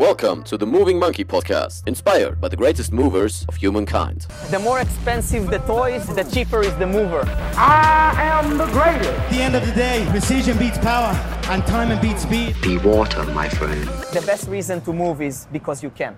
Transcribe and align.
Welcome 0.00 0.44
to 0.44 0.56
the 0.56 0.64
Moving 0.64 0.98
Monkey 0.98 1.26
podcast, 1.26 1.86
inspired 1.86 2.40
by 2.40 2.48
the 2.48 2.56
greatest 2.56 2.90
movers 2.90 3.44
of 3.48 3.56
humankind. 3.56 4.26
The 4.50 4.58
more 4.58 4.80
expensive 4.80 5.50
the 5.50 5.58
toys, 5.58 6.06
the 6.06 6.24
cheaper 6.24 6.62
is 6.62 6.74
the 6.76 6.86
mover. 6.86 7.22
I 7.54 8.14
am 8.16 8.56
the 8.56 8.64
greatest. 8.68 9.10
At 9.10 9.30
the 9.30 9.42
end 9.42 9.56
of 9.56 9.66
the 9.66 9.72
day, 9.72 10.06
precision 10.08 10.56
beats 10.56 10.78
power 10.78 11.12
and 11.50 11.62
time 11.66 12.00
beats 12.00 12.22
speed. 12.22 12.56
Be 12.62 12.78
water, 12.78 13.22
my 13.34 13.50
friend. 13.50 13.86
The 14.14 14.22
best 14.24 14.48
reason 14.48 14.80
to 14.86 14.94
move 14.94 15.20
is 15.20 15.46
because 15.52 15.82
you 15.82 15.90
can. 15.90 16.16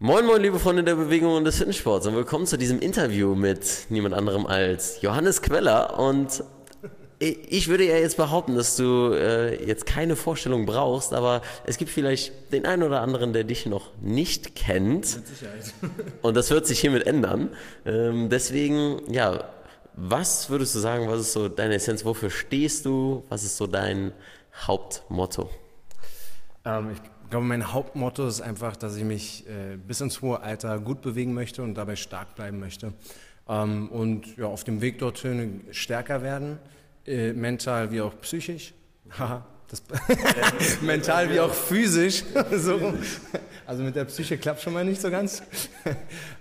Moin 0.00 0.24
Moin, 0.24 0.40
liebe 0.40 0.58
Freunde 0.58 0.82
der 0.82 0.94
Bewegung 0.94 1.34
und 1.34 1.44
des 1.44 1.58
Fitnesssports 1.58 2.06
und 2.06 2.14
willkommen 2.14 2.46
zu 2.46 2.56
diesem 2.56 2.80
Interview 2.80 3.34
mit 3.34 3.88
niemand 3.90 4.14
anderem 4.14 4.46
als 4.46 5.02
Johannes 5.02 5.42
Queller 5.42 5.98
und 5.98 6.42
ich 7.20 7.66
würde 7.66 7.84
ja 7.84 7.96
jetzt 7.96 8.16
behaupten, 8.16 8.54
dass 8.54 8.76
du 8.76 9.12
äh, 9.12 9.64
jetzt 9.66 9.86
keine 9.86 10.14
Vorstellung 10.14 10.66
brauchst, 10.66 11.12
aber 11.12 11.42
es 11.66 11.76
gibt 11.76 11.90
vielleicht 11.90 12.52
den 12.52 12.64
einen 12.64 12.84
oder 12.84 13.00
anderen, 13.00 13.32
der 13.32 13.42
dich 13.42 13.66
noch 13.66 13.90
nicht 14.00 14.54
kennt. 14.54 15.16
Mit 15.16 15.26
Sicherheit. 15.26 15.74
Und 16.22 16.36
das 16.36 16.50
wird 16.50 16.66
sich 16.66 16.78
hiermit 16.78 17.06
ändern. 17.06 17.50
Ähm, 17.84 18.28
deswegen, 18.28 19.00
ja, 19.12 19.44
was 19.94 20.48
würdest 20.48 20.76
du 20.76 20.78
sagen, 20.78 21.08
was 21.08 21.20
ist 21.20 21.32
so 21.32 21.48
deine 21.48 21.74
Essenz? 21.74 22.04
Wofür 22.04 22.30
stehst 22.30 22.86
du? 22.86 23.24
Was 23.28 23.42
ist 23.42 23.56
so 23.56 23.66
dein 23.66 24.12
Hauptmotto? 24.66 25.50
Ähm, 26.64 26.92
ich 26.92 27.30
glaube, 27.30 27.46
mein 27.46 27.72
Hauptmotto 27.72 28.28
ist 28.28 28.40
einfach, 28.40 28.76
dass 28.76 28.96
ich 28.96 29.02
mich 29.02 29.44
äh, 29.48 29.76
bis 29.76 30.00
ins 30.00 30.22
hohe 30.22 30.40
Alter 30.40 30.78
gut 30.78 31.02
bewegen 31.02 31.34
möchte 31.34 31.64
und 31.64 31.74
dabei 31.74 31.96
stark 31.96 32.36
bleiben 32.36 32.60
möchte. 32.60 32.92
Ähm, 33.48 33.88
und 33.88 34.36
ja, 34.36 34.46
auf 34.46 34.62
dem 34.62 34.80
Weg 34.80 35.00
dorthin 35.00 35.64
stärker 35.72 36.22
werden 36.22 36.60
äh, 37.08 37.32
mental 37.32 37.90
wie 37.90 38.00
auch 38.00 38.18
psychisch. 38.20 38.74
Haha. 39.18 39.44
mental 40.82 41.30
wie 41.30 41.40
auch 41.40 41.52
physisch. 41.52 42.24
so. 42.52 42.94
Also 43.66 43.82
mit 43.82 43.96
der 43.96 44.06
Psyche 44.06 44.38
klappt 44.38 44.62
schon 44.62 44.72
mal 44.72 44.84
nicht 44.84 45.00
so 45.00 45.10
ganz. 45.10 45.42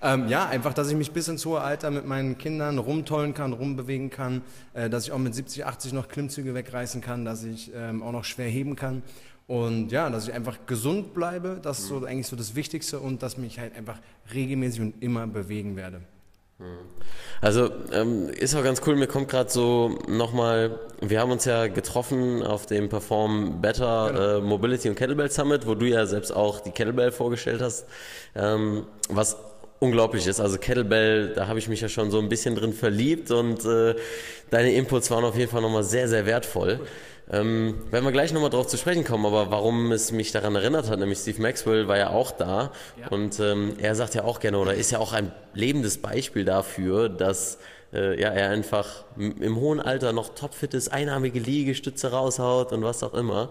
ähm, 0.02 0.28
ja, 0.30 0.48
einfach, 0.48 0.74
dass 0.74 0.90
ich 0.90 0.96
mich 0.96 1.12
bis 1.12 1.28
ins 1.28 1.46
hohe 1.46 1.60
Alter 1.60 1.92
mit 1.92 2.06
meinen 2.06 2.38
Kindern 2.38 2.78
rumtollen 2.78 3.34
kann, 3.34 3.52
rumbewegen 3.52 4.10
kann, 4.10 4.44
äh, 4.74 4.90
dass 4.90 5.06
ich 5.06 5.12
auch 5.12 5.18
mit 5.18 5.36
70, 5.36 5.66
80 5.66 5.94
noch 5.94 6.08
Klimmzüge 6.08 6.54
wegreißen 6.54 7.02
kann, 7.02 7.26
dass 7.26 7.44
ich 7.44 7.72
ähm, 7.76 8.02
auch 8.02 8.14
noch 8.14 8.24
schwer 8.24 8.48
heben 8.48 8.76
kann. 8.76 9.04
Und 9.48 9.92
ja, 9.94 10.10
dass 10.10 10.28
ich 10.28 10.34
einfach 10.34 10.66
gesund 10.66 11.14
bleibe, 11.14 11.60
das 11.62 11.80
ist 11.80 11.88
so 11.88 12.04
eigentlich 12.06 12.28
so 12.28 12.36
das 12.36 12.56
Wichtigste 12.56 13.00
und 13.00 13.24
dass 13.24 13.38
mich 13.38 13.60
halt 13.60 13.76
einfach 13.76 14.00
regelmäßig 14.34 14.82
und 14.82 15.02
immer 15.02 15.26
bewegen 15.26 15.78
werde. 15.78 16.02
Also 17.40 17.70
ähm, 17.92 18.30
ist 18.30 18.56
auch 18.56 18.64
ganz 18.64 18.82
cool, 18.88 18.96
mir 18.96 19.06
kommt 19.06 19.30
gerade 19.30 19.50
so 19.50 20.00
nochmal, 20.08 20.80
wir 21.02 21.20
haben 21.20 21.32
uns 21.32 21.46
ja 21.46 21.68
getroffen 21.68 22.42
auf 22.42 22.66
dem 22.66 22.90
Perform 22.90 23.62
Better 23.62 24.10
genau. 24.12 24.38
äh, 24.38 24.42
Mobility 24.42 24.90
und 24.90 24.96
Kettlebell 24.96 25.30
Summit, 25.30 25.68
wo 25.68 25.76
du 25.76 25.86
ja 25.86 26.08
selbst 26.08 26.32
auch 26.32 26.62
die 26.62 26.72
Kettlebell 26.72 27.12
vorgestellt 27.12 27.62
hast, 27.62 27.86
ähm, 28.36 28.88
was 29.10 29.38
unglaublich 29.80 30.26
ist. 30.26 30.40
Also 30.40 30.58
Kettlebell, 30.58 31.34
da 31.34 31.48
habe 31.48 31.60
ich 31.60 31.70
mich 31.70 31.82
ja 31.82 31.90
schon 31.90 32.10
so 32.10 32.18
ein 32.20 32.30
bisschen 32.30 32.56
drin 32.56 32.74
verliebt 32.74 33.30
und 33.30 33.64
äh, 33.66 33.96
deine 34.50 34.74
Inputs 34.74 35.12
waren 35.12 35.24
auf 35.24 35.38
jeden 35.38 35.52
Fall 35.52 35.62
nochmal 35.62 35.84
sehr, 35.84 36.08
sehr 36.08 36.26
wertvoll. 36.26 36.80
Ähm, 37.30 37.76
werden 37.92 38.06
wir 38.06 38.14
gleich 38.14 38.32
nochmal 38.32 38.50
drauf 38.50 38.68
zu 38.68 38.78
sprechen 38.78 39.04
kommen, 39.04 39.26
aber 39.26 39.52
warum 39.52 39.92
es 39.92 40.14
mich 40.14 40.32
daran 40.32 40.56
erinnert 40.56 40.90
hat, 40.90 41.00
nämlich 41.00 41.20
Steve 41.20 41.42
Maxwell 41.42 41.88
war 41.90 41.98
ja 41.98 42.10
auch 42.12 42.32
da 42.32 42.72
ja. 43.00 43.10
und 43.10 43.40
ähm, 43.42 43.74
er 43.80 43.96
sagt 43.96 44.16
ja 44.16 44.24
auch 44.24 44.40
gerne 44.40 44.58
oder 44.60 44.74
ist 44.76 44.92
ja 44.92 45.00
auch 45.00 45.12
ein 45.12 45.34
lebendes 45.54 45.98
Beispiel 45.98 46.46
dafür, 46.46 47.10
dass 47.10 47.58
äh, 47.92 48.20
ja, 48.20 48.30
er 48.30 48.52
einfach 48.52 49.04
im 49.18 49.58
hohen 49.58 49.82
Alter 49.82 50.14
noch 50.14 50.36
topfit 50.36 50.74
ist, 50.74 50.88
einarmige 50.90 51.40
Liegestütze 51.40 52.12
raushaut 52.12 52.72
und 52.72 52.84
was 52.84 53.04
auch 53.04 53.14
immer. 53.14 53.50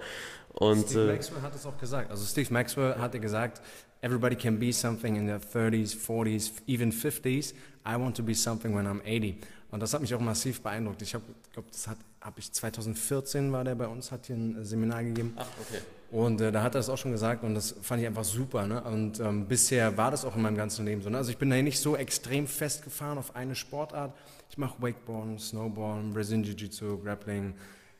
Und, 0.54 0.88
Steve 0.88 1.10
äh, 1.10 1.14
Maxwell 1.14 1.42
hat 1.42 1.54
es 1.54 1.66
auch 1.66 1.76
gesagt. 1.76 2.10
Also 2.10 2.24
Steve 2.24 2.50
Maxwell 2.50 2.96
hatte 2.96 3.20
gesagt, 3.20 3.60
everybody 4.00 4.36
can 4.36 4.58
be 4.58 4.72
something 4.72 5.16
in 5.16 5.26
their 5.26 5.40
30s, 5.40 5.94
40s, 5.94 6.52
even 6.66 6.92
50s. 6.92 7.52
I 7.86 8.00
want 8.00 8.16
to 8.16 8.22
be 8.22 8.34
something 8.34 8.74
when 8.74 8.86
I'm 8.86 9.02
80. 9.04 9.36
Und 9.70 9.80
das 9.80 9.92
hat 9.92 10.00
mich 10.00 10.14
auch 10.14 10.20
massiv 10.20 10.62
beeindruckt. 10.62 11.02
Ich 11.02 11.10
glaube, 11.10 11.26
das 11.70 11.88
hat 11.88 11.98
habe 12.26 12.40
ich 12.40 12.52
2014 12.52 13.52
war 13.52 13.62
der 13.62 13.76
bei 13.76 13.86
uns, 13.86 14.10
hat 14.10 14.26
hier 14.26 14.36
ein 14.36 14.64
Seminar 14.64 15.04
gegeben. 15.04 15.32
Ach, 15.36 15.46
okay. 15.60 15.80
Und 16.10 16.40
äh, 16.40 16.50
da 16.50 16.62
hat 16.62 16.74
er 16.74 16.80
das 16.80 16.88
auch 16.88 16.98
schon 16.98 17.12
gesagt 17.12 17.44
und 17.44 17.54
das 17.54 17.74
fand 17.82 18.00
ich 18.00 18.06
einfach 18.06 18.24
super. 18.24 18.66
Ne? 18.66 18.82
Und 18.82 19.20
ähm, 19.20 19.46
bisher 19.46 19.96
war 19.96 20.10
das 20.10 20.24
auch 20.24 20.34
in 20.34 20.42
meinem 20.42 20.56
ganzen 20.56 20.84
Leben 20.84 21.02
so. 21.02 21.08
Ne? 21.08 21.16
Also 21.16 21.30
ich 21.30 21.38
bin 21.38 21.50
da 21.50 21.60
nicht 21.62 21.80
so 21.80 21.96
extrem 21.96 22.46
festgefahren 22.46 23.16
auf 23.18 23.34
eine 23.36 23.54
Sportart. 23.54 24.12
Ich 24.50 24.58
mache 24.58 24.80
Wakeboard, 24.80 25.40
Snowboard, 25.40 26.12
Brazilian 26.12 26.44
Jiu-Jitsu, 26.44 26.98
Grappling, 26.98 27.54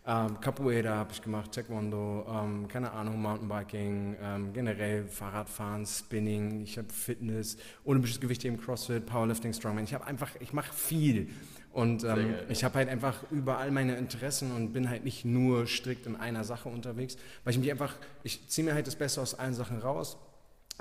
ähm, 0.09 0.39
Capoeira 0.41 0.91
habe 0.91 1.13
ich 1.13 1.21
gemacht, 1.21 1.51
Taekwondo, 1.51 2.25
ähm, 2.29 2.69
keine 2.69 2.93
Ahnung, 2.93 3.21
Mountainbiking, 3.21 4.17
ähm, 4.23 4.53
generell 4.53 5.05
Fahrradfahren, 5.09 5.85
Spinning, 5.85 6.61
ich 6.63 6.79
habe 6.79 6.93
Fitness, 6.93 7.57
olympisches 7.85 8.21
Gewicht 8.21 8.45
im 8.45 8.61
CrossFit, 8.61 9.05
Powerlifting, 9.05 9.53
Strongman. 9.53 9.83
Ich 9.83 9.95
habe 9.95 10.07
einfach, 10.07 10.31
ich 10.39 10.53
mache 10.53 10.73
viel. 10.73 11.29
Und 11.77 12.05
ähm, 12.05 12.37
ich 12.49 12.65
habe 12.65 12.77
halt 12.77 12.89
einfach 12.89 13.23
überall 13.31 13.71
meine 13.71 13.97
Interessen 13.97 14.51
und 14.53 14.73
bin 14.73 14.89
halt 14.89 15.05
nicht 15.05 15.27
nur 15.27 15.67
strikt 15.67 16.07
in 16.07 16.17
einer 16.17 16.43
Sache 16.43 16.71
unterwegs, 16.71 17.19
weil 17.45 17.53
ich 17.53 17.59
mich 17.59 17.71
einfach, 17.71 17.97
ich 18.23 18.49
ziehe 18.49 18.65
mir 18.65 18.73
halt 18.73 18.87
das 18.87 18.97
Beste 18.97 19.21
aus 19.21 19.35
allen 19.35 19.53
Sachen 19.53 19.81
raus. 19.81 20.17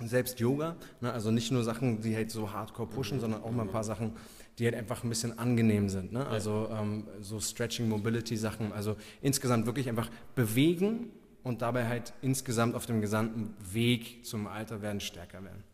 Selbst 0.06 0.40
Yoga, 0.40 0.78
ne, 1.02 1.12
also 1.12 1.32
nicht 1.32 1.52
nur 1.52 1.66
Sachen, 1.66 2.00
die 2.00 2.16
halt 2.16 2.32
so 2.32 2.54
hardcore 2.54 2.88
pushen, 2.88 3.18
mhm. 3.18 3.22
sondern 3.22 3.44
auch 3.44 3.52
mal 3.52 3.64
ein 3.64 3.72
paar 3.72 3.84
Sachen, 3.84 4.14
die 4.58 4.64
halt 4.64 4.76
einfach 4.76 5.04
ein 5.04 5.10
bisschen 5.10 5.38
angenehm 5.38 5.90
sind. 5.90 6.14
Ne? 6.14 6.26
Also 6.28 6.70
ähm, 6.72 7.04
so 7.20 7.42
Stretching, 7.42 7.90
Mobility 7.90 8.38
Sachen. 8.38 8.72
Also 8.72 8.96
insgesamt 9.22 9.66
wirklich 9.66 9.90
einfach 9.90 10.10
bewegen 10.34 11.12
und 11.44 11.62
dabei 11.62 11.90
halt 11.90 12.14
insgesamt 12.22 12.74
auf 12.74 12.86
dem 12.86 13.02
gesamten 13.02 13.54
Weg 13.74 14.26
zum 14.26 14.48
Alter 14.48 14.82
werden 14.82 15.02
stärker 15.02 15.44
werden. 15.44 15.66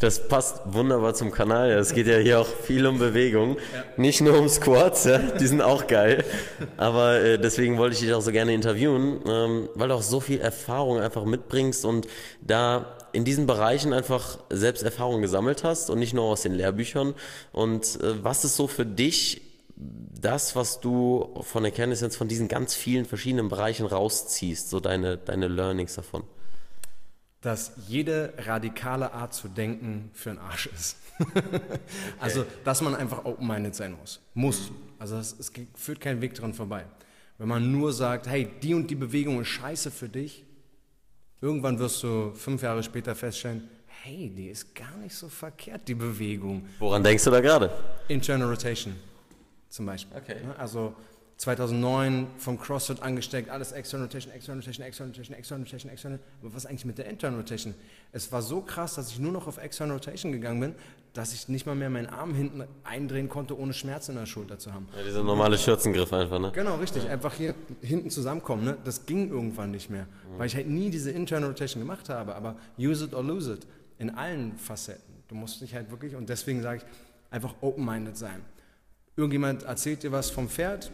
Das 0.00 0.28
passt 0.28 0.60
wunderbar 0.66 1.14
zum 1.14 1.30
Kanal. 1.30 1.70
Es 1.70 1.94
geht 1.94 2.06
ja 2.06 2.18
hier 2.18 2.40
auch 2.40 2.46
viel 2.46 2.86
um 2.86 2.98
Bewegung. 2.98 3.56
Ja. 3.56 3.84
Nicht 3.96 4.20
nur 4.20 4.38
um 4.38 4.48
Squats, 4.48 5.04
ja, 5.04 5.18
die 5.18 5.46
sind 5.46 5.62
auch 5.62 5.86
geil. 5.86 6.24
Aber 6.76 7.20
äh, 7.20 7.38
deswegen 7.38 7.78
wollte 7.78 7.94
ich 7.94 8.00
dich 8.00 8.12
auch 8.12 8.20
so 8.20 8.32
gerne 8.32 8.52
interviewen, 8.52 9.20
ähm, 9.26 9.68
weil 9.74 9.88
du 9.88 9.94
auch 9.94 10.02
so 10.02 10.20
viel 10.20 10.40
Erfahrung 10.40 11.00
einfach 11.00 11.24
mitbringst 11.24 11.84
und 11.84 12.06
da 12.40 12.96
in 13.12 13.24
diesen 13.24 13.46
Bereichen 13.46 13.92
einfach 13.92 14.38
selbst 14.50 14.82
Erfahrung 14.82 15.22
gesammelt 15.22 15.62
hast 15.62 15.88
und 15.88 16.00
nicht 16.00 16.12
nur 16.12 16.24
aus 16.24 16.42
den 16.42 16.52
Lehrbüchern. 16.52 17.14
Und 17.52 18.00
äh, 18.02 18.22
was 18.24 18.44
ist 18.44 18.56
so 18.56 18.66
für 18.66 18.84
dich 18.84 19.42
das, 19.76 20.56
was 20.56 20.80
du 20.80 21.40
von 21.42 21.62
der 21.62 21.72
Kenntnis 21.72 22.16
von 22.16 22.28
diesen 22.28 22.48
ganz 22.48 22.74
vielen 22.74 23.04
verschiedenen 23.04 23.48
Bereichen 23.48 23.86
rausziehst, 23.86 24.70
so 24.70 24.80
deine, 24.80 25.16
deine 25.16 25.48
Learnings 25.48 25.94
davon? 25.94 26.24
Dass 27.44 27.72
jede 27.86 28.34
radikale 28.38 29.12
Art 29.12 29.34
zu 29.34 29.48
denken 29.48 30.10
für 30.12 30.30
einen 30.30 30.40
Arsch 30.40 30.66
ist. 30.66 30.96
okay. 31.20 31.50
Also, 32.18 32.44
dass 32.64 32.80
man 32.80 32.96
einfach 32.96 33.24
open-minded 33.24 33.74
sein 33.74 33.96
muss. 34.00 34.20
Muss. 34.34 34.72
Also, 34.98 35.16
es, 35.16 35.38
es 35.38 35.52
führt 35.76 36.00
kein 36.00 36.20
Weg 36.20 36.34
dran 36.34 36.54
vorbei. 36.54 36.86
Wenn 37.38 37.48
man 37.48 37.70
nur 37.70 37.92
sagt, 37.92 38.26
hey, 38.26 38.48
die 38.62 38.74
und 38.74 38.90
die 38.90 38.94
Bewegung 38.96 39.40
ist 39.40 39.48
scheiße 39.48 39.90
für 39.90 40.08
dich, 40.08 40.44
irgendwann 41.40 41.78
wirst 41.78 42.02
du 42.02 42.32
fünf 42.34 42.62
Jahre 42.62 42.82
später 42.82 43.14
feststellen, 43.14 43.68
hey, 44.02 44.32
die 44.34 44.48
ist 44.48 44.74
gar 44.74 44.96
nicht 44.96 45.14
so 45.14 45.28
verkehrt, 45.28 45.86
die 45.86 45.94
Bewegung. 45.94 46.66
Woran 46.78 47.04
denkst 47.04 47.24
du 47.24 47.30
da 47.30 47.40
gerade? 47.40 47.70
Internal 48.08 48.48
Rotation 48.48 48.94
zum 49.68 49.86
Beispiel. 49.86 50.16
Okay. 50.16 50.44
Ne? 50.44 50.56
Also 50.56 50.94
2009 51.36 52.28
vom 52.38 52.58
CrossFit 52.58 53.02
angesteckt, 53.02 53.50
alles 53.50 53.72
External 53.72 54.06
Rotation, 54.06 54.32
External 54.32 54.60
Rotation, 54.60 54.86
External 54.86 55.10
Rotation, 55.10 55.36
External 55.36 55.64
Rotation, 55.64 55.90
External. 55.90 56.18
Aber 56.42 56.54
was 56.54 56.66
eigentlich 56.66 56.84
mit 56.84 56.98
der 56.98 57.06
Internal 57.06 57.40
Rotation? 57.40 57.74
Es 58.12 58.30
war 58.30 58.40
so 58.40 58.60
krass, 58.60 58.94
dass 58.94 59.10
ich 59.10 59.18
nur 59.18 59.32
noch 59.32 59.46
auf 59.48 59.58
External 59.58 59.96
Rotation 59.96 60.30
gegangen 60.30 60.60
bin, 60.60 60.74
dass 61.12 61.32
ich 61.32 61.48
nicht 61.48 61.66
mal 61.66 61.74
mehr 61.74 61.90
meinen 61.90 62.06
Arm 62.06 62.34
hinten 62.34 62.64
eindrehen 62.84 63.28
konnte, 63.28 63.58
ohne 63.58 63.72
Schmerz 63.72 64.08
in 64.08 64.14
der 64.14 64.26
Schulter 64.26 64.58
zu 64.58 64.72
haben. 64.72 64.88
Ja, 64.96 65.02
dieser 65.02 65.22
normale 65.22 65.58
Schürzengriff 65.58 66.12
einfach, 66.12 66.38
ne? 66.38 66.52
Genau, 66.52 66.76
richtig. 66.76 67.04
Ja. 67.04 67.10
Einfach 67.10 67.34
hier 67.34 67.54
hinten 67.82 68.10
zusammenkommen, 68.10 68.64
ne? 68.64 68.76
Das 68.84 69.06
ging 69.06 69.30
irgendwann 69.30 69.72
nicht 69.72 69.90
mehr, 69.90 70.04
mhm. 70.04 70.38
weil 70.38 70.46
ich 70.46 70.54
halt 70.54 70.68
nie 70.68 70.90
diese 70.90 71.10
Internal 71.10 71.50
Rotation 71.50 71.80
gemacht 71.82 72.08
habe. 72.08 72.34
Aber 72.34 72.56
use 72.78 73.04
it 73.04 73.14
or 73.14 73.22
lose 73.22 73.52
it 73.52 73.66
in 73.98 74.10
allen 74.10 74.56
Facetten. 74.56 75.14
Du 75.28 75.34
musst 75.34 75.60
dich 75.60 75.74
halt 75.74 75.90
wirklich, 75.90 76.14
und 76.14 76.28
deswegen 76.28 76.62
sage 76.62 76.78
ich, 76.78 76.84
einfach 77.30 77.54
open-minded 77.60 78.16
sein 78.16 78.42
Irgendjemand 79.16 79.62
erzählt 79.62 80.02
dir 80.02 80.10
was 80.10 80.30
vom 80.30 80.48
Pferd, 80.48 80.90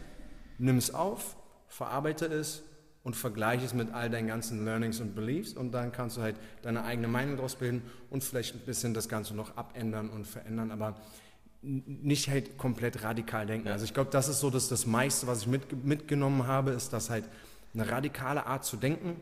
nimm 0.61 0.77
es 0.77 0.93
auf, 0.93 1.35
verarbeite 1.67 2.25
es 2.25 2.63
und 3.03 3.15
vergleiche 3.15 3.65
es 3.65 3.73
mit 3.73 3.93
all 3.93 4.09
deinen 4.09 4.27
ganzen 4.27 4.63
Learnings 4.63 4.99
und 4.99 5.15
Beliefs 5.15 5.53
und 5.53 5.71
dann 5.71 5.91
kannst 5.91 6.17
du 6.17 6.21
halt 6.21 6.35
deine 6.61 6.83
eigene 6.83 7.07
Meinung 7.07 7.35
daraus 7.35 7.55
bilden 7.55 7.81
und 8.09 8.23
vielleicht 8.23 8.55
ein 8.55 8.61
bisschen 8.61 8.93
das 8.93 9.09
Ganze 9.09 9.35
noch 9.35 9.57
abändern 9.57 10.09
und 10.09 10.27
verändern, 10.27 10.71
aber 10.71 10.95
nicht 11.63 12.29
halt 12.29 12.57
komplett 12.57 13.03
radikal 13.03 13.45
denken. 13.45 13.67
Also 13.67 13.85
ich 13.85 13.93
glaube, 13.93 14.09
das 14.11 14.27
ist 14.27 14.39
so 14.39 14.49
das, 14.49 14.67
das 14.67 14.85
meiste, 14.85 15.27
was 15.27 15.41
ich 15.41 15.47
mit, 15.47 15.83
mitgenommen 15.83 16.47
habe, 16.47 16.71
ist, 16.71 16.93
dass 16.93 17.09
halt 17.09 17.25
eine 17.73 17.89
radikale 17.89 18.45
Art 18.45 18.65
zu 18.65 18.77
denken 18.77 19.19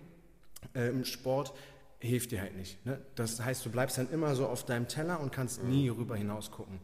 äh, 0.73 0.89
im 0.89 1.05
Sport 1.05 1.53
hilft 1.99 2.31
dir 2.31 2.41
halt 2.41 2.55
nicht. 2.55 2.85
Ne? 2.85 2.99
Das 3.15 3.41
heißt, 3.41 3.65
du 3.65 3.69
bleibst 3.69 3.97
dann 3.97 4.09
immer 4.09 4.35
so 4.35 4.47
auf 4.47 4.65
deinem 4.65 4.87
Teller 4.87 5.19
und 5.19 5.31
kannst 5.31 5.63
nie 5.63 5.89
rüber 5.89 6.15
hinaus 6.15 6.49
gucken. 6.51 6.79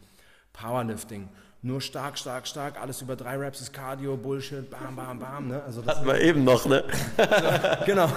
Powerlifting. 0.52 1.30
Nur 1.66 1.82
stark, 1.82 2.16
stark, 2.16 2.46
stark, 2.46 2.80
alles 2.80 3.02
über 3.02 3.16
drei 3.16 3.38
Reps 3.38 3.60
ist 3.60 3.74
Cardio, 3.74 4.16
Bullshit, 4.16 4.70
bam, 4.70 4.96
bam, 4.96 5.18
bam. 5.18 5.48
Ne? 5.48 5.64
Also 5.64 5.82
das 5.82 5.96
Hatten 5.96 6.06
wir 6.06 6.22
eben 6.22 6.44
noch, 6.44 6.68
ne? 6.68 6.84
genau. 7.88 8.08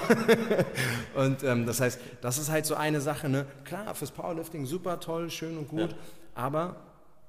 und 1.14 1.42
ähm, 1.42 1.64
das 1.64 1.80
heißt, 1.80 1.98
das 2.20 2.36
ist 2.36 2.50
halt 2.50 2.66
so 2.66 2.74
eine 2.74 3.00
Sache. 3.00 3.26
Ne? 3.30 3.46
Klar, 3.64 3.94
fürs 3.94 4.10
Powerlifting 4.10 4.66
super 4.66 5.00
toll, 5.00 5.30
schön 5.30 5.56
und 5.56 5.66
gut, 5.66 5.96
aber 6.34 6.76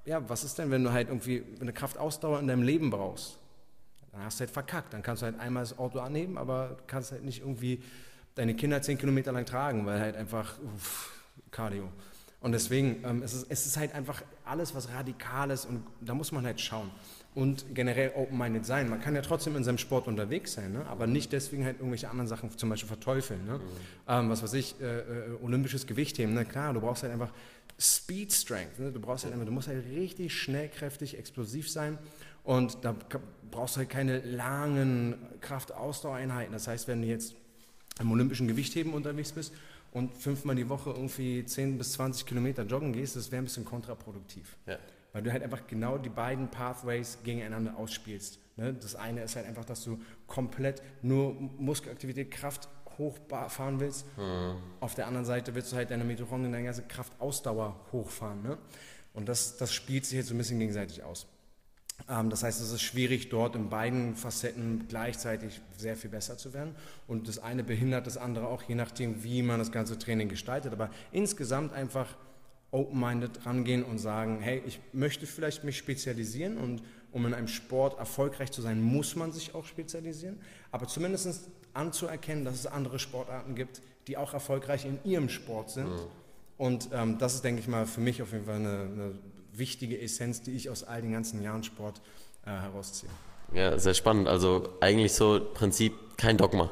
ja, 0.03 0.21
was 0.27 0.43
ist 0.43 0.57
denn, 0.57 0.71
wenn 0.71 0.83
du 0.83 0.91
halt 0.91 1.07
irgendwie 1.07 1.41
eine 1.61 1.71
Kraftausdauer 1.71 2.41
in 2.41 2.47
deinem 2.47 2.63
Leben 2.63 2.89
brauchst? 2.89 3.37
Dann 4.11 4.25
hast 4.25 4.41
du 4.41 4.41
halt 4.41 4.51
verkackt. 4.51 4.93
Dann 4.93 5.01
kannst 5.01 5.21
du 5.21 5.27
halt 5.27 5.39
einmal 5.39 5.63
das 5.63 5.79
Auto 5.79 5.99
annehmen, 5.99 6.37
aber 6.37 6.79
kannst 6.87 7.13
halt 7.13 7.23
nicht 7.23 7.39
irgendwie 7.39 7.81
deine 8.35 8.55
Kinder 8.55 8.81
zehn 8.81 8.97
Kilometer 8.97 9.31
lang 9.31 9.45
tragen, 9.45 9.85
weil 9.85 10.01
halt 10.01 10.17
einfach 10.17 10.59
uff, 10.75 11.13
Cardio. 11.49 11.87
Und 12.41 12.53
deswegen, 12.53 13.03
ähm, 13.03 13.21
es, 13.21 13.33
ist, 13.33 13.47
es 13.49 13.65
ist 13.65 13.77
halt 13.77 13.93
einfach 13.93 14.23
alles, 14.45 14.73
was 14.73 14.89
radikal 14.89 15.51
ist 15.51 15.65
und 15.65 15.83
da 15.99 16.13
muss 16.13 16.31
man 16.31 16.45
halt 16.45 16.61
schauen. 16.61 16.89
Und 17.35 17.75
generell 17.75 18.13
open-minded 18.15 18.65
sein. 18.65 18.89
Man 18.89 19.01
kann 19.01 19.13
ja 19.13 19.21
trotzdem 19.21 19.55
in 19.55 19.63
seinem 19.63 19.77
Sport 19.77 20.07
unterwegs 20.07 20.53
sein, 20.53 20.71
ne? 20.71 20.85
aber 20.87 21.05
nicht 21.05 21.31
deswegen 21.31 21.63
halt 21.63 21.77
irgendwelche 21.77 22.09
anderen 22.09 22.27
Sachen 22.27 22.49
zum 22.57 22.69
Beispiel 22.69 22.87
verteufeln. 22.87 23.45
Ne? 23.45 23.59
Ähm, 24.07 24.29
was 24.29 24.41
weiß 24.41 24.53
ich, 24.53 24.79
äh, 24.81 24.99
äh, 24.99 25.03
olympisches 25.41 25.85
Gewichtheben, 25.85 26.33
ne? 26.33 26.45
klar, 26.45 26.73
du 26.73 26.81
brauchst 26.81 27.03
halt 27.03 27.13
einfach 27.13 27.31
Speed 27.77 28.33
Strength. 28.33 28.79
Ne? 28.79 28.91
Du 28.91 28.99
brauchst 28.99 29.25
halt 29.25 29.33
einfach, 29.33 29.45
du 29.45 29.51
musst 29.51 29.67
halt 29.67 29.85
richtig 29.85 30.33
schnellkräftig, 30.33 31.17
explosiv 31.17 31.69
sein. 31.69 31.97
Und 32.43 32.77
da 32.83 32.95
brauchst 33.51 33.75
du 33.75 33.79
halt 33.79 33.89
keine 33.89 34.19
langen 34.21 35.15
Kraftausdauereinheiten. 35.41 36.53
Das 36.53 36.67
heißt, 36.67 36.87
wenn 36.87 37.01
du 37.01 37.07
jetzt 37.07 37.35
im 37.99 38.11
olympischen 38.11 38.47
Gewichtheben 38.47 38.93
unterwegs 38.93 39.33
bist 39.33 39.53
und 39.91 40.13
fünfmal 40.15 40.55
die 40.55 40.69
Woche 40.69 40.91
irgendwie 40.91 41.43
10 41.43 41.77
bis 41.77 41.93
20 41.93 42.25
Kilometer 42.25 42.63
joggen 42.63 42.93
gehst, 42.93 43.15
das 43.15 43.31
wäre 43.31 43.41
ein 43.41 43.45
bisschen 43.45 43.65
kontraproduktiv. 43.65 44.57
Ja. 44.65 44.77
Weil 45.13 45.23
du 45.23 45.31
halt 45.31 45.41
einfach 45.41 45.65
genau 45.65 45.97
die 45.97 46.09
beiden 46.09 46.49
Pathways 46.49 47.17
gegeneinander 47.23 47.75
ausspielst. 47.77 48.39
Ne? 48.57 48.73
Das 48.73 48.95
eine 48.95 49.23
ist 49.23 49.35
halt 49.35 49.47
einfach, 49.47 49.65
dass 49.65 49.83
du 49.83 49.99
komplett 50.27 50.83
nur 51.01 51.33
Muskelaktivität, 51.57 52.29
Kraft 52.29 52.69
hochfahren 52.99 53.79
willst. 53.79 54.05
Auf 54.81 54.93
der 54.93 55.07
anderen 55.07 55.25
Seite 55.25 55.55
willst 55.55 55.71
du 55.71 55.77
halt 55.77 55.89
deine 55.89 56.03
Mitochondrien, 56.03 56.51
deine 56.51 56.65
ganze 56.65 56.83
Kraftausdauer 56.83 57.79
hochfahren. 57.91 58.43
Ne? 58.43 58.57
Und 59.13 59.29
das, 59.29 59.57
das 59.57 59.73
spielt 59.73 60.05
sich 60.05 60.17
jetzt 60.17 60.27
so 60.27 60.35
ein 60.35 60.37
bisschen 60.37 60.59
gegenseitig 60.59 61.01
aus. 61.03 61.25
Ähm, 62.07 62.29
das 62.29 62.43
heißt, 62.43 62.61
es 62.61 62.71
ist 62.71 62.81
schwierig, 62.81 63.29
dort 63.29 63.55
in 63.55 63.69
beiden 63.69 64.15
Facetten 64.15 64.85
gleichzeitig 64.87 65.61
sehr 65.77 65.95
viel 65.95 66.09
besser 66.09 66.37
zu 66.37 66.53
werden. 66.53 66.75
Und 67.07 67.27
das 67.27 67.39
eine 67.39 67.63
behindert 67.63 68.07
das 68.07 68.17
andere 68.17 68.47
auch, 68.47 68.63
je 68.63 68.75
nachdem, 68.75 69.23
wie 69.23 69.41
man 69.41 69.59
das 69.59 69.71
ganze 69.71 69.97
Training 69.97 70.29
gestaltet. 70.29 70.73
Aber 70.73 70.89
insgesamt 71.11 71.73
einfach 71.73 72.15
open-minded 72.71 73.45
rangehen 73.45 73.83
und 73.83 73.97
sagen, 73.97 74.39
hey, 74.41 74.61
ich 74.65 74.79
möchte 74.93 75.25
vielleicht 75.25 75.63
mich 75.63 75.77
spezialisieren 75.77 76.57
und 76.57 76.83
um 77.11 77.25
in 77.25 77.33
einem 77.33 77.47
Sport 77.47 77.97
erfolgreich 77.97 78.51
zu 78.51 78.61
sein, 78.61 78.81
muss 78.81 79.15
man 79.15 79.31
sich 79.31 79.55
auch 79.55 79.65
spezialisieren. 79.65 80.39
Aber 80.71 80.87
zumindest 80.87 81.49
anzuerkennen, 81.73 82.45
dass 82.45 82.55
es 82.55 82.67
andere 82.67 82.99
Sportarten 82.99 83.55
gibt, 83.55 83.81
die 84.07 84.17
auch 84.17 84.33
erfolgreich 84.33 84.85
in 84.85 84.99
ihrem 85.03 85.29
Sport 85.29 85.71
sind. 85.71 85.89
Und 86.57 86.89
ähm, 86.93 87.17
das 87.17 87.35
ist, 87.35 87.43
denke 87.43 87.61
ich 87.61 87.67
mal, 87.67 87.85
für 87.85 88.01
mich 88.01 88.21
auf 88.21 88.31
jeden 88.31 88.45
Fall 88.45 88.55
eine, 88.55 88.69
eine 88.69 89.13
wichtige 89.59 89.99
Essenz, 90.01 90.41
die 90.41 90.51
ich 90.51 90.69
aus 90.69 90.83
all 90.83 91.01
den 91.01 91.11
ganzen 91.11 91.41
Jahren 91.43 91.63
Sport 91.63 92.01
äh, 92.45 92.49
herausziehe. 92.49 93.11
Ja, 93.53 93.77
sehr 93.79 93.93
spannend. 93.93 94.27
Also 94.27 94.69
eigentlich 94.79 95.13
so 95.13 95.39
Prinzip 95.53 95.93
kein 96.17 96.37
Dogma. 96.37 96.71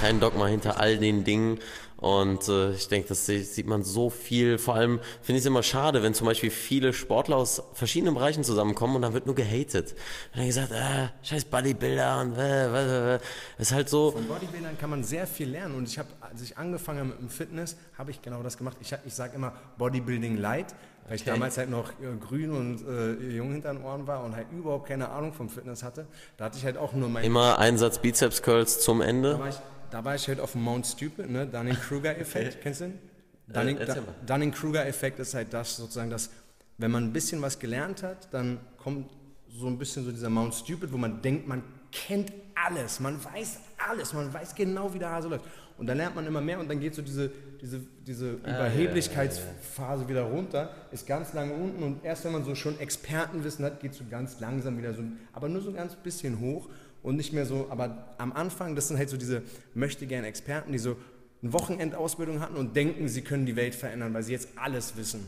Kein 0.00 0.20
Dogma 0.20 0.46
hinter 0.46 0.78
all 0.80 0.98
den 0.98 1.24
Dingen. 1.24 1.58
Und 1.96 2.48
äh, 2.48 2.72
ich 2.72 2.88
denke, 2.88 3.08
das 3.08 3.26
sie- 3.26 3.42
sieht 3.42 3.66
man 3.66 3.82
so 3.82 4.08
viel. 4.10 4.58
Vor 4.58 4.74
allem 4.74 5.00
finde 5.22 5.38
ich 5.38 5.42
es 5.42 5.46
immer 5.46 5.62
schade, 5.62 6.02
wenn 6.02 6.14
zum 6.14 6.26
Beispiel 6.26 6.50
viele 6.50 6.92
Sportler 6.92 7.36
aus 7.36 7.62
verschiedenen 7.72 8.14
Bereichen 8.14 8.44
zusammenkommen 8.44 8.96
und 8.96 9.02
dann 9.02 9.14
wird 9.14 9.26
nur 9.26 9.34
gehatet. 9.34 9.92
Und 10.32 10.38
dann 10.38 10.46
gesagt, 10.46 10.70
äh, 10.70 11.08
scheiß 11.22 11.46
Bodybuilder 11.46 12.20
und 12.20 12.36
äh, 12.36 13.12
äh, 13.12 13.14
äh. 13.16 13.18
ist 13.58 13.72
halt 13.72 13.88
so. 13.88 14.12
Von 14.12 14.26
Bodybuildern 14.28 14.78
kann 14.78 14.90
man 14.90 15.02
sehr 15.02 15.26
viel 15.26 15.48
lernen. 15.50 15.74
Und 15.74 15.88
ich 15.88 15.98
habe, 15.98 16.08
als 16.20 16.40
ich 16.42 16.56
angefangen 16.56 16.98
habe 17.00 17.08
mit 17.08 17.20
dem 17.20 17.30
Fitness, 17.30 17.76
habe 17.98 18.10
ich 18.12 18.22
genau 18.22 18.42
das 18.42 18.56
gemacht. 18.56 18.76
Ich, 18.80 18.94
ich 19.04 19.14
sage 19.14 19.34
immer 19.34 19.52
Bodybuilding 19.78 20.36
Light, 20.36 20.74
weil 21.06 21.16
ich 21.16 21.22
Okay. 21.22 21.30
damals 21.30 21.58
halt 21.58 21.70
noch 21.70 21.90
äh, 21.90 22.16
grün 22.20 22.50
und 22.50 22.86
äh, 22.86 23.12
jung 23.36 23.52
hinter 23.52 23.72
den 23.74 23.82
Ohren 23.82 24.06
war 24.06 24.24
und 24.24 24.34
halt 24.36 24.46
überhaupt 24.52 24.88
keine 24.88 25.08
Ahnung 25.10 25.32
vom 25.32 25.48
Fitness 25.48 25.82
hatte. 25.82 26.06
Da 26.36 26.46
hatte 26.46 26.58
ich 26.58 26.64
halt 26.64 26.76
auch 26.76 26.92
nur 26.92 27.08
mein 27.08 27.24
Immer 27.24 27.58
Einsatz 27.58 27.98
Bizeps 27.98 28.42
Curls 28.42 28.80
zum 28.80 29.00
Da 29.00 29.06
Ende. 29.06 29.38
war 29.38 29.48
ich, 29.48 29.56
da 29.90 30.04
war 30.04 30.14
ich 30.14 30.26
halt 30.28 30.40
auf 30.40 30.52
dem 30.52 30.62
Mount 30.62 30.86
Stupid, 30.86 31.28
ne? 31.30 31.46
Dunning-Kruger-Effekt. 31.46 32.60
Kennst 32.62 32.80
du 32.80 32.84
den? 32.86 32.98
Dunning, 33.46 33.76
Äh, 33.76 33.80
erzähl 33.84 34.02
mal. 34.02 34.14
Dunning-Kruger-Effekt 34.26 35.18
ist 35.20 35.34
halt 35.34 35.52
das 35.52 35.76
sozusagen, 35.76 36.10
dass 36.10 36.30
wenn 36.78 36.90
man 36.90 37.04
ein 37.04 37.12
bisschen 37.12 37.40
was 37.42 37.58
gelernt 37.58 38.02
hat, 38.02 38.32
dann 38.32 38.58
kommt 38.78 39.10
so 39.48 39.66
ein 39.68 39.78
bisschen 39.78 40.04
so 40.04 40.10
dieser 40.10 40.30
Mount 40.30 40.54
Stupid, 40.54 40.92
wo 40.92 40.96
man 40.96 41.22
denkt, 41.22 41.46
man 41.46 41.62
kennt 41.92 42.32
alles, 42.56 42.98
man 42.98 43.22
weiß 43.22 43.58
alles, 43.88 44.12
man 44.14 44.32
weiß 44.32 44.54
genau, 44.54 44.92
wie 44.94 44.98
der 44.98 45.10
Hase 45.10 45.28
läuft. 45.28 45.44
Und 45.76 45.86
dann 45.86 45.96
lernt 45.96 46.14
man 46.14 46.26
immer 46.26 46.40
mehr 46.40 46.60
und 46.60 46.70
dann 46.70 46.78
geht 46.78 46.94
so 46.94 47.02
diese, 47.02 47.32
diese, 47.60 47.80
diese 48.06 48.32
Überheblichkeitsphase 48.34 50.08
wieder 50.08 50.22
runter, 50.22 50.70
ist 50.92 51.06
ganz 51.06 51.32
lange 51.32 51.52
unten 51.52 51.82
und 51.82 52.04
erst 52.04 52.24
wenn 52.24 52.32
man 52.32 52.44
so 52.44 52.54
schon 52.54 52.78
Expertenwissen 52.78 53.64
hat, 53.64 53.80
geht 53.80 53.92
es 53.92 53.98
so 53.98 54.04
ganz 54.08 54.38
langsam 54.38 54.78
wieder 54.78 54.94
so, 54.94 55.02
aber 55.32 55.48
nur 55.48 55.60
so 55.62 55.70
ein 55.70 55.76
ganz 55.76 55.96
bisschen 55.96 56.38
hoch 56.38 56.68
und 57.02 57.16
nicht 57.16 57.32
mehr 57.32 57.44
so, 57.44 57.66
aber 57.70 58.14
am 58.18 58.32
Anfang, 58.32 58.76
das 58.76 58.88
sind 58.88 58.98
halt 58.98 59.08
so 59.08 59.16
diese 59.16 59.42
möchte 59.74 60.06
gern 60.06 60.24
Experten, 60.24 60.70
die 60.72 60.78
so 60.78 60.96
eine 61.42 61.52
Wochenendausbildung 61.52 62.40
hatten 62.40 62.56
und 62.56 62.76
denken, 62.76 63.08
sie 63.08 63.22
können 63.22 63.44
die 63.44 63.56
Welt 63.56 63.74
verändern, 63.74 64.14
weil 64.14 64.22
sie 64.22 64.32
jetzt 64.32 64.48
alles 64.56 64.96
wissen. 64.96 65.26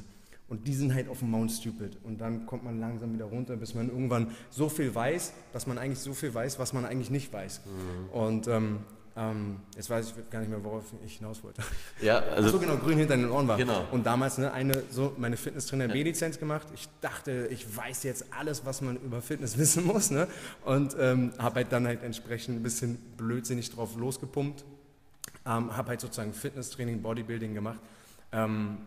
Und 0.48 0.68
die 0.68 0.74
sind 0.74 0.94
halt 0.94 1.08
auf 1.08 1.18
dem 1.18 1.30
Mount 1.30 1.50
Stupid. 1.50 1.98
Und 2.04 2.20
dann 2.20 2.46
kommt 2.46 2.62
man 2.62 2.78
langsam 2.78 3.12
wieder 3.12 3.24
runter, 3.24 3.56
bis 3.56 3.74
man 3.74 3.88
irgendwann 3.88 4.30
so 4.48 4.68
viel 4.68 4.94
weiß, 4.94 5.32
dass 5.52 5.66
man 5.66 5.76
eigentlich 5.76 5.98
so 5.98 6.14
viel 6.14 6.32
weiß, 6.32 6.58
was 6.60 6.72
man 6.72 6.84
eigentlich 6.84 7.10
nicht 7.10 7.32
weiß. 7.32 7.62
Und 8.12 8.46
ähm, 8.46 8.78
ähm, 9.16 9.60
jetzt 9.74 9.88
weiß 9.88 10.08
ich 10.08 10.30
gar 10.30 10.40
nicht 10.40 10.50
mehr, 10.50 10.62
worauf 10.62 10.84
ich 11.04 11.16
hinaus 11.16 11.42
wollte. 11.42 11.62
Ja, 12.02 12.18
Ach 12.18 12.36
so 12.36 12.42
also 12.42 12.58
genau, 12.58 12.76
grün 12.76 12.98
hinter 12.98 13.16
den 13.16 13.30
Ohren 13.30 13.48
war. 13.48 13.56
Genau. 13.56 13.86
Und 13.90 14.04
damals 14.04 14.36
ne, 14.36 14.52
eine, 14.52 14.82
so 14.90 15.14
meine 15.16 15.38
Fitnesstrainer 15.38 15.88
B-Lizenz 15.88 16.38
gemacht. 16.38 16.66
Ich 16.74 16.86
dachte, 17.00 17.48
ich 17.50 17.76
weiß 17.76 18.02
jetzt 18.02 18.26
alles, 18.38 18.66
was 18.66 18.82
man 18.82 18.96
über 18.96 19.22
Fitness 19.22 19.56
wissen 19.58 19.86
muss. 19.86 20.10
Ne? 20.10 20.28
Und 20.64 20.94
ähm, 21.00 21.32
habe 21.38 21.56
halt 21.56 21.72
dann 21.72 21.86
halt 21.86 22.02
entsprechend 22.02 22.60
ein 22.60 22.62
bisschen 22.62 22.96
blödsinnig 23.16 23.70
drauf 23.70 23.96
losgepumpt. 23.96 24.64
Ähm, 25.46 25.74
habe 25.74 25.88
halt 25.88 26.00
sozusagen 26.02 26.34
Fitnesstraining, 26.34 27.00
Bodybuilding 27.00 27.54
gemacht. 27.54 27.80
Ähm, 28.32 28.78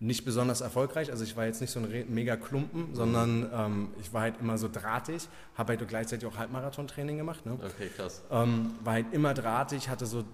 nicht 0.00 0.24
besonders 0.24 0.60
erfolgreich, 0.60 1.10
also 1.10 1.24
ich 1.24 1.36
war 1.36 1.46
jetzt 1.46 1.60
nicht 1.60 1.70
so 1.70 1.80
ein 1.80 2.06
mega 2.08 2.36
Klumpen, 2.36 2.94
sondern 2.94 3.48
ähm, 3.52 3.88
ich 4.00 4.12
war 4.12 4.22
halt 4.22 4.40
immer 4.40 4.58
so 4.58 4.68
drahtig, 4.70 5.28
habe 5.54 5.76
halt 5.76 5.88
gleichzeitig 5.88 6.28
auch 6.28 6.36
Halbmarathon-Training 6.36 7.16
gemacht. 7.16 7.46
Ne? 7.46 7.52
Okay, 7.52 7.90
krass. 7.96 8.22
Ähm, 8.30 8.72
war 8.82 8.94
halt 8.94 9.12
immer 9.12 9.34
drahtig, 9.34 9.88
hatte 9.88 10.06
so 10.06 10.24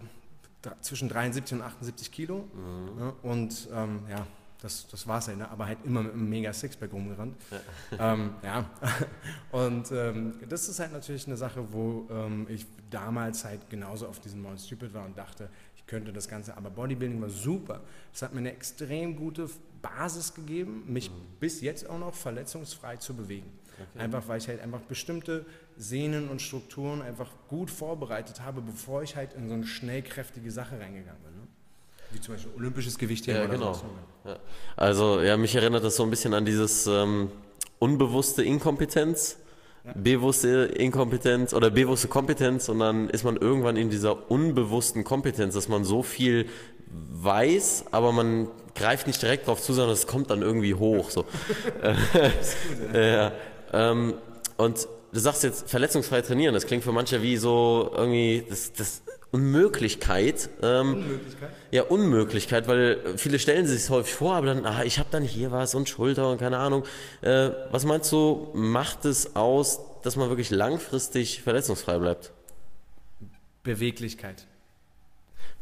zwischen 0.81 1.09
73 1.09 1.59
und 1.59 1.65
78 1.65 2.11
Kilo. 2.11 2.45
Ne? 2.97 3.13
Und 3.23 3.69
ähm, 3.73 4.01
ja, 4.09 4.27
das, 4.61 4.87
das 4.89 5.07
war 5.07 5.19
es 5.19 5.29
halt, 5.29 5.39
ne? 5.39 5.51
aber 5.51 5.67
halt 5.67 5.79
immer 5.85 6.03
mit 6.03 6.13
einem 6.13 6.29
mega 6.29 6.53
Sixpack 6.53 6.93
rumgerannt. 6.93 7.37
ähm, 7.99 8.31
ja, 8.43 8.69
und 9.53 9.91
ähm, 9.93 10.35
das 10.49 10.69
ist 10.69 10.81
halt 10.81 10.93
natürlich 10.93 11.27
eine 11.27 11.37
Sache, 11.37 11.73
wo 11.73 12.09
ähm, 12.11 12.47
ich 12.49 12.67
damals 12.91 13.45
halt 13.45 13.71
genauso 13.71 14.07
auf 14.07 14.21
diesem 14.21 14.43
Mount 14.43 14.61
Stupid 14.61 14.93
war 14.93 15.07
und 15.07 15.17
dachte, 15.17 15.49
könnte 15.91 16.13
das 16.13 16.29
Ganze, 16.29 16.57
aber 16.57 16.71
Bodybuilding 16.71 17.21
war 17.21 17.29
super. 17.29 17.81
Es 18.15 18.23
hat 18.23 18.33
mir 18.33 18.39
eine 18.39 18.53
extrem 18.53 19.17
gute 19.17 19.51
Basis 19.83 20.33
gegeben, 20.35 20.85
mich 20.87 21.11
bis 21.41 21.61
jetzt 21.61 21.89
auch 21.91 21.99
noch 21.99 22.15
verletzungsfrei 22.15 22.97
zu 22.97 23.15
bewegen. 23.15 23.51
Einfach 23.97 24.29
weil 24.29 24.39
ich 24.39 24.47
halt 24.47 24.61
einfach 24.61 24.81
bestimmte 24.83 25.45
Sehnen 25.77 26.29
und 26.29 26.43
Strukturen 26.43 27.03
einfach 27.03 27.29
gut 27.49 27.71
vorbereitet 27.71 28.41
habe, 28.43 28.61
bevor 28.61 29.03
ich 29.03 29.17
halt 29.17 29.35
in 29.35 29.49
so 29.49 29.55
eine 29.55 29.67
schnellkräftige 29.67 30.51
Sache 30.51 30.79
reingegangen 30.79 31.21
bin. 31.23 31.35
Ne? 31.35 31.49
Wie 32.13 32.21
zum 32.21 32.35
Beispiel 32.35 32.53
olympisches 32.57 32.99
Gewichtheben 32.99 33.41
Ja, 33.41 33.47
genau. 33.47 33.81
Ja. 34.25 34.39
Also, 34.77 35.23
ja, 35.23 35.37
mich 35.37 35.55
erinnert 35.55 35.83
das 35.83 35.97
so 35.97 36.03
ein 36.03 36.11
bisschen 36.11 36.35
an 36.35 36.45
dieses 36.45 36.87
ähm, 36.87 37.31
unbewusste 37.79 38.45
Inkompetenz, 38.45 39.39
bewusste 39.95 40.65
Inkompetenz 40.77 41.55
oder 41.55 41.71
bewusste 41.71 42.09
Kompetenz 42.09 42.69
und 42.69 42.79
dann 42.81 43.09
ist 43.09 43.25
man 43.25 43.37
irgendwann 43.37 43.77
in 43.77 43.91
dieser 43.91 44.31
unbewussten 44.31 45.05
Kompetenz, 45.05 45.55
dass 45.55 45.69
man 45.69 45.85
so 45.85 46.03
viel 46.03 46.47
weiß, 46.91 47.87
aber 47.91 48.13
man 48.13 48.49
greift 48.75 49.07
nicht 49.07 49.23
direkt 49.23 49.47
drauf 49.47 49.63
zu, 49.63 49.73
sondern 49.73 49.93
es 49.93 50.07
kommt 50.07 50.31
dann 50.31 50.43
irgendwie 50.43 50.75
hoch. 50.75 51.11
So. 51.11 51.25
ja. 52.93 53.33
Ähm, 53.73 54.15
und 54.57 54.89
du 55.13 55.21
sagst 55.21 55.43
jetzt 55.43 55.71
verletzungsfrei 55.71 56.23
trainieren, 56.23 56.55
das 56.55 56.67
klingt 56.67 56.85
für 56.85 56.93
manche 56.93 57.23
wie 57.23 57.37
so 57.37 57.91
irgendwie 57.95 58.45
das, 58.49 58.73
das 58.73 59.03
Unmöglichkeit. 59.33 60.51
Ähm, 60.63 60.95
Unmöglichkeit? 60.95 61.51
ja, 61.71 61.83
Unmöglichkeit, 61.85 62.69
weil 62.69 63.17
viele 63.17 63.39
stellen 63.39 63.67
sich 63.67 63.89
häufig 63.91 64.15
vor, 64.15 64.35
aber 64.35 64.47
dann, 64.47 64.67
ah, 64.67 64.83
ich 64.85 64.99
habe 64.99 65.09
dann 65.11 65.23
hier 65.23 65.53
was 65.53 65.75
und 65.75 65.89
Schulter 65.89 66.31
und 66.31 66.39
keine 66.39 66.59
Ahnung. 66.59 66.85
Äh, 67.23 67.51
was 67.71 67.85
meinst 67.85 68.11
du, 68.13 68.51
macht 68.55 69.05
es 69.05 69.37
aus, 69.37 69.81
dass 70.03 70.17
man 70.17 70.29
wirklich 70.29 70.51
langfristig 70.51 71.43
verletzungsfrei 71.43 71.99
bleibt? 71.99 72.33
Beweglichkeit. 73.63 74.47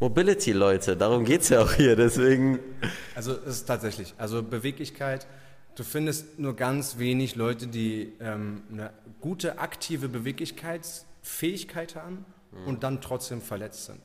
Mobility, 0.00 0.52
Leute, 0.52 0.96
darum 0.96 1.24
geht's 1.24 1.48
ja 1.48 1.60
auch 1.62 1.72
hier, 1.72 1.96
deswegen. 1.96 2.60
Also 3.14 3.32
es 3.32 3.56
ist 3.56 3.66
tatsächlich, 3.66 4.14
also 4.16 4.42
Beweglichkeit, 4.42 5.26
Du 5.78 5.84
findest 5.84 6.40
nur 6.40 6.56
ganz 6.56 6.98
wenig 6.98 7.36
Leute, 7.36 7.68
die 7.68 8.12
ähm, 8.18 8.62
eine 8.68 8.90
gute 9.20 9.60
aktive 9.60 10.08
Beweglichkeitsfähigkeit 10.08 11.94
haben 11.94 12.24
und 12.66 12.82
dann 12.82 13.00
trotzdem 13.00 13.40
verletzt 13.40 13.86
sind. 13.86 14.00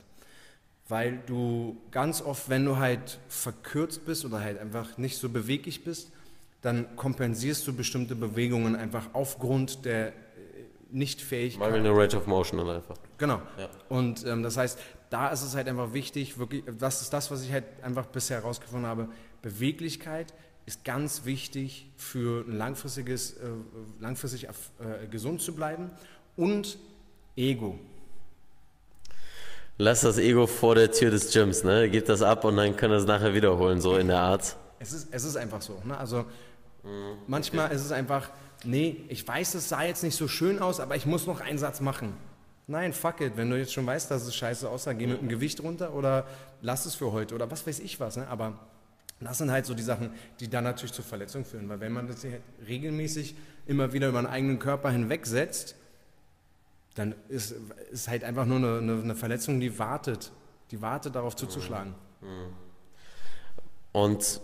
Weil 0.88 1.22
du 1.26 1.78
ganz 1.90 2.20
oft, 2.20 2.48
wenn 2.48 2.64
du 2.64 2.76
halt 2.76 3.18
verkürzt 3.28 4.04
bist 4.04 4.24
oder 4.24 4.40
halt 4.40 4.58
einfach 4.58 4.98
nicht 4.98 5.16
so 5.16 5.28
beweglich 5.28 5.84
bist, 5.84 6.12
dann 6.60 6.96
kompensierst 6.96 7.66
du 7.66 7.74
bestimmte 7.74 8.14
Bewegungen 8.14 8.76
einfach 8.76 9.08
aufgrund 9.12 9.84
der 9.84 10.08
äh, 10.08 10.12
Nichtfähigkeit. 10.90 11.60
Mangelnde 11.60 11.90
Range 11.90 12.16
of 12.16 12.26
Motion 12.26 12.58
dann 12.58 12.76
einfach. 12.76 12.96
Genau. 13.18 13.40
Ja. 13.58 13.68
Und 13.88 14.26
ähm, 14.26 14.42
das 14.42 14.56
heißt, 14.56 14.78
da 15.10 15.28
ist 15.28 15.42
es 15.42 15.54
halt 15.54 15.68
einfach 15.68 15.92
wichtig, 15.92 16.38
wirklich, 16.38 16.64
das 16.78 17.02
ist 17.02 17.12
das, 17.12 17.30
was 17.30 17.44
ich 17.44 17.52
halt 17.52 17.64
einfach 17.82 18.06
bisher 18.06 18.38
herausgefunden 18.38 18.88
habe, 18.88 19.08
Beweglichkeit 19.42 20.34
ist 20.66 20.84
ganz 20.84 21.24
wichtig 21.24 21.90
für 21.96 22.44
ein 22.46 22.56
langfristiges, 22.56 23.34
äh, 23.34 23.50
langfristig 24.00 24.44
äh, 24.44 25.06
gesund 25.10 25.42
zu 25.42 25.54
bleiben 25.54 25.90
und 26.36 26.78
Ego. 27.36 27.78
Lass 29.76 30.02
das 30.02 30.18
Ego 30.18 30.46
vor 30.46 30.76
der 30.76 30.92
Tür 30.92 31.10
des 31.10 31.32
Gyms, 31.32 31.64
ne? 31.64 31.90
Gib 31.90 32.06
das 32.06 32.22
ab 32.22 32.44
und 32.44 32.56
dann 32.56 32.76
können 32.76 32.92
wir 32.92 32.98
es 32.98 33.06
nachher 33.06 33.34
wiederholen, 33.34 33.80
so 33.80 33.96
in 33.96 34.06
der 34.06 34.20
Art. 34.20 34.56
Es 34.78 34.92
ist, 34.92 35.08
es 35.10 35.24
ist 35.24 35.36
einfach 35.36 35.62
so. 35.62 35.82
Ne? 35.84 35.96
Also 35.96 36.24
manchmal 37.26 37.72
ist 37.72 37.84
es 37.84 37.90
einfach, 37.90 38.30
nee, 38.64 39.04
ich 39.08 39.26
weiß, 39.26 39.54
es 39.54 39.68
sah 39.68 39.82
jetzt 39.82 40.04
nicht 40.04 40.16
so 40.16 40.28
schön 40.28 40.60
aus, 40.60 40.78
aber 40.78 40.94
ich 40.94 41.06
muss 41.06 41.26
noch 41.26 41.40
einen 41.40 41.58
Satz 41.58 41.80
machen. 41.80 42.14
Nein, 42.66 42.92
fuck 42.92 43.20
it. 43.20 43.32
Wenn 43.36 43.50
du 43.50 43.58
jetzt 43.58 43.72
schon 43.72 43.84
weißt, 43.86 44.10
dass 44.10 44.26
es 44.26 44.34
scheiße 44.34 44.68
aussah, 44.68 44.92
geh 44.92 45.06
mit 45.06 45.20
dem 45.20 45.28
Gewicht 45.28 45.60
runter 45.62 45.92
oder 45.92 46.26
lass 46.62 46.86
es 46.86 46.94
für 46.94 47.12
heute 47.12 47.34
oder 47.34 47.50
was 47.50 47.66
weiß 47.66 47.80
ich 47.80 47.98
was. 47.98 48.16
Ne? 48.16 48.28
Aber 48.28 48.58
das 49.20 49.38
sind 49.38 49.50
halt 49.50 49.66
so 49.66 49.74
die 49.74 49.82
Sachen, 49.82 50.12
die 50.40 50.48
dann 50.48 50.64
natürlich 50.64 50.92
zur 50.92 51.04
Verletzung 51.04 51.44
führen. 51.44 51.68
Weil 51.68 51.80
wenn 51.80 51.92
man 51.92 52.06
das 52.06 52.24
regelmäßig 52.66 53.34
immer 53.66 53.92
wieder 53.92 54.08
über 54.08 54.22
den 54.22 54.26
eigenen 54.26 54.58
Körper 54.58 54.90
hinwegsetzt, 54.90 55.76
dann 56.94 57.14
ist 57.28 57.54
es 57.92 58.08
halt 58.08 58.24
einfach 58.24 58.46
nur 58.46 58.58
eine, 58.58 58.78
eine, 58.78 59.02
eine 59.02 59.14
Verletzung, 59.14 59.60
die 59.60 59.78
wartet. 59.78 60.32
Die 60.70 60.80
wartet 60.80 61.14
darauf 61.14 61.36
zuzuschlagen. 61.36 61.94
Und 63.92 64.40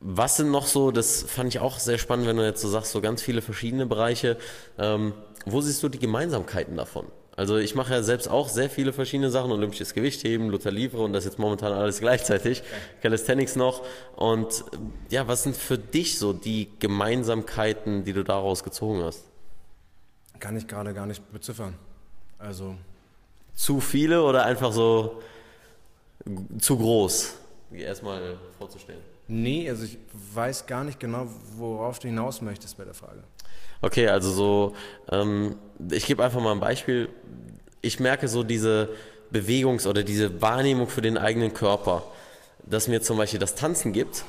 was 0.00 0.38
sind 0.38 0.50
noch 0.50 0.66
so, 0.66 0.90
das 0.90 1.22
fand 1.22 1.50
ich 1.50 1.60
auch 1.60 1.78
sehr 1.78 1.98
spannend, 1.98 2.26
wenn 2.26 2.36
du 2.36 2.44
jetzt 2.44 2.62
so 2.62 2.68
sagst, 2.68 2.92
so 2.92 3.00
ganz 3.00 3.20
viele 3.22 3.42
verschiedene 3.42 3.86
Bereiche. 3.86 4.38
Ähm, 4.78 5.12
wo 5.44 5.60
siehst 5.60 5.82
du 5.82 5.88
die 5.88 5.98
Gemeinsamkeiten 5.98 6.76
davon? 6.76 7.06
Also 7.36 7.56
ich 7.56 7.74
mache 7.74 7.94
ja 7.94 8.02
selbst 8.02 8.28
auch 8.28 8.48
sehr 8.48 8.68
viele 8.68 8.92
verschiedene 8.92 9.30
Sachen, 9.30 9.50
olympisches 9.50 9.94
Gewichtheben, 9.94 10.50
Luther 10.50 10.70
Livre 10.70 11.02
und 11.02 11.12
das 11.12 11.24
jetzt 11.24 11.38
momentan 11.38 11.72
alles 11.72 12.00
gleichzeitig, 12.00 12.62
Calisthenics 13.02 13.56
noch. 13.56 13.82
Und 14.16 14.64
ja, 15.10 15.26
was 15.26 15.44
sind 15.44 15.56
für 15.56 15.78
dich 15.78 16.18
so 16.18 16.32
die 16.32 16.68
Gemeinsamkeiten, 16.78 18.04
die 18.04 18.12
du 18.12 18.24
daraus 18.24 18.62
gezogen 18.62 19.02
hast? 19.02 19.29
Kann 20.40 20.56
ich 20.56 20.66
gerade 20.66 20.92
gar 20.94 21.06
nicht 21.06 21.30
beziffern. 21.32 21.74
Also 22.38 22.74
Zu 23.54 23.80
viele 23.80 24.22
oder 24.22 24.44
einfach 24.44 24.72
so 24.72 25.20
zu 26.58 26.76
groß, 26.76 27.34
erstmal 27.72 28.36
vorzustellen? 28.58 29.00
Nee, 29.28 29.68
also 29.68 29.84
ich 29.84 29.98
weiß 30.34 30.66
gar 30.66 30.82
nicht 30.82 30.98
genau, 30.98 31.28
worauf 31.56 31.98
du 31.98 32.08
hinaus 32.08 32.40
möchtest 32.40 32.76
bei 32.76 32.84
der 32.84 32.94
Frage. 32.94 33.22
Okay, 33.82 34.08
also 34.08 34.30
so, 34.30 34.74
ähm, 35.10 35.56
ich 35.90 36.06
gebe 36.06 36.24
einfach 36.24 36.40
mal 36.40 36.52
ein 36.52 36.60
Beispiel. 36.60 37.08
Ich 37.80 38.00
merke 38.00 38.28
so 38.28 38.42
diese 38.42 38.90
Bewegungs- 39.30 39.86
oder 39.86 40.02
diese 40.02 40.42
Wahrnehmung 40.42 40.88
für 40.88 41.00
den 41.00 41.16
eigenen 41.16 41.54
Körper, 41.54 42.02
dass 42.64 42.88
mir 42.88 43.00
zum 43.00 43.16
Beispiel 43.18 43.40
das 43.40 43.54
Tanzen 43.54 43.92
gibt. 43.92 44.24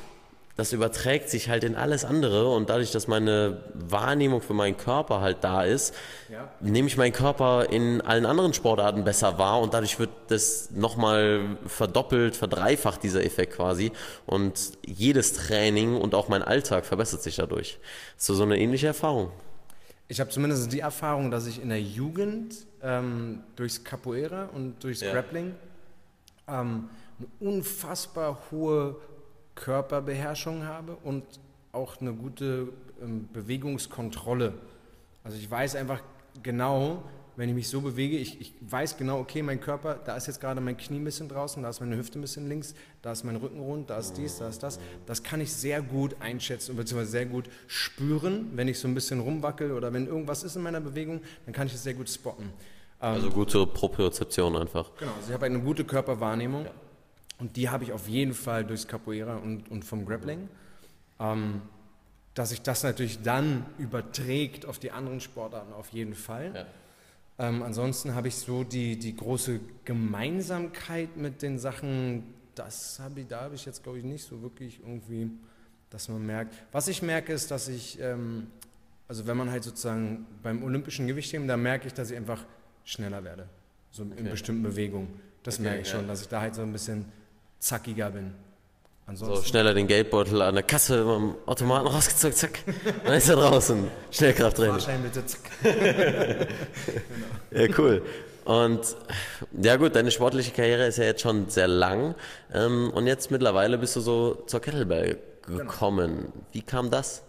Das 0.54 0.74
überträgt 0.74 1.30
sich 1.30 1.48
halt 1.48 1.64
in 1.64 1.76
alles 1.76 2.04
andere 2.04 2.48
und 2.52 2.68
dadurch, 2.68 2.90
dass 2.90 3.08
meine 3.08 3.62
Wahrnehmung 3.72 4.42
für 4.42 4.52
meinen 4.52 4.76
Körper 4.76 5.22
halt 5.22 5.38
da 5.42 5.64
ist, 5.64 5.94
Ja. 6.30 6.50
nehme 6.60 6.88
ich 6.88 6.98
meinen 6.98 7.14
Körper 7.14 7.70
in 7.70 8.02
allen 8.02 8.26
anderen 8.26 8.52
Sportarten 8.52 9.02
besser 9.02 9.38
wahr 9.38 9.60
und 9.62 9.72
dadurch 9.72 9.98
wird 9.98 10.10
das 10.28 10.70
nochmal 10.72 11.56
verdoppelt, 11.66 12.36
verdreifacht, 12.36 13.02
dieser 13.02 13.24
Effekt 13.24 13.54
quasi. 13.54 13.92
Und 14.26 14.72
jedes 14.84 15.32
Training 15.32 15.96
und 15.98 16.14
auch 16.14 16.28
mein 16.28 16.42
Alltag 16.42 16.84
verbessert 16.84 17.22
sich 17.22 17.36
dadurch. 17.36 17.78
Ist 18.18 18.26
so, 18.26 18.34
so 18.34 18.42
eine 18.42 18.58
ähnliche 18.58 18.88
Erfahrung. 18.88 19.30
Ich 20.08 20.20
habe 20.20 20.28
zumindest 20.28 20.70
die 20.70 20.80
Erfahrung, 20.80 21.30
dass 21.30 21.46
ich 21.46 21.62
in 21.62 21.70
der 21.70 21.80
Jugend 21.80 22.54
ähm, 22.82 23.42
durchs 23.56 23.82
Capoeira 23.84 24.50
und 24.52 24.84
durchs 24.84 25.00
Ja. 25.00 25.12
Grappling 25.12 25.54
ähm, 26.46 26.90
eine 27.18 27.28
unfassbar 27.40 28.36
hohe 28.50 28.96
Körperbeherrschung 29.54 30.64
habe 30.64 30.96
und 31.02 31.24
auch 31.72 32.00
eine 32.00 32.12
gute 32.12 32.68
ähm, 33.02 33.28
Bewegungskontrolle. 33.32 34.54
Also 35.24 35.38
ich 35.38 35.50
weiß 35.50 35.76
einfach 35.76 36.02
genau, 36.42 37.02
wenn 37.36 37.48
ich 37.48 37.54
mich 37.54 37.68
so 37.68 37.80
bewege, 37.80 38.18
ich, 38.18 38.40
ich 38.40 38.54
weiß 38.60 38.98
genau, 38.98 39.18
okay, 39.18 39.42
mein 39.42 39.60
Körper, 39.60 39.94
da 39.94 40.16
ist 40.16 40.26
jetzt 40.26 40.40
gerade 40.40 40.60
mein 40.60 40.76
Knie 40.76 40.98
ein 40.98 41.04
bisschen 41.04 41.28
draußen, 41.28 41.62
da 41.62 41.70
ist 41.70 41.80
meine 41.80 41.96
Hüfte 41.96 42.18
ein 42.18 42.20
bisschen 42.20 42.46
links, 42.48 42.74
da 43.00 43.12
ist 43.12 43.24
mein 43.24 43.36
Rücken 43.36 43.60
rund, 43.60 43.88
da 43.88 43.98
ist 43.98 44.14
dies, 44.14 44.38
da 44.38 44.48
ist 44.48 44.62
das. 44.62 44.78
Das 45.06 45.22
kann 45.22 45.40
ich 45.40 45.50
sehr 45.52 45.80
gut 45.80 46.16
einschätzen, 46.20 46.76
beziehungsweise 46.76 47.10
sehr 47.10 47.26
gut 47.26 47.48
spüren, 47.66 48.50
wenn 48.54 48.68
ich 48.68 48.78
so 48.78 48.86
ein 48.86 48.94
bisschen 48.94 49.20
rumwackel 49.20 49.72
oder 49.72 49.92
wenn 49.94 50.06
irgendwas 50.06 50.42
ist 50.42 50.56
in 50.56 50.62
meiner 50.62 50.80
Bewegung, 50.80 51.22
dann 51.46 51.54
kann 51.54 51.66
ich 51.66 51.74
es 51.74 51.82
sehr 51.82 51.94
gut 51.94 52.10
spotten. 52.10 52.52
Also 52.98 53.30
gute 53.30 53.66
Propriozeption 53.66 54.54
einfach. 54.54 54.90
Genau, 54.98 55.12
also 55.12 55.28
ich 55.28 55.34
habe 55.34 55.46
eine 55.46 55.58
gute 55.58 55.84
Körperwahrnehmung 55.84 56.66
und 57.42 57.56
die 57.56 57.68
habe 57.68 57.82
ich 57.82 57.90
auf 57.92 58.06
jeden 58.06 58.34
Fall 58.34 58.64
durchs 58.64 58.86
Capoeira 58.86 59.34
und, 59.34 59.68
und 59.68 59.84
vom 59.84 60.06
Grappling. 60.06 60.48
Ähm, 61.18 61.60
dass 62.34 62.50
sich 62.50 62.62
das 62.62 62.84
natürlich 62.84 63.20
dann 63.22 63.66
überträgt 63.78 64.64
auf 64.64 64.78
die 64.78 64.92
anderen 64.92 65.20
Sportarten 65.20 65.72
auf 65.72 65.88
jeden 65.88 66.14
Fall. 66.14 66.52
Ja. 66.54 67.48
Ähm, 67.48 67.64
ansonsten 67.64 68.14
habe 68.14 68.28
ich 68.28 68.36
so 68.36 68.62
die, 68.62 68.96
die 68.96 69.16
große 69.16 69.58
Gemeinsamkeit 69.84 71.16
mit 71.16 71.42
den 71.42 71.58
Sachen, 71.58 72.22
das 72.54 73.00
habe 73.00 73.20
ich, 73.20 73.26
da 73.26 73.40
habe 73.40 73.56
ich 73.56 73.66
jetzt 73.66 73.82
glaube 73.82 73.98
ich 73.98 74.04
nicht 74.04 74.24
so 74.24 74.40
wirklich 74.40 74.78
irgendwie, 74.78 75.28
dass 75.90 76.08
man 76.08 76.24
merkt. 76.24 76.54
Was 76.70 76.86
ich 76.86 77.02
merke 77.02 77.32
ist, 77.32 77.50
dass 77.50 77.66
ich, 77.66 77.98
ähm, 78.00 78.46
also 79.08 79.26
wenn 79.26 79.36
man 79.36 79.50
halt 79.50 79.64
sozusagen 79.64 80.26
beim 80.44 80.62
olympischen 80.62 81.08
Gewichtheben, 81.08 81.48
da 81.48 81.56
merke 81.56 81.88
ich, 81.88 81.92
dass 81.92 82.12
ich 82.12 82.16
einfach 82.16 82.44
schneller 82.84 83.24
werde, 83.24 83.48
so 83.90 84.04
in 84.04 84.30
bestimmten 84.30 84.62
Bewegungen. 84.62 85.08
Das 85.42 85.56
Okay, 85.56 85.64
merke 85.64 85.80
ich 85.80 85.88
ja. 85.88 85.96
schon, 85.96 86.06
dass 86.06 86.20
ich 86.20 86.28
da 86.28 86.40
halt 86.40 86.54
so 86.54 86.62
ein 86.62 86.72
bisschen 86.72 87.04
zackiger 87.62 88.10
bin. 88.10 88.34
So 89.14 89.26
Ansonsten, 89.26 89.48
schneller 89.48 89.74
den 89.74 89.88
Geldbeutel 89.88 90.40
an 90.42 90.54
der 90.54 90.62
Kasse 90.62 91.04
beim 91.04 91.34
Automaten 91.46 91.86
rausgezogen, 91.86 92.36
zack. 92.36 92.60
Dann 93.04 93.14
ist 93.14 93.28
er 93.28 93.36
draußen. 93.36 93.88
Schnellkrafttraining. 94.10 94.74
Fahrschein 94.74 95.02
bitte, 95.02 95.26
zack. 95.26 95.40
Ja, 97.50 97.68
cool. 97.76 98.02
Und 98.44 98.80
ja 99.60 99.76
gut, 99.76 99.94
deine 99.94 100.10
sportliche 100.10 100.52
Karriere 100.52 100.86
ist 100.86 100.96
ja 100.96 101.04
jetzt 101.04 101.20
schon 101.20 101.50
sehr 101.50 101.68
lang. 101.68 102.14
Ähm, 102.52 102.90
und 102.94 103.06
jetzt 103.06 103.30
mittlerweile 103.30 103.76
bist 103.76 103.96
du 103.96 104.00
so 104.00 104.42
zur 104.46 104.60
Kettlebell 104.60 105.18
gekommen. 105.46 106.32
Wie 106.52 106.62
kam 106.62 106.90
das? 106.90 107.22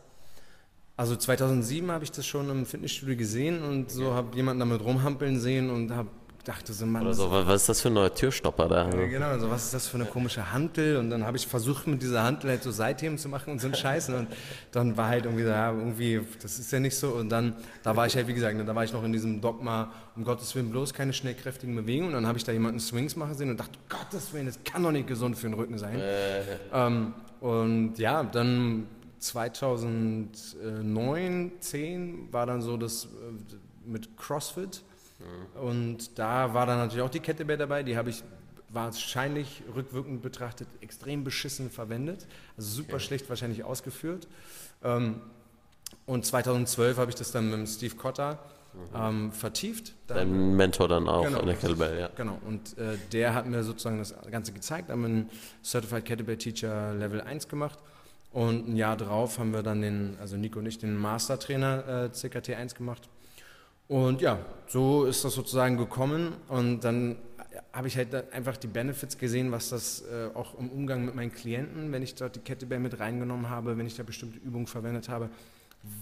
Also 0.96 1.16
2007 1.16 1.92
habe 1.92 2.04
ich 2.04 2.12
das 2.12 2.26
schon 2.26 2.50
im 2.50 2.66
Fitnessstudio 2.66 3.18
gesehen 3.18 3.64
und 3.64 3.92
so 3.92 4.14
habe 4.14 4.36
jemanden 4.38 4.62
damit 4.62 4.82
rumhampeln 4.82 5.40
sehen 5.40 5.70
und 5.70 5.92
habe 5.92 6.10
dachte 6.44 6.74
so, 6.74 6.86
Mann, 6.86 7.04
Oder 7.04 7.14
so, 7.14 7.32
wa- 7.32 7.44
was 7.48 7.62
ist 7.62 7.70
das 7.70 7.82
für 7.82 7.88
ein 7.90 7.94
neuer 7.94 8.14
Türstopper 8.14 8.68
da? 8.68 8.90
Ja, 8.90 9.06
genau, 9.08 9.28
also 9.28 9.50
was 9.50 9.66
ist 9.66 9.74
das 9.74 9.88
für 9.88 9.96
eine 9.96 10.06
komische 10.06 10.52
Hantel? 10.52 10.98
Und 10.98 11.10
dann 11.10 11.26
habe 11.26 11.38
ich 11.38 11.48
versucht, 11.48 11.88
mit 11.88 12.02
dieser 12.02 12.24
Hantel 12.24 12.50
halt 12.50 12.64
so 12.64 12.72
Seitheben 12.72 13.18
zu 13.18 13.30
machen 13.30 13.52
und 13.52 13.62
so 13.62 13.68
einen 13.68 13.76
Scheiß. 13.76 14.10
Und 14.10 14.28
dann 14.72 14.98
war 14.98 15.08
halt 15.08 15.26
irgendwie, 15.26 15.44
so, 15.44 15.50
ja, 15.50 15.72
irgendwie, 15.72 16.22
das 16.42 16.60
ist 16.60 16.72
ja 16.72 16.80
nicht 16.80 16.96
so. 16.98 17.10
Und 17.12 17.30
dann, 17.30 17.54
da 17.84 17.96
war 17.96 18.06
ich 18.08 18.16
halt, 18.16 18.28
wie 18.28 18.34
gesagt, 18.34 18.58
ne, 18.58 18.66
da 18.66 18.76
war 18.76 18.84
ich 18.84 18.92
noch 18.92 19.04
in 19.04 19.14
diesem 19.14 19.40
Dogma, 19.42 19.92
um 20.16 20.24
Gottes 20.24 20.54
Willen 20.56 20.70
bloß 20.70 20.94
keine 20.94 21.14
schnell 21.14 21.36
kräftigen 21.36 21.76
Bewegungen. 21.76 22.10
Und 22.10 22.14
dann 22.16 22.28
habe 22.28 22.38
ich 22.38 22.44
da 22.44 22.52
jemanden 22.52 22.80
Swings 22.80 23.16
machen 23.16 23.36
sehen 23.36 23.50
und 23.50 23.60
dachte, 23.60 23.78
Gottes 23.90 24.34
Willen, 24.34 24.48
das 24.48 24.60
kann 24.64 24.84
doch 24.84 24.92
nicht 24.92 25.08
gesund 25.08 25.38
für 25.38 25.48
den 25.48 25.54
Rücken 25.54 25.78
sein. 25.78 26.02
Ähm, 26.74 27.14
und 27.40 27.98
ja, 28.00 28.24
dann 28.24 28.88
2009, 29.20 31.52
10 31.60 32.28
war 32.32 32.46
dann 32.46 32.62
so 32.62 32.78
das 32.78 33.06
äh, 33.06 33.90
mit 33.90 34.16
CrossFit. 34.18 34.82
Und 35.62 36.18
da 36.20 36.54
war 36.54 36.66
dann 36.66 36.80
natürlich 36.80 37.04
auch 37.04 37.10
die 37.10 37.20
Kettlebell 37.20 37.58
dabei. 37.58 37.84
Die 37.84 37.96
habe 37.98 38.10
ich 38.10 38.24
wahrscheinlich 38.70 39.64
rückwirkend 39.76 40.22
betrachtet 40.22 40.68
extrem 40.82 41.24
beschissen 41.24 41.70
verwendet. 41.70 42.26
Also 42.58 42.70
super 42.82 43.00
schlecht 43.00 43.30
wahrscheinlich 43.30 43.64
ausgeführt. 43.64 44.28
Ähm, 44.84 45.22
und 46.06 46.26
2012 46.26 46.98
habe 46.98 47.10
ich 47.12 47.16
das 47.16 47.32
dann 47.32 47.50
mit 47.50 47.70
Steve 47.70 47.96
Cotter 47.96 48.40
ähm, 48.96 49.32
vertieft. 49.32 49.94
Dein 50.08 50.56
Mentor 50.56 50.88
dann 50.88 51.08
auch 51.08 51.24
Genau. 51.24 51.40
an 51.40 51.46
der 51.46 51.56
Kettlebell, 51.56 52.00
ja. 52.00 52.10
Genau, 52.16 52.40
und 52.48 52.76
äh, 52.80 52.98
der 53.12 53.36
hat 53.36 53.46
mir 53.46 53.64
sozusagen 53.64 54.00
das 54.00 54.16
Ganze 54.32 54.52
gezeigt, 54.52 54.90
haben 54.90 55.06
einen 55.06 55.30
Certified 55.64 56.06
Kettlebell 56.06 56.38
Teacher 56.38 56.94
Level 56.96 57.22
1 57.22 57.48
gemacht 57.48 57.78
und 58.32 58.68
ein 58.70 58.76
Jahr 58.76 58.98
drauf 58.98 59.38
haben 59.38 59.54
wir 59.54 59.62
dann 59.62 59.82
den, 59.82 60.18
also 60.20 60.38
Nico 60.38 60.58
und 60.60 60.66
ich, 60.66 60.80
den 60.80 60.98
Mastertrainer 60.98 62.06
äh, 62.06 62.12
CKT 62.12 62.56
1 62.56 62.74
gemacht. 62.74 63.08
Und 63.88 64.22
ja, 64.22 64.40
so 64.68 65.06
ist 65.06 65.24
das 65.24 65.34
sozusagen 65.34 65.78
gekommen 65.78 66.34
und 66.48 66.84
dann 66.84 67.18
habe 67.74 67.88
ich 67.88 67.98
halt 67.98 68.32
einfach 68.32 68.56
die 68.58 68.68
Benefits 68.68 69.18
gesehen, 69.18 69.52
was 69.52 69.70
das 69.70 70.04
äh, 70.04 70.30
auch 70.36 70.58
im 70.60 70.70
Umgang 70.70 71.06
mit 71.06 71.16
meinen 71.16 71.32
Klienten, 71.32 71.92
wenn 71.92 72.04
ich 72.04 72.16
dort 72.16 72.36
die 72.36 72.40
Kettlebell 72.40 72.80
mit 72.80 73.00
reingenommen 73.00 73.50
habe, 73.50 73.78
wenn 73.78 73.88
ich 73.88 73.96
da 73.96 74.04
bestimmte 74.04 74.38
Übungen 74.38 74.68
verwendet 74.68 75.10
habe, 75.10 75.30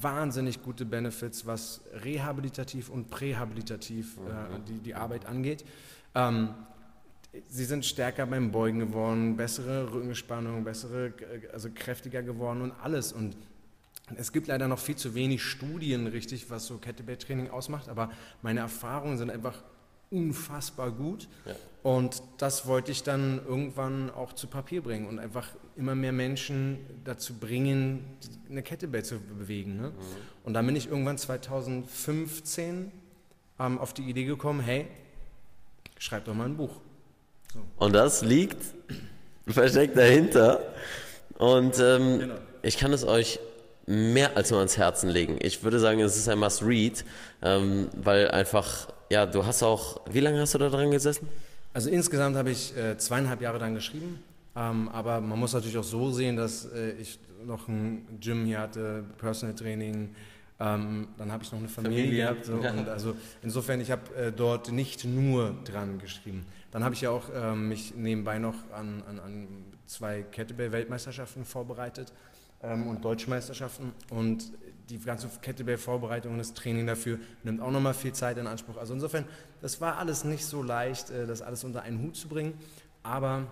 wahnsinnig 0.02 0.62
gute 0.62 0.86
Benefits, 0.86 1.46
was 1.46 1.82
rehabilitativ 2.04 2.90
und 2.90 3.10
prähabilitativ 3.10 4.18
äh, 4.18 4.60
die, 4.68 4.80
die 4.80 4.96
Arbeit 4.96 5.26
angeht. 5.26 5.66
Ähm, 6.14 6.50
sie 7.48 7.66
sind 7.66 7.86
stärker 7.86 8.26
beim 8.26 8.52
Beugen 8.52 8.80
geworden, 8.80 9.38
bessere 9.38 9.92
Rückenspannung, 9.92 10.64
bessere, 10.64 11.08
äh, 11.08 11.48
also 11.54 11.70
kräftiger 11.74 12.22
geworden 12.22 12.62
und 12.62 12.74
alles. 12.84 13.14
Und 13.14 13.38
es 14.18 14.32
gibt 14.32 14.48
leider 14.48 14.68
noch 14.68 14.80
viel 14.80 14.96
zu 14.96 15.16
wenig 15.16 15.44
Studien, 15.44 16.08
richtig, 16.08 16.50
was 16.50 16.66
so 16.66 16.78
Kettlebell-Training 16.78 17.50
ausmacht, 17.50 17.90
aber 17.90 18.12
meine 18.42 18.62
Erfahrungen 18.62 19.18
sind 19.18 19.30
einfach 19.30 19.64
unfassbar 20.12 20.92
gut. 20.92 21.28
Ja. 21.46 21.56
Und 21.84 22.22
das 22.38 22.68
wollte 22.68 22.92
ich 22.92 23.02
dann 23.02 23.42
irgendwann 23.48 24.12
auch 24.12 24.34
zu 24.34 24.48
Papier 24.48 24.84
bringen 24.84 25.08
und 25.08 25.18
einfach 25.18 25.48
immer 25.76 25.96
mehr 25.96 26.12
Menschen 26.12 26.80
dazu 27.04 27.34
bringen, 27.34 28.06
eine 28.50 28.62
Kettlebell 28.62 29.04
zu 29.04 29.20
bewegen. 29.20 29.78
Ne? 29.78 29.90
Mhm. 29.90 29.96
Und 30.44 30.54
dann 30.54 30.66
bin 30.66 30.76
ich 30.76 30.88
irgendwann 30.88 31.18
2015 31.18 32.92
ähm, 33.60 33.80
auf 33.80 33.94
die 33.94 34.04
Idee 34.04 34.26
gekommen, 34.26 34.60
hey, 34.60 34.88
schreib 35.98 36.26
doch 36.26 36.36
mal 36.36 36.46
ein 36.46 36.58
Buch. 36.58 36.82
So. 37.54 37.60
Und 37.78 37.94
das 37.94 38.22
liegt 38.22 38.62
versteckt 39.48 39.98
dahinter. 39.98 40.62
Und 41.38 41.80
ähm, 41.80 42.20
genau. 42.20 42.36
ich 42.62 42.78
kann 42.78 42.94
es 42.94 43.04
euch 43.04 43.40
mehr 43.86 44.38
als 44.38 44.52
nur 44.52 44.60
ans 44.60 44.78
Herzen 44.78 45.10
legen. 45.10 45.38
Ich 45.42 45.64
würde 45.64 45.80
sagen, 45.80 46.00
es 46.00 46.18
ist 46.18 46.30
ein 46.30 46.40
Must-Read, 46.40 47.04
ähm, 47.42 47.90
weil 47.96 48.30
einfach, 48.30 48.88
ja, 49.10 49.26
du 49.26 49.46
hast 49.46 49.64
auch, 49.64 50.02
wie 50.12 50.20
lange 50.20 50.40
hast 50.40 50.54
du 50.54 50.58
da 50.58 50.70
dran 50.70 50.92
gesessen? 50.92 51.28
Also 51.74 51.90
insgesamt 51.90 52.36
habe 52.36 52.52
ich 52.52 52.76
äh, 52.78 52.98
zweieinhalb 52.98 53.42
Jahre 53.42 53.60
dann 53.60 53.74
geschrieben, 53.74 54.20
ähm, 54.56 54.90
aber 54.90 55.22
man 55.22 55.40
muss 55.40 55.54
natürlich 55.54 55.78
auch 55.78 55.84
so 55.84 56.12
sehen, 56.12 56.36
dass 56.36 56.66
äh, 56.66 56.92
ich 56.94 57.20
noch 57.46 57.68
ein 57.68 58.06
Gym 58.20 58.46
hier 58.46 58.60
hatte, 58.60 59.04
Personal 59.18 59.56
Training, 59.56 60.14
ähm, 60.60 61.08
dann 61.18 61.32
habe 61.32 61.44
ich 61.44 61.52
noch 61.52 61.60
eine 61.60 61.68
Familie, 61.68 62.18
gehabt. 62.18 62.46
So, 62.46 62.60
ja. 62.60 62.72
und 62.78 62.88
also 62.88 63.16
insofern, 63.42 63.82
ich 63.82 63.90
habe 63.90 64.14
äh, 64.16 64.32
dort 64.32 64.72
nicht 64.72 65.06
nur 65.06 65.56
dran 65.66 65.98
geschrieben. 65.98 66.46
Dann 66.72 66.84
habe 66.84 66.94
ich 66.94 67.02
ja 67.02 67.10
auch 67.10 67.26
ähm, 67.34 67.70
mich 67.70 67.96
nebenbei 67.96 68.38
noch 68.38 68.56
an, 68.72 69.04
an, 69.10 69.20
an 69.20 69.48
zwei 69.88 70.24
Kettlebell-Weltmeisterschaften 70.32 71.46
vorbereitet 71.46 72.14
ähm, 72.64 72.88
und 72.88 73.04
Deutschmeisterschaften. 73.04 73.94
Und 74.10 74.52
die 74.90 75.00
ganze 75.00 75.30
Kettlebell-Vorbereitung 75.42 76.34
und 76.34 76.38
das 76.38 76.54
Training 76.54 76.86
dafür 76.86 77.20
nimmt 77.44 77.62
auch 77.62 77.72
nochmal 77.72 77.94
viel 77.94 78.14
Zeit 78.14 78.38
in 78.38 78.48
Anspruch. 78.48 78.78
Also 78.78 78.94
insofern, 78.94 79.26
das 79.62 79.80
war 79.80 79.98
alles 79.98 80.24
nicht 80.24 80.46
so 80.46 80.62
leicht, 80.62 81.10
äh, 81.10 81.26
das 81.26 81.42
alles 81.42 81.64
unter 81.64 81.84
einen 81.84 82.02
Hut 82.02 82.16
zu 82.16 82.28
bringen. 82.28 82.54
Aber 83.04 83.48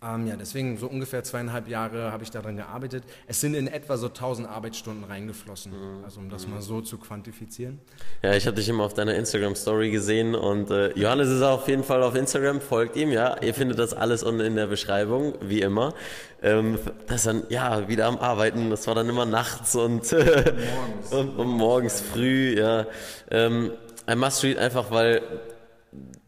ähm, 0.00 0.28
ja, 0.28 0.36
deswegen 0.36 0.78
so 0.78 0.86
ungefähr 0.86 1.24
zweieinhalb 1.24 1.66
Jahre 1.66 2.12
habe 2.12 2.22
ich 2.22 2.30
daran 2.30 2.56
gearbeitet. 2.56 3.02
Es 3.26 3.40
sind 3.40 3.54
in 3.54 3.66
etwa 3.66 3.96
so 3.96 4.06
1000 4.06 4.48
Arbeitsstunden 4.48 5.02
reingeflossen, 5.02 5.72
mhm. 5.72 6.04
also 6.04 6.20
um 6.20 6.30
das 6.30 6.46
mal 6.46 6.62
so 6.62 6.80
zu 6.80 6.98
quantifizieren. 6.98 7.80
Ja, 8.22 8.34
ich 8.34 8.46
habe 8.46 8.54
dich 8.54 8.68
immer 8.68 8.84
auf 8.84 8.94
deiner 8.94 9.16
Instagram-Story 9.16 9.90
gesehen 9.90 10.36
und 10.36 10.70
äh, 10.70 10.92
Johannes 10.96 11.28
ist 11.30 11.42
auf 11.42 11.66
jeden 11.66 11.82
Fall 11.82 12.04
auf 12.04 12.14
Instagram, 12.14 12.60
folgt 12.60 12.94
ihm, 12.94 13.10
ja. 13.10 13.42
Ihr 13.42 13.54
findet 13.54 13.80
das 13.80 13.92
alles 13.92 14.22
unten 14.22 14.42
in 14.42 14.54
der 14.54 14.68
Beschreibung, 14.68 15.34
wie 15.40 15.62
immer. 15.62 15.94
Ähm, 16.42 16.78
das 17.08 17.24
dann, 17.24 17.42
ja, 17.48 17.88
wieder 17.88 18.06
am 18.06 18.18
Arbeiten, 18.18 18.70
das 18.70 18.86
war 18.86 18.94
dann 18.94 19.08
immer 19.08 19.26
nachts 19.26 19.74
und, 19.74 20.12
morgens. 20.12 21.12
und, 21.12 21.30
und 21.30 21.48
morgens 21.48 22.00
früh, 22.00 22.56
ja. 22.56 22.86
Ähm, 23.32 23.72
ein 24.06 24.18
Must-Read 24.18 24.58
einfach, 24.58 24.92
weil 24.92 25.22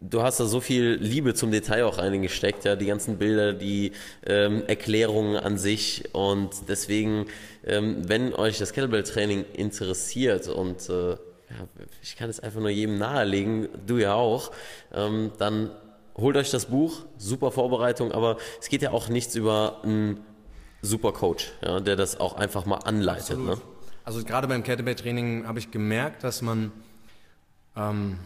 du 0.01 0.23
hast 0.23 0.41
da 0.41 0.47
so 0.47 0.61
viel 0.61 0.99
Liebe 1.01 1.35
zum 1.35 1.51
Detail 1.51 1.85
auch 1.85 1.99
reingesteckt, 1.99 2.65
ja, 2.65 2.77
die 2.77 2.87
ganzen 2.87 3.19
Bilder, 3.19 3.53
die 3.53 3.93
ähm, 4.27 4.63
Erklärungen 4.67 5.37
an 5.37 5.59
sich 5.59 6.09
und 6.13 6.51
deswegen, 6.69 7.27
ähm, 7.65 8.09
wenn 8.09 8.35
euch 8.35 8.59
das 8.59 8.73
Kettlebell-Training 8.73 9.45
interessiert 9.53 10.49
und 10.49 10.89
äh, 10.89 11.11
ja, 11.11 11.67
ich 12.03 12.17
kann 12.17 12.31
es 12.31 12.41
einfach 12.41 12.61
nur 12.61 12.71
jedem 12.71 12.99
nahelegen, 12.99 13.69
du 13.87 13.99
ja 13.99 14.15
auch, 14.15 14.53
ähm, 14.95 15.33
dann 15.39 15.71
holt 16.17 16.37
euch 16.37 16.51
das 16.51 16.67
Buch, 16.67 17.05
super 17.19 17.51
Vorbereitung, 17.51 18.13
aber 18.13 18.37
es 18.61 18.69
geht 18.69 18.83
ja 18.83 18.93
auch 18.93 19.09
nichts 19.09 19.35
über 19.35 19.81
einen 19.83 20.21
super 20.83 21.13
Coach, 21.13 21.53
ja, 21.63 21.81
der 21.81 21.97
das 21.97 22.19
auch 22.21 22.35
einfach 22.35 22.67
mal 22.67 22.79
anleitet. 22.79 23.39
Ne? 23.39 23.59
Also 24.05 24.25
gerade 24.25 24.49
beim 24.49 24.63
Kettlebell-Training 24.63 25.47
habe 25.47 25.59
ich 25.59 25.71
gemerkt, 25.71 26.25
dass 26.25 26.41
man 26.41 26.73
ähm, 27.77 28.19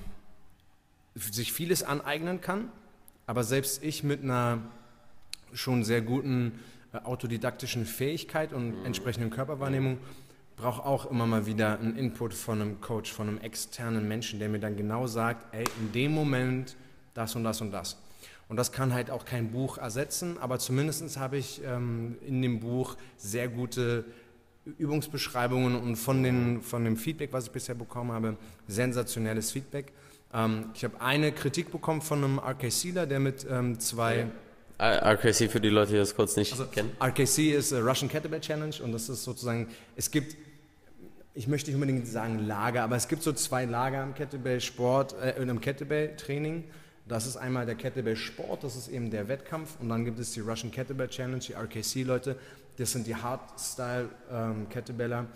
sich 1.14 1.53
vieles 1.53 1.83
aneignen 1.83 2.40
kann, 2.40 2.70
aber 3.27 3.44
selbst 3.44 3.83
ich 3.83 4.03
mit 4.03 4.22
einer 4.22 4.59
schon 5.53 5.85
sehr 5.85 6.03
guten 6.03 6.61
äh, 6.92 6.98
autodidaktischen 6.98 7.87
Fähigkeit 7.87 8.53
und 8.53 8.81
mhm. 8.81 8.87
entsprechenden 8.87 9.31
Körperwahrnehmung 9.31 9.98
brauche 10.57 10.85
auch 10.85 11.11
immer 11.11 11.27
mal 11.27 11.46
wieder 11.46 11.79
einen 11.79 11.96
Input 11.96 12.33
von 12.33 12.61
einem 12.61 12.81
Coach, 12.81 13.12
von 13.12 13.29
einem 13.29 13.38
externen 13.38 14.07
Menschen, 14.07 14.38
der 14.38 14.48
mir 14.48 14.61
dann 14.61 14.77
genau 14.77 15.07
sagt, 15.07 15.53
ey, 15.55 15.64
in 15.81 15.92
dem 15.92 16.12
Moment 16.12 16.77
das 17.14 17.35
und 17.35 17.44
das 17.44 17.61
und 17.61 17.70
das. 17.72 17.96
Und 18.48 18.57
das 18.57 18.72
kann 18.72 18.92
halt 18.92 19.11
auch 19.11 19.24
kein 19.24 19.50
Buch 19.50 19.79
ersetzen, 19.79 20.38
aber 20.38 20.59
zumindest 20.59 21.18
habe 21.18 21.38
ich 21.38 21.62
ähm, 21.64 22.18
in 22.27 22.42
dem 22.42 22.61
Buch 22.61 22.96
sehr 23.16 23.48
gute 23.48 24.05
Übungsbeschreibungen 24.79 25.77
und 25.77 25.96
von, 25.96 26.22
den, 26.22 26.62
von 26.62 26.85
dem 26.85 26.96
Feedback, 26.96 27.33
was 27.33 27.46
ich 27.46 27.50
bisher 27.50 27.74
bekommen 27.74 28.12
habe, 28.12 28.37
sensationelles 28.68 29.50
Feedback. 29.50 29.92
Ähm, 30.35 30.70
ich 30.75 30.85
habe 30.85 31.01
eine 31.01 31.33
Kritik 31.33 31.70
bekommen 31.70 32.03
von 32.03 32.25
einem 32.25 32.38
RK 32.38 32.70
Sealer, 32.70 33.07
der 33.07 33.20
mit 33.20 33.47
ähm, 33.49 33.79
zwei... 33.81 34.27
RKC 34.77 35.49
für 35.49 35.61
die 35.61 35.68
Leute, 35.68 35.92
die 35.92 35.99
das 35.99 36.16
kurz 36.16 36.35
nicht 36.37 36.51
also, 36.51 36.66
kennen. 36.66 36.90
RKC 37.01 37.53
ist 37.55 37.70
äh, 37.70 37.79
Russian 37.79 38.11
Kettlebell 38.11 38.40
Challenge 38.40 38.75
und 38.83 38.90
das 38.90 39.09
ist 39.09 39.23
sozusagen, 39.23 39.68
es 39.94 40.11
gibt, 40.11 40.37
ich 41.33 41.47
möchte 41.47 41.70
nicht 41.70 41.77
unbedingt 41.77 42.09
sagen 42.09 42.40
Lager, 42.40 42.83
aber 42.83 42.97
es 42.97 43.07
gibt 43.07 43.23
so 43.23 43.33
zwei 43.33 43.66
Lager 43.66 44.03
im 44.03 44.14
Kettlebell-Sport, 44.14 45.14
äh, 45.23 45.40
im 45.40 45.61
Kettlebell-Training. 45.61 46.64
Das 47.07 47.25
ist 47.27 47.37
einmal 47.37 47.66
der 47.66 47.77
Kettlebell-Sport, 47.77 48.64
das 48.64 48.75
ist 48.75 48.88
eben 48.88 49.12
der 49.12 49.29
Wettkampf 49.29 49.79
und 49.81 49.90
dann 49.90 50.05
gibt 50.05 50.18
es 50.18 50.33
die 50.33 50.40
Russian 50.40 50.73
Kettlebell 50.73 51.07
Challenge, 51.09 51.38
die 51.38 51.53
RKC-Leute, 51.53 52.37
das 52.77 52.90
sind 52.90 53.07
die 53.07 53.14
Hardstyle-Kettlebell 53.14 55.12
ähm, 55.12 55.29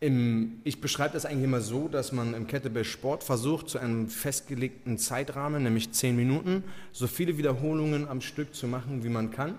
im, 0.00 0.60
ich 0.64 0.80
beschreibe 0.80 1.14
das 1.14 1.26
eigentlich 1.26 1.44
immer 1.44 1.60
so, 1.60 1.88
dass 1.88 2.12
man 2.12 2.34
im 2.34 2.46
Kettlebell-Sport 2.46 3.24
versucht, 3.24 3.68
zu 3.68 3.78
einem 3.78 4.08
festgelegten 4.08 4.96
Zeitrahmen, 4.98 5.62
nämlich 5.64 5.92
10 5.92 6.14
Minuten, 6.14 6.62
so 6.92 7.06
viele 7.06 7.36
Wiederholungen 7.36 8.06
am 8.06 8.20
Stück 8.20 8.54
zu 8.54 8.68
machen, 8.68 9.02
wie 9.02 9.08
man 9.08 9.30
kann. 9.30 9.58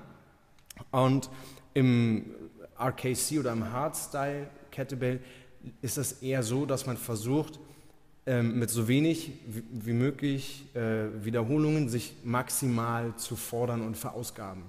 Und 0.92 1.30
im 1.74 2.32
RKC 2.80 3.40
oder 3.40 3.52
im 3.52 3.72
Hardstyle 3.72 4.50
Kettlebell 4.72 5.20
ist 5.82 5.98
es 5.98 6.22
eher 6.22 6.42
so, 6.44 6.66
dass 6.66 6.86
man 6.86 6.96
versucht, 6.96 7.60
ähm, 8.26 8.60
mit 8.60 8.70
so 8.70 8.88
wenig 8.88 9.32
wie 9.72 9.94
möglich 9.94 10.66
äh, 10.76 11.08
Wiederholungen 11.26 11.90
sich 11.90 12.14
maximal 12.24 13.16
zu 13.18 13.36
fordern 13.36 13.82
und 13.82 13.98
verausgaben. 13.98 14.64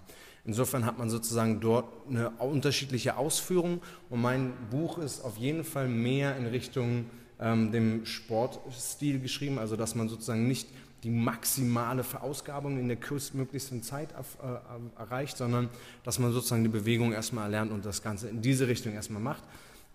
Insofern 0.45 0.87
hat 0.87 0.99
man 0.99 1.11
sozusagen 1.11 1.61
dort 1.61 1.87
eine 2.09 2.31
unterschiedliche 2.31 3.17
Ausführung 3.17 3.83
und 4.09 4.21
mein 4.21 4.53
Buch 4.71 4.99
ist 4.99 5.23
auf 5.23 5.37
jeden 5.37 5.65
Fall 5.65 5.89
mehr 5.89 6.37
in 6.37 6.47
Richtung 6.47 7.07
ähm, 7.41 7.73
dem 7.73 8.07
Sportstil 8.07 9.21
geschrieben, 9.21 9.59
also 9.59 9.77
dass 9.77 9.95
man 9.95 10.09
sozusagen 10.09 10.47
nicht 10.47 10.69
die 11.03 11.11
maximale 11.11 12.05
Verausgabung 12.05 12.79
in 12.79 12.89
der 12.89 12.97
kürzmöglichsten 12.97 13.83
Zeit 13.83 14.13
äh, 14.13 15.01
erreicht, 15.01 15.37
sondern 15.37 15.71
dass 16.05 16.19
man 16.19 16.33
sozusagen 16.33 16.63
die 16.63 16.69
Bewegung 16.69 17.13
erstmal 17.13 17.45
erlernt 17.45 17.73
und 17.73 17.85
das 17.87 18.03
Ganze 18.03 18.29
in 18.29 18.43
diese 18.43 18.69
Richtung 18.69 18.93
erstmal 18.93 19.23
macht. 19.23 19.43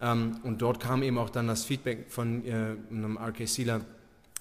Ähm, 0.02 0.40
und 0.44 0.62
dort 0.62 0.80
kam 0.80 1.04
eben 1.04 1.18
auch 1.18 1.30
dann 1.30 1.48
das 1.48 1.64
Feedback 1.64 2.06
von 2.10 2.46
äh, 2.46 2.76
einem 2.90 3.18
RK 3.18 3.48
Sealer, 3.48 3.82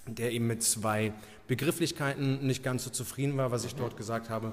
der 0.07 0.33
eben 0.33 0.47
mit 0.47 0.63
zwei 0.63 1.13
Begrifflichkeiten 1.47 2.47
nicht 2.47 2.63
ganz 2.63 2.85
so 2.85 2.91
zufrieden 2.91 3.37
war, 3.37 3.51
was 3.51 3.65
ich 3.65 3.75
dort 3.75 3.97
gesagt 3.97 4.31
habe. 4.31 4.53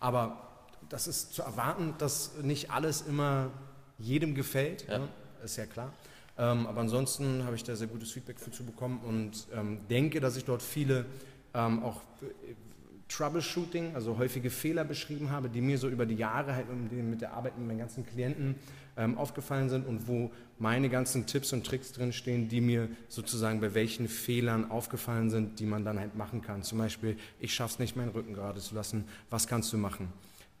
Aber 0.00 0.51
das 0.92 1.06
ist 1.06 1.32
zu 1.32 1.42
erwarten, 1.42 1.94
dass 1.98 2.32
nicht 2.42 2.70
alles 2.70 3.02
immer 3.02 3.50
jedem 3.98 4.34
gefällt, 4.34 4.86
ja. 4.88 4.98
ne? 4.98 5.08
ist 5.42 5.56
ja 5.56 5.64
klar. 5.64 5.92
Ähm, 6.38 6.66
aber 6.66 6.82
ansonsten 6.82 7.44
habe 7.44 7.56
ich 7.56 7.64
da 7.64 7.74
sehr 7.74 7.86
gutes 7.86 8.12
Feedback 8.12 8.38
für 8.38 8.50
zu 8.50 8.64
bekommen 8.64 9.00
und 9.00 9.46
ähm, 9.54 9.80
denke, 9.88 10.20
dass 10.20 10.36
ich 10.36 10.44
dort 10.44 10.62
viele 10.62 11.06
ähm, 11.54 11.82
auch 11.82 12.00
äh, 12.22 12.54
Troubleshooting, 13.08 13.94
also 13.94 14.16
häufige 14.16 14.50
Fehler 14.50 14.84
beschrieben 14.84 15.30
habe, 15.30 15.48
die 15.48 15.60
mir 15.60 15.76
so 15.78 15.88
über 15.88 16.06
die 16.06 16.14
Jahre 16.14 16.54
halt 16.54 16.66
mit 16.90 17.20
der 17.20 17.34
Arbeit 17.34 17.58
mit 17.58 17.66
meinen 17.66 17.78
ganzen 17.78 18.06
Klienten 18.06 18.54
ähm, 18.96 19.18
aufgefallen 19.18 19.68
sind 19.68 19.86
und 19.86 20.08
wo 20.08 20.30
meine 20.58 20.88
ganzen 20.88 21.26
Tipps 21.26 21.52
und 21.52 21.66
Tricks 21.66 21.92
drinstehen, 21.92 22.48
die 22.48 22.60
mir 22.60 22.88
sozusagen 23.08 23.60
bei 23.60 23.74
welchen 23.74 24.08
Fehlern 24.08 24.70
aufgefallen 24.70 25.28
sind, 25.28 25.58
die 25.60 25.66
man 25.66 25.84
dann 25.84 25.98
halt 25.98 26.16
machen 26.16 26.40
kann. 26.40 26.62
Zum 26.62 26.78
Beispiel, 26.78 27.16
ich 27.38 27.54
schaffe 27.54 27.74
es 27.74 27.78
nicht, 27.78 27.96
meinen 27.96 28.10
Rücken 28.10 28.32
gerade 28.32 28.60
zu 28.60 28.74
lassen. 28.74 29.04
Was 29.28 29.46
kannst 29.46 29.72
du 29.72 29.78
machen? 29.78 30.08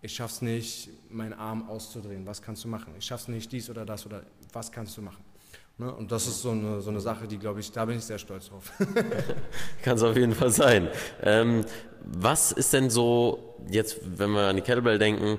Ich 0.02 0.14
schaff's 0.14 0.42
nicht, 0.42 0.90
meinen 1.10 1.32
Arm 1.32 1.68
auszudrehen, 1.68 2.26
was 2.26 2.42
kannst 2.42 2.64
du 2.64 2.68
machen? 2.68 2.92
Ich 2.98 3.06
schaff's 3.06 3.28
nicht, 3.28 3.50
dies 3.50 3.70
oder 3.70 3.86
das 3.86 4.04
oder 4.04 4.22
was 4.52 4.70
kannst 4.70 4.96
du 4.96 5.02
machen? 5.02 5.24
Und 5.24 5.32
Ne? 5.78 5.92
Und 5.92 6.12
das 6.12 6.26
ist 6.26 6.42
so 6.42 6.50
eine, 6.50 6.80
so 6.80 6.90
eine 6.90 7.00
Sache, 7.00 7.26
die, 7.26 7.38
glaube 7.38 7.60
ich, 7.60 7.72
da 7.72 7.84
bin 7.84 7.96
ich 7.96 8.04
sehr 8.04 8.18
stolz 8.18 8.48
drauf. 8.48 8.70
Kann 9.82 9.96
es 9.96 10.02
auf 10.02 10.16
jeden 10.16 10.34
Fall 10.34 10.50
sein. 10.50 10.88
Ähm, 11.22 11.64
was 12.04 12.52
ist 12.52 12.72
denn 12.72 12.90
so, 12.90 13.56
jetzt, 13.68 13.98
wenn 14.18 14.30
wir 14.30 14.48
an 14.48 14.56
die 14.56 14.62
Kettlebell 14.62 14.98
denken, 14.98 15.38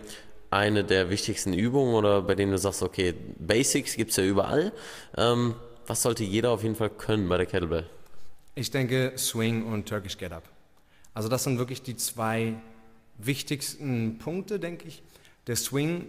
eine 0.50 0.84
der 0.84 1.10
wichtigsten 1.10 1.54
Übungen 1.54 1.96
oder 1.96 2.22
bei 2.22 2.36
denen 2.36 2.52
du 2.52 2.58
sagst, 2.58 2.84
okay, 2.84 3.14
Basics 3.40 3.96
gibt 3.96 4.12
es 4.12 4.18
ja 4.18 4.24
überall. 4.24 4.72
Ähm, 5.18 5.56
was 5.88 6.02
sollte 6.02 6.24
jeder 6.24 6.52
auf 6.52 6.64
jeden 6.64 6.76
Fall 6.76 6.90
können 6.90 7.30
bei 7.30 7.38
der 7.38 7.46
Kettlebell? 7.46 7.86
Ich 8.56 8.70
denke 8.70 9.14
Swing 9.18 9.66
und 9.66 9.88
Turkish 9.88 10.18
Get 10.18 10.32
Up. 10.32 10.44
Also 11.14 11.30
das 11.30 11.44
sind 11.44 11.58
wirklich 11.58 11.82
die 11.82 11.96
zwei 11.96 12.56
wichtigsten 13.18 14.18
Punkte, 14.18 14.60
denke 14.60 14.88
ich. 14.88 15.04
Der 15.48 15.56
Swing, 15.56 16.08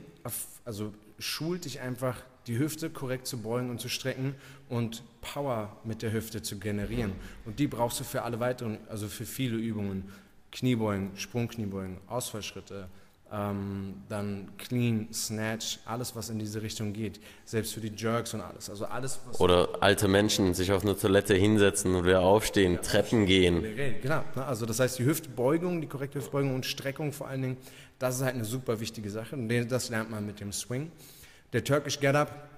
also 0.64 0.92
schult 1.18 1.64
dich 1.64 1.80
einfach, 1.80 2.22
die 2.46 2.58
Hüfte 2.58 2.90
korrekt 2.90 3.26
zu 3.26 3.38
beugen 3.38 3.70
und 3.70 3.80
zu 3.80 3.88
strecken 3.88 4.34
und 4.68 5.02
Power 5.20 5.76
mit 5.84 6.02
der 6.02 6.12
Hüfte 6.12 6.42
zu 6.42 6.58
generieren. 6.58 7.12
Und 7.44 7.58
die 7.58 7.66
brauchst 7.66 8.00
du 8.00 8.04
für 8.04 8.22
alle 8.22 8.40
weiteren, 8.40 8.78
also 8.88 9.08
für 9.08 9.24
viele 9.24 9.56
Übungen. 9.56 10.10
Kniebeugen, 10.52 11.10
Sprungkniebeugen, 11.16 11.98
Ausfallschritte, 12.06 12.88
ähm, 13.34 13.94
dann 14.08 14.48
Clean, 14.58 15.08
Snatch, 15.12 15.80
alles 15.86 16.14
was 16.14 16.30
in 16.30 16.38
diese 16.38 16.62
Richtung 16.62 16.92
geht. 16.92 17.20
Selbst 17.44 17.74
für 17.74 17.80
die 17.80 17.92
Jerks 17.94 18.32
und 18.32 18.40
alles. 18.40 18.70
Also 18.70 18.84
alles, 18.84 19.18
Oder 19.38 19.68
alte 19.80 20.06
Menschen 20.06 20.54
sich 20.54 20.70
auf 20.70 20.82
eine 20.82 20.96
Toilette 20.96 21.34
hinsetzen 21.34 21.94
und 21.94 22.04
wieder 22.04 22.20
aufstehen, 22.20 22.74
ja, 22.74 22.80
Treppen 22.80 23.26
gehen. 23.26 23.64
Genau. 24.02 24.22
Ne? 24.36 24.44
Also 24.44 24.66
das 24.66 24.78
heißt, 24.78 24.98
die 24.98 25.04
Hüftbeugung, 25.04 25.80
die 25.80 25.88
korrekte 25.88 26.20
Hüftbeugung 26.20 26.54
und 26.54 26.64
Streckung 26.64 27.12
vor 27.12 27.26
allen 27.26 27.42
Dingen, 27.42 27.56
das 27.98 28.16
ist 28.16 28.22
halt 28.22 28.34
eine 28.34 28.44
super 28.44 28.78
wichtige 28.78 29.10
Sache. 29.10 29.34
Und 29.34 29.48
das 29.68 29.88
lernt 29.88 30.10
man 30.10 30.24
mit 30.24 30.38
dem 30.38 30.52
Swing. 30.52 30.92
Der 31.52 31.64
Turkish 31.64 31.98
Get 31.98 32.14
Up 32.14 32.48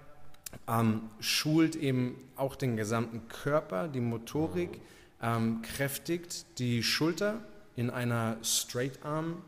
ähm, 0.69 1.03
schult 1.21 1.75
eben 1.77 2.17
auch 2.37 2.55
den 2.55 2.77
gesamten 2.77 3.29
Körper, 3.29 3.89
die 3.89 4.01
Motorik, 4.01 4.81
ähm, 5.23 5.63
kräftigt 5.63 6.59
die 6.59 6.83
Schulter 6.83 7.41
in 7.77 7.89
einer 7.89 8.37
Straight 8.43 8.99
Arm 9.03 9.43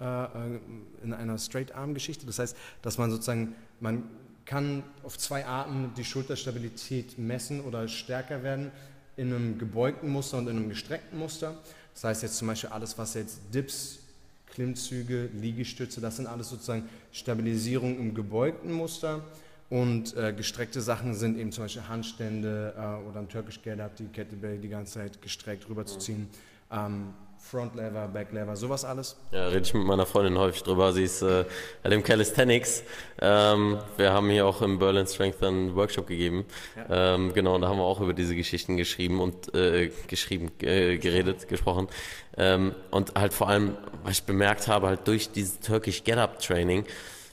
in 0.00 1.12
einer 1.12 1.38
Straight-Arm-Geschichte. 1.38 2.26
Das 2.26 2.38
heißt, 2.38 2.56
dass 2.82 2.98
man 2.98 3.10
sozusagen, 3.10 3.54
man 3.80 4.04
kann 4.46 4.82
auf 5.02 5.18
zwei 5.18 5.46
Arten 5.46 5.92
die 5.96 6.04
Schulterstabilität 6.04 7.18
messen 7.18 7.60
oder 7.60 7.86
stärker 7.86 8.42
werden 8.42 8.72
in 9.16 9.32
einem 9.32 9.58
gebeugten 9.58 10.08
Muster 10.08 10.38
und 10.38 10.48
in 10.48 10.56
einem 10.56 10.68
gestreckten 10.68 11.18
Muster. 11.18 11.56
Das 11.94 12.04
heißt 12.04 12.22
jetzt 12.22 12.36
zum 12.36 12.48
Beispiel 12.48 12.70
alles, 12.70 12.96
was 12.96 13.14
jetzt 13.14 13.40
Dips, 13.52 13.98
Klimmzüge, 14.46 15.28
Liegestütze, 15.34 16.00
das 16.00 16.16
sind 16.16 16.26
alles 16.26 16.48
sozusagen 16.48 16.88
Stabilisierung 17.12 17.98
im 17.98 18.14
gebeugten 18.14 18.72
Muster. 18.72 19.22
Und 19.68 20.16
äh, 20.16 20.32
gestreckte 20.32 20.80
Sachen 20.80 21.14
sind 21.14 21.38
eben 21.38 21.52
zum 21.52 21.64
Beispiel 21.64 21.86
Handstände 21.86 22.74
äh, 22.76 23.08
oder 23.08 23.20
ein 23.20 23.28
Turkish 23.28 23.62
Get-Up, 23.62 23.94
die 23.94 24.06
Kettlebell 24.06 24.58
die 24.58 24.68
ganze 24.68 24.94
Zeit 24.94 25.22
gestreckt 25.22 25.68
rüberzuziehen. 25.68 26.28
Ähm, 26.72 27.14
Front 27.40 27.74
Lever, 27.74 28.06
Back 28.06 28.32
Lever, 28.32 28.54
sowas 28.54 28.84
alles? 28.84 29.16
Ja, 29.32 29.48
rede 29.48 29.62
ich 29.62 29.74
mit 29.74 29.84
meiner 29.84 30.06
Freundin 30.06 30.38
häufig 30.38 30.62
drüber. 30.62 30.92
Sie 30.92 31.04
ist 31.04 31.22
äh, 31.22 31.44
dem 31.84 32.02
Calisthenics. 32.02 32.84
Ähm, 33.20 33.78
wir 33.96 34.12
haben 34.12 34.28
hier 34.30 34.46
auch 34.46 34.62
im 34.62 34.78
Berlin 34.78 35.06
Strength 35.06 35.42
einen 35.42 35.74
Workshop 35.74 36.06
gegeben. 36.06 36.44
Ja. 36.76 37.14
Ähm, 37.14 37.32
genau, 37.32 37.56
und 37.56 37.62
da 37.62 37.68
haben 37.68 37.78
wir 37.78 37.84
auch 37.84 38.00
über 38.00 38.12
diese 38.12 38.36
Geschichten 38.36 38.76
geschrieben 38.76 39.20
und 39.20 39.52
äh, 39.54 39.90
geschrieben, 40.06 40.52
äh, 40.60 40.98
geredet, 40.98 41.48
gesprochen. 41.48 41.88
Ähm, 42.36 42.74
und 42.90 43.14
halt 43.14 43.32
vor 43.32 43.48
allem, 43.48 43.76
was 44.04 44.18
ich 44.18 44.24
bemerkt 44.24 44.68
habe, 44.68 44.86
halt 44.86 45.08
durch 45.08 45.32
dieses 45.32 45.58
Turkish 45.60 46.04
Get-Up-Training, 46.04 46.84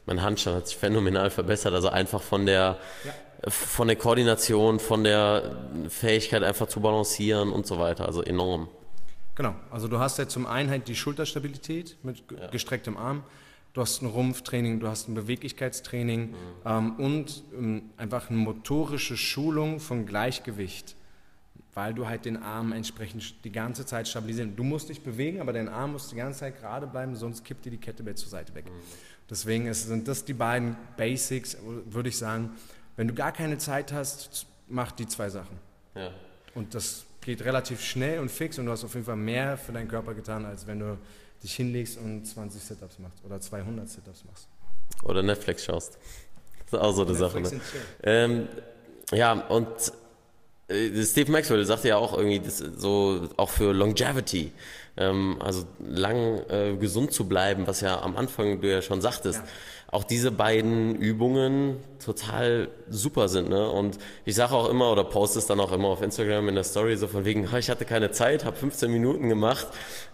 mein 0.06 0.24
Handstand 0.24 0.58
hat 0.58 0.68
sich 0.68 0.78
phänomenal 0.78 1.30
verbessert. 1.30 1.74
Also 1.74 1.90
einfach 1.90 2.22
von 2.22 2.46
der 2.46 2.78
ja 3.04 3.12
von 3.48 3.88
der 3.88 3.98
Koordination, 3.98 4.80
von 4.80 5.04
der 5.04 5.56
Fähigkeit 5.90 6.44
einfach 6.44 6.68
zu 6.68 6.82
balancieren 6.82 7.52
und 7.52 7.68
so 7.68 7.80
weiter. 7.80 8.06
Also 8.06 8.24
enorm. 8.24 8.68
Genau, 9.38 9.54
also 9.70 9.88
du 9.88 10.00
hast 10.00 10.18
ja 10.18 10.28
zum 10.28 10.48
einen 10.48 10.72
halt 10.72 10.88
die 10.88 10.96
Schulterstabilität 10.96 11.96
mit 12.02 12.24
ja. 12.32 12.48
gestrecktem 12.48 12.98
Arm, 12.98 13.24
du 13.74 13.82
hast 13.82 14.02
ein 14.02 14.08
Rumpftraining, 14.08 14.80
du 14.80 14.88
hast 14.88 15.08
ein 15.08 15.14
Beweglichkeitstraining 15.14 16.32
mhm. 16.32 16.36
ähm, 16.66 16.96
und 16.96 17.44
ähm, 17.54 17.84
einfach 17.98 18.32
eine 18.32 18.40
motorische 18.40 19.16
Schulung 19.16 19.80
von 19.80 20.08
Gleichgewicht, 20.08 20.96
weil 21.76 21.94
du 21.94 22.08
halt 22.08 22.26
den 22.26 22.42
Arm 22.42 22.72
entsprechend 22.72 23.44
die 23.44 23.52
ganze 23.52 23.86
Zeit 23.86 24.08
stabilisieren. 24.08 24.56
Du 24.56 24.64
musst 24.64 24.90
dich 24.90 25.02
bewegen, 25.02 25.40
aber 25.40 25.54
dein 25.54 25.70
Arm 25.70 25.92
muss 25.92 26.10
die 26.10 26.16
ganze 26.16 26.40
Zeit 26.40 26.60
gerade 26.60 26.88
bleiben, 26.88 27.16
sonst 27.16 27.46
kippt 27.46 27.64
dir 27.64 27.70
die 27.70 27.78
Kettlebell 27.78 28.16
zur 28.16 28.30
Seite 28.30 28.56
weg. 28.56 28.66
Mhm. 28.66 28.72
Deswegen 29.30 29.72
sind 29.72 30.08
das 30.08 30.26
die 30.26 30.34
beiden 30.34 30.76
Basics, 30.98 31.58
würde 31.86 32.10
ich 32.10 32.18
sagen. 32.18 32.54
Wenn 32.96 33.08
du 33.08 33.14
gar 33.14 33.34
keine 33.34 33.60
Zeit 33.60 33.94
hast, 33.94 34.48
mach 34.68 34.92
die 34.94 35.06
zwei 35.06 35.30
Sachen. 35.30 35.60
Ja. 35.94 36.10
Und 36.56 36.74
das 36.74 37.07
geht 37.28 37.44
relativ 37.44 37.84
schnell 37.84 38.20
und 38.20 38.32
fix 38.32 38.58
und 38.58 38.68
du 38.68 38.72
hast 38.72 38.86
auf 38.86 38.94
jeden 38.94 39.06
Fall 39.06 39.18
mehr 39.18 39.58
für 39.58 39.74
deinen 39.74 39.90
Körper 39.90 40.14
getan, 40.14 40.46
als 40.46 40.66
wenn 40.66 40.80
du 40.80 40.98
dich 41.44 41.54
hinlegst 41.58 41.98
und 41.98 42.26
20 42.26 42.64
Sit-Ups 42.64 43.00
machst 43.00 43.18
oder 43.26 43.42
200 43.42 43.90
Sit-Ups 43.90 44.24
machst. 44.24 44.48
Oder 45.04 45.22
Netflix 45.22 45.66
schaust. 45.66 45.98
Das 46.72 46.80
ist 46.80 46.86
auch 46.86 46.94
so 46.94 47.06
eine 47.06 47.16
Sache. 47.16 47.42
Ne? 47.42 47.62
Ähm, 48.04 48.48
ja, 49.12 49.34
und 49.34 49.68
äh, 50.70 51.04
Steve 51.04 51.30
Maxwell 51.30 51.66
sagte 51.66 51.90
ja 51.90 51.98
auch 51.98 52.18
irgendwie, 52.18 52.42
so 52.50 53.28
auch 53.36 53.50
für 53.50 53.74
Longevity, 53.74 54.54
ähm, 54.98 55.38
also 55.40 55.66
lang 55.80 56.42
äh, 56.50 56.76
gesund 56.76 57.12
zu 57.12 57.28
bleiben, 57.28 57.68
was 57.68 57.82
ja 57.82 58.02
am 58.02 58.18
Anfang 58.18 58.62
du 58.62 58.70
ja 58.70 58.82
schon 58.82 59.02
sagtest. 59.02 59.40
Ja 59.40 59.48
auch 59.90 60.04
diese 60.04 60.32
beiden 60.32 60.96
Übungen 60.96 61.78
total 62.04 62.68
super 62.90 63.30
sind. 63.30 63.50
Ne? 63.50 63.70
Und 63.70 63.98
ich 64.26 64.36
sage 64.36 64.54
auch 64.54 64.70
immer 64.70 64.92
oder 64.92 65.06
poste 65.06 65.40
es 65.40 65.46
dann 65.46 65.62
auch 65.62 65.72
immer 65.72 65.88
auf 65.88 66.02
Instagram 66.02 66.50
in 66.50 66.56
der 66.56 66.66
Story 66.66 66.98
so 66.98 67.08
von 67.08 67.24
wegen, 67.24 67.48
ich 67.58 67.70
hatte 67.70 67.86
keine 67.86 68.12
Zeit, 68.12 68.44
habe 68.44 68.58
15 68.58 68.92
Minuten 68.92 69.30
gemacht. 69.30 69.68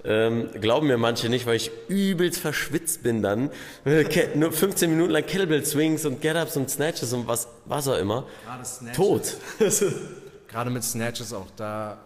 Ähm, 0.06 0.50
glauben 0.62 0.88
mir 0.88 0.98
manche 0.98 1.28
nicht, 1.28 1.48
weil 1.48 1.56
ich 1.56 1.72
übelst 1.88 2.39
verschwitzt 2.39 3.02
bin 3.02 3.24
dann. 3.24 3.50
Nur 4.36 4.52
15 4.52 4.89
Minuten 4.91 5.12
lang 5.12 5.26
Kettlebell 5.26 5.65
Swings 5.65 6.06
und 6.06 6.22
Get-Ups 6.22 6.56
und 6.56 6.69
Snatches 6.69 7.12
und 7.13 7.28
was, 7.28 7.48
was 7.65 7.88
auch 7.88 7.98
immer. 7.98 8.26
Gerade 8.46 8.65
Snatches. 8.65 8.96
Tot. 8.96 9.38
Gerade 10.48 10.69
mit 10.69 10.84
Snatches 10.84 11.34
auch, 11.34 11.48
da 11.56 11.98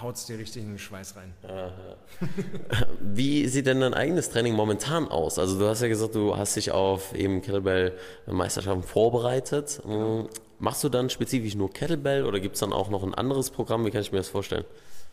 haut 0.00 0.16
es 0.16 0.26
dir 0.26 0.38
richtig 0.38 0.62
in 0.62 0.70
den 0.70 0.78
Schweiß 0.78 1.16
rein. 1.16 1.34
Wie 3.00 3.46
sieht 3.48 3.66
denn 3.66 3.80
dein 3.80 3.94
eigenes 3.94 4.30
Training 4.30 4.54
momentan 4.54 5.08
aus? 5.08 5.38
Also 5.38 5.58
du 5.58 5.66
hast 5.66 5.82
ja 5.82 5.88
gesagt, 5.88 6.14
du 6.14 6.36
hast 6.36 6.56
dich 6.56 6.70
auf 6.70 7.14
eben 7.14 7.42
Kettlebell-Meisterschaften 7.42 8.82
vorbereitet. 8.82 9.80
Genau. 9.82 10.28
Machst 10.58 10.82
du 10.84 10.88
dann 10.88 11.10
spezifisch 11.10 11.54
nur 11.54 11.70
Kettlebell 11.70 12.24
oder 12.24 12.40
gibt 12.40 12.54
es 12.54 12.60
dann 12.60 12.72
auch 12.72 12.88
noch 12.88 13.02
ein 13.02 13.14
anderes 13.14 13.50
Programm? 13.50 13.84
Wie 13.84 13.90
kann 13.90 14.00
ich 14.00 14.12
mir 14.12 14.18
das 14.18 14.28
vorstellen? 14.28 14.64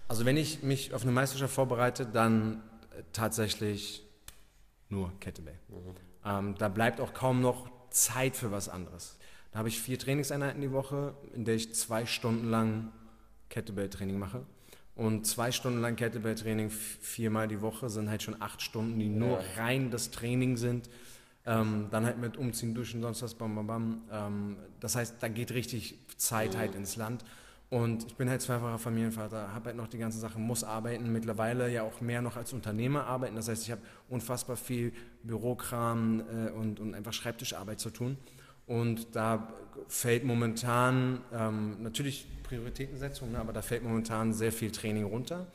Also 0.07 0.25
wenn 0.25 0.37
ich 0.37 0.63
mich 0.63 0.93
auf 0.93 1.03
eine 1.03 1.11
Meisterschaft 1.11 1.53
vorbereite, 1.53 2.05
dann 2.05 2.61
äh, 2.91 3.03
tatsächlich 3.11 4.05
nur 4.89 5.11
Kettlebell. 5.19 5.59
Mhm. 5.69 5.95
Ähm, 6.25 6.55
da 6.57 6.69
bleibt 6.69 7.01
auch 7.01 7.13
kaum 7.13 7.41
noch 7.41 7.69
Zeit 7.89 8.35
für 8.35 8.51
was 8.51 8.69
anderes. 8.69 9.17
Da 9.51 9.59
habe 9.59 9.69
ich 9.69 9.79
vier 9.79 9.99
Trainingseinheiten 9.99 10.61
die 10.61 10.71
Woche, 10.71 11.13
in 11.35 11.45
der 11.45 11.55
ich 11.55 11.75
zwei 11.75 12.05
Stunden 12.05 12.49
lang 12.49 12.91
Kettlebell-Training 13.49 14.17
mache. 14.17 14.45
Und 14.95 15.25
zwei 15.25 15.51
Stunden 15.51 15.81
lang 15.81 15.95
Kettlebell-Training 15.95 16.69
viermal 16.69 17.47
die 17.47 17.61
Woche 17.61 17.89
sind 17.89 18.09
halt 18.09 18.21
schon 18.21 18.41
acht 18.41 18.61
Stunden, 18.61 18.99
die 18.99 19.09
nur 19.09 19.39
rein 19.57 19.89
das 19.89 20.11
Training 20.11 20.57
sind. 20.57 20.89
Ähm, 21.45 21.87
dann 21.91 22.05
halt 22.05 22.19
mit 22.19 22.37
Umziehen, 22.37 22.73
Duschen, 22.73 23.01
sonst 23.01 23.21
was, 23.21 23.33
bam, 23.33 23.55
bam, 23.55 23.67
bam. 23.67 24.01
Ähm, 24.11 24.57
das 24.79 24.95
heißt, 24.95 25.15
da 25.19 25.27
geht 25.27 25.51
richtig 25.51 25.97
Zeit 26.17 26.55
halt 26.55 26.75
ins 26.75 26.95
Land. 26.95 27.25
Und 27.69 28.05
ich 28.05 28.15
bin 28.15 28.29
halt 28.29 28.39
zweifacher 28.39 28.77
Familienvater, 28.77 29.51
habe 29.51 29.65
halt 29.65 29.77
noch 29.77 29.87
die 29.87 29.97
ganze 29.97 30.19
Sache, 30.19 30.39
muss 30.39 30.63
arbeiten, 30.63 31.11
mittlerweile 31.11 31.71
ja 31.71 31.81
auch 31.81 32.01
mehr 32.01 32.21
noch 32.21 32.37
als 32.37 32.53
Unternehmer 32.53 33.07
arbeiten. 33.07 33.35
Das 33.35 33.47
heißt, 33.47 33.63
ich 33.63 33.71
habe 33.71 33.81
unfassbar 34.09 34.57
viel 34.57 34.93
Bürokram 35.23 36.21
äh, 36.21 36.51
und, 36.51 36.79
und 36.79 36.93
einfach 36.93 37.13
Schreibtischarbeit 37.13 37.79
zu 37.79 37.89
tun. 37.89 38.15
Und 38.67 39.15
da 39.15 39.47
fällt 39.87 40.23
momentan 40.23 41.21
ähm, 41.33 41.81
natürlich 41.81 42.27
Prioritätensetzung, 42.43 43.31
ne, 43.31 43.39
aber 43.39 43.53
da 43.53 43.61
fällt 43.61 43.83
momentan 43.83 44.33
sehr 44.33 44.51
viel 44.51 44.71
Training 44.71 45.05
runter. 45.05 45.47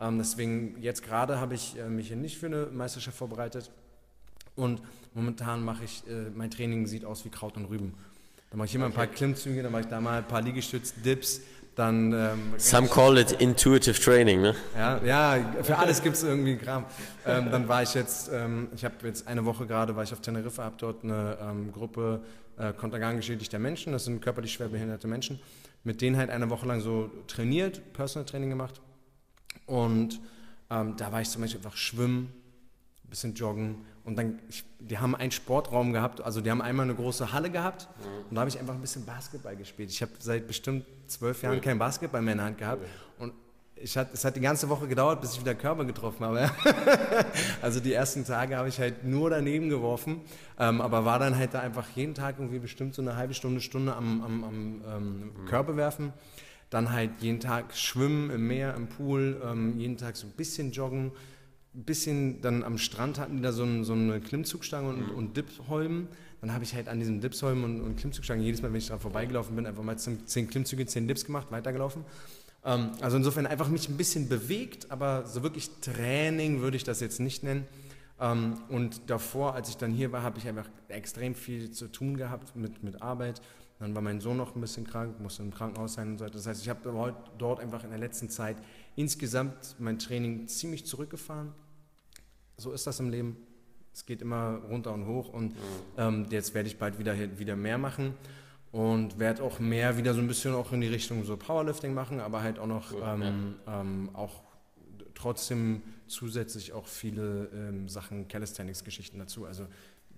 Ähm, 0.00 0.18
deswegen 0.18 0.76
jetzt 0.80 1.02
gerade 1.02 1.40
habe 1.40 1.54
ich 1.54 1.78
äh, 1.78 1.88
mich 1.88 2.08
hier 2.08 2.16
nicht 2.16 2.38
für 2.38 2.46
eine 2.46 2.66
Meisterschaft 2.66 3.16
vorbereitet 3.16 3.70
und 4.56 4.80
momentan 5.14 5.64
mache 5.64 5.84
ich, 5.84 6.02
äh, 6.08 6.30
mein 6.34 6.50
Training 6.50 6.86
sieht 6.86 7.04
aus 7.04 7.24
wie 7.24 7.30
Kraut 7.30 7.56
und 7.56 7.66
Rüben. 7.66 7.94
Da 8.50 8.56
mache 8.56 8.66
ich 8.66 8.74
immer 8.74 8.86
okay. 8.86 8.94
ein 8.94 8.96
paar 8.96 9.06
Klimmzüge, 9.06 9.62
dann 9.62 9.72
mache 9.72 9.82
ich 9.82 9.88
da 9.88 10.00
mal 10.00 10.18
ein 10.18 10.28
paar 10.28 10.42
Liegestütz, 10.42 10.94
Dips, 11.02 11.40
dann. 11.74 12.12
Ähm, 12.12 12.54
Some 12.56 12.88
call 12.88 13.18
it 13.18 13.32
intuitive 13.32 14.00
training, 14.00 14.42
ne? 14.42 14.54
Ja, 14.76 15.00
ja 15.04 15.62
für 15.62 15.76
alles 15.76 16.02
gibt 16.02 16.16
es 16.16 16.22
irgendwie 16.22 16.56
Kram. 16.56 16.84
Ähm, 17.26 17.50
dann 17.50 17.68
war 17.68 17.82
ich 17.82 17.94
jetzt, 17.94 18.30
ähm, 18.32 18.68
ich 18.74 18.84
habe 18.84 18.94
jetzt 19.04 19.26
eine 19.26 19.44
Woche 19.44 19.66
gerade, 19.66 19.96
war 19.96 20.04
ich 20.04 20.12
auf 20.12 20.20
Teneriffa, 20.20 20.64
habe 20.64 20.76
dort 20.78 21.02
eine 21.02 21.36
ähm, 21.40 21.72
Gruppe 21.72 22.20
äh, 22.58 22.72
Kontergan 22.72 23.16
geschädigter 23.16 23.58
Menschen, 23.58 23.92
das 23.92 24.04
sind 24.04 24.20
körperlich 24.20 24.52
schwer 24.52 24.68
behinderte 24.68 25.06
Menschen, 25.06 25.40
mit 25.82 26.00
denen 26.00 26.16
halt 26.16 26.30
eine 26.30 26.50
Woche 26.50 26.66
lang 26.66 26.80
so 26.80 27.10
trainiert, 27.26 27.92
Personal 27.92 28.26
Training 28.26 28.50
gemacht. 28.50 28.80
Und 29.66 30.20
ähm, 30.70 30.96
da 30.96 31.12
war 31.12 31.20
ich 31.20 31.30
zum 31.30 31.42
Beispiel 31.42 31.60
einfach 31.60 31.76
schwimmen, 31.76 32.32
ein 33.04 33.10
bisschen 33.10 33.34
joggen. 33.34 33.84
Und 34.04 34.16
dann, 34.16 34.38
ich, 34.48 34.64
die 34.80 34.98
haben 34.98 35.14
einen 35.14 35.30
Sportraum 35.30 35.92
gehabt, 35.92 36.20
also 36.20 36.40
die 36.40 36.50
haben 36.50 36.60
einmal 36.60 36.84
eine 36.84 36.94
große 36.94 37.32
Halle 37.32 37.50
gehabt. 37.50 37.88
Und 38.28 38.34
da 38.34 38.40
habe 38.40 38.50
ich 38.50 38.58
einfach 38.58 38.74
ein 38.74 38.80
bisschen 38.80 39.06
Basketball 39.06 39.56
gespielt. 39.56 39.90
Ich 39.90 40.02
habe 40.02 40.12
seit 40.18 40.46
bestimmt 40.46 40.84
zwölf 41.06 41.42
Jahren 41.42 41.60
kein 41.60 41.78
Basketball 41.78 42.22
mehr 42.22 42.32
in 42.32 42.38
der 42.38 42.46
Hand 42.46 42.58
gehabt. 42.58 42.86
Und 43.18 43.32
ich 43.84 43.98
hat, 43.98 44.14
es 44.14 44.24
hat 44.24 44.34
die 44.34 44.40
ganze 44.40 44.70
Woche 44.70 44.88
gedauert, 44.88 45.20
bis 45.20 45.34
ich 45.34 45.40
wieder 45.40 45.54
Körper 45.54 45.84
getroffen 45.84 46.24
habe. 46.24 46.50
also 47.62 47.80
die 47.80 47.92
ersten 47.92 48.24
Tage 48.24 48.56
habe 48.56 48.68
ich 48.68 48.78
halt 48.78 49.04
nur 49.04 49.28
daneben 49.28 49.68
geworfen, 49.68 50.22
ähm, 50.58 50.80
aber 50.80 51.04
war 51.04 51.18
dann 51.18 51.36
halt 51.36 51.52
da 51.52 51.60
einfach 51.60 51.86
jeden 51.94 52.14
Tag 52.14 52.36
irgendwie 52.38 52.60
bestimmt 52.60 52.94
so 52.94 53.02
eine 53.02 53.16
halbe 53.16 53.34
Stunde, 53.34 53.60
Stunde 53.60 53.94
am, 53.94 54.22
am, 54.22 54.44
am 54.44 54.82
ähm, 54.88 55.32
Körper 55.46 55.76
werfen. 55.76 56.14
Dann 56.70 56.92
halt 56.92 57.10
jeden 57.20 57.40
Tag 57.40 57.76
schwimmen 57.76 58.30
im 58.30 58.46
Meer, 58.46 58.74
im 58.74 58.88
Pool, 58.88 59.40
ähm, 59.44 59.78
jeden 59.78 59.98
Tag 59.98 60.16
so 60.16 60.26
ein 60.26 60.32
bisschen 60.32 60.72
joggen, 60.72 61.12
ein 61.74 61.84
bisschen 61.84 62.40
dann 62.40 62.64
am 62.64 62.78
Strand 62.78 63.18
hatten 63.18 63.36
die 63.36 63.42
da 63.42 63.52
so, 63.52 63.64
ein, 63.64 63.84
so 63.84 63.92
eine 63.92 64.18
Klimmzugstange 64.18 64.88
und, 64.88 65.10
und 65.10 65.36
Dipsholmen. 65.36 66.08
Dann 66.40 66.54
habe 66.54 66.64
ich 66.64 66.74
halt 66.74 66.88
an 66.88 67.00
diesen 67.00 67.20
Dipsholmen 67.20 67.64
und, 67.64 67.80
und 67.82 67.96
Klimmzugstangen 67.96 68.42
jedes 68.42 68.62
Mal, 68.62 68.72
wenn 68.72 68.78
ich 68.78 68.86
daran 68.86 69.00
vorbeigelaufen 69.00 69.54
bin, 69.54 69.66
einfach 69.66 69.82
mal 69.82 69.98
zehn 69.98 70.48
Klimmzüge, 70.48 70.86
zehn 70.86 71.06
Dips 71.06 71.26
gemacht, 71.26 71.48
weitergelaufen. 71.50 72.04
Ähm, 72.64 72.92
also 73.00 73.16
insofern 73.16 73.46
einfach 73.46 73.68
mich 73.68 73.88
ein 73.88 73.96
bisschen 73.96 74.28
bewegt, 74.28 74.90
aber 74.90 75.26
so 75.26 75.42
wirklich 75.42 75.70
Training 75.80 76.60
würde 76.60 76.76
ich 76.76 76.84
das 76.84 77.00
jetzt 77.00 77.20
nicht 77.20 77.42
nennen. 77.42 77.66
Ähm, 78.20 78.54
und 78.68 79.10
davor, 79.10 79.54
als 79.54 79.68
ich 79.68 79.76
dann 79.76 79.92
hier 79.92 80.12
war, 80.12 80.22
habe 80.22 80.38
ich 80.38 80.48
einfach 80.48 80.68
extrem 80.88 81.34
viel 81.34 81.70
zu 81.70 81.88
tun 81.88 82.16
gehabt 82.16 82.56
mit, 82.56 82.82
mit 82.82 83.02
Arbeit. 83.02 83.40
Dann 83.80 83.94
war 83.94 84.02
mein 84.02 84.20
Sohn 84.20 84.36
noch 84.36 84.54
ein 84.54 84.60
bisschen 84.60 84.86
krank, 84.86 85.20
musste 85.20 85.42
im 85.42 85.52
Krankenhaus 85.52 85.94
sein 85.94 86.12
und 86.12 86.18
so 86.18 86.24
weiter. 86.24 86.34
Das 86.34 86.46
heißt, 86.46 86.62
ich 86.62 86.68
habe 86.68 87.14
dort 87.38 87.60
einfach 87.60 87.84
in 87.84 87.90
der 87.90 87.98
letzten 87.98 88.30
Zeit 88.30 88.56
insgesamt 88.96 89.76
mein 89.78 89.98
Training 89.98 90.46
ziemlich 90.46 90.86
zurückgefahren. 90.86 91.52
So 92.56 92.72
ist 92.72 92.86
das 92.86 93.00
im 93.00 93.10
Leben. 93.10 93.36
Es 93.92 94.06
geht 94.06 94.22
immer 94.22 94.60
runter 94.68 94.92
und 94.92 95.06
hoch 95.06 95.28
und 95.28 95.54
ähm, 95.98 96.26
jetzt 96.30 96.54
werde 96.54 96.68
ich 96.68 96.78
bald 96.78 96.98
wieder, 96.98 97.16
wieder 97.38 97.56
mehr 97.56 97.78
machen 97.78 98.14
und 98.74 99.20
werde 99.20 99.44
auch 99.44 99.60
mehr 99.60 99.96
wieder 99.96 100.14
so 100.14 100.20
ein 100.20 100.26
bisschen 100.26 100.52
auch 100.52 100.72
in 100.72 100.80
die 100.80 100.88
Richtung 100.88 101.22
so 101.22 101.36
Powerlifting 101.36 101.94
machen, 101.94 102.18
aber 102.18 102.42
halt 102.42 102.58
auch 102.58 102.66
noch 102.66 102.92
ähm, 102.92 103.54
ähm, 103.68 104.10
auch 104.14 104.42
trotzdem 105.14 105.82
zusätzlich 106.08 106.72
auch 106.72 106.88
viele 106.88 107.50
ähm, 107.54 107.88
Sachen 107.88 108.26
Calisthenics-Geschichten 108.26 109.20
dazu. 109.20 109.44
Also 109.44 109.68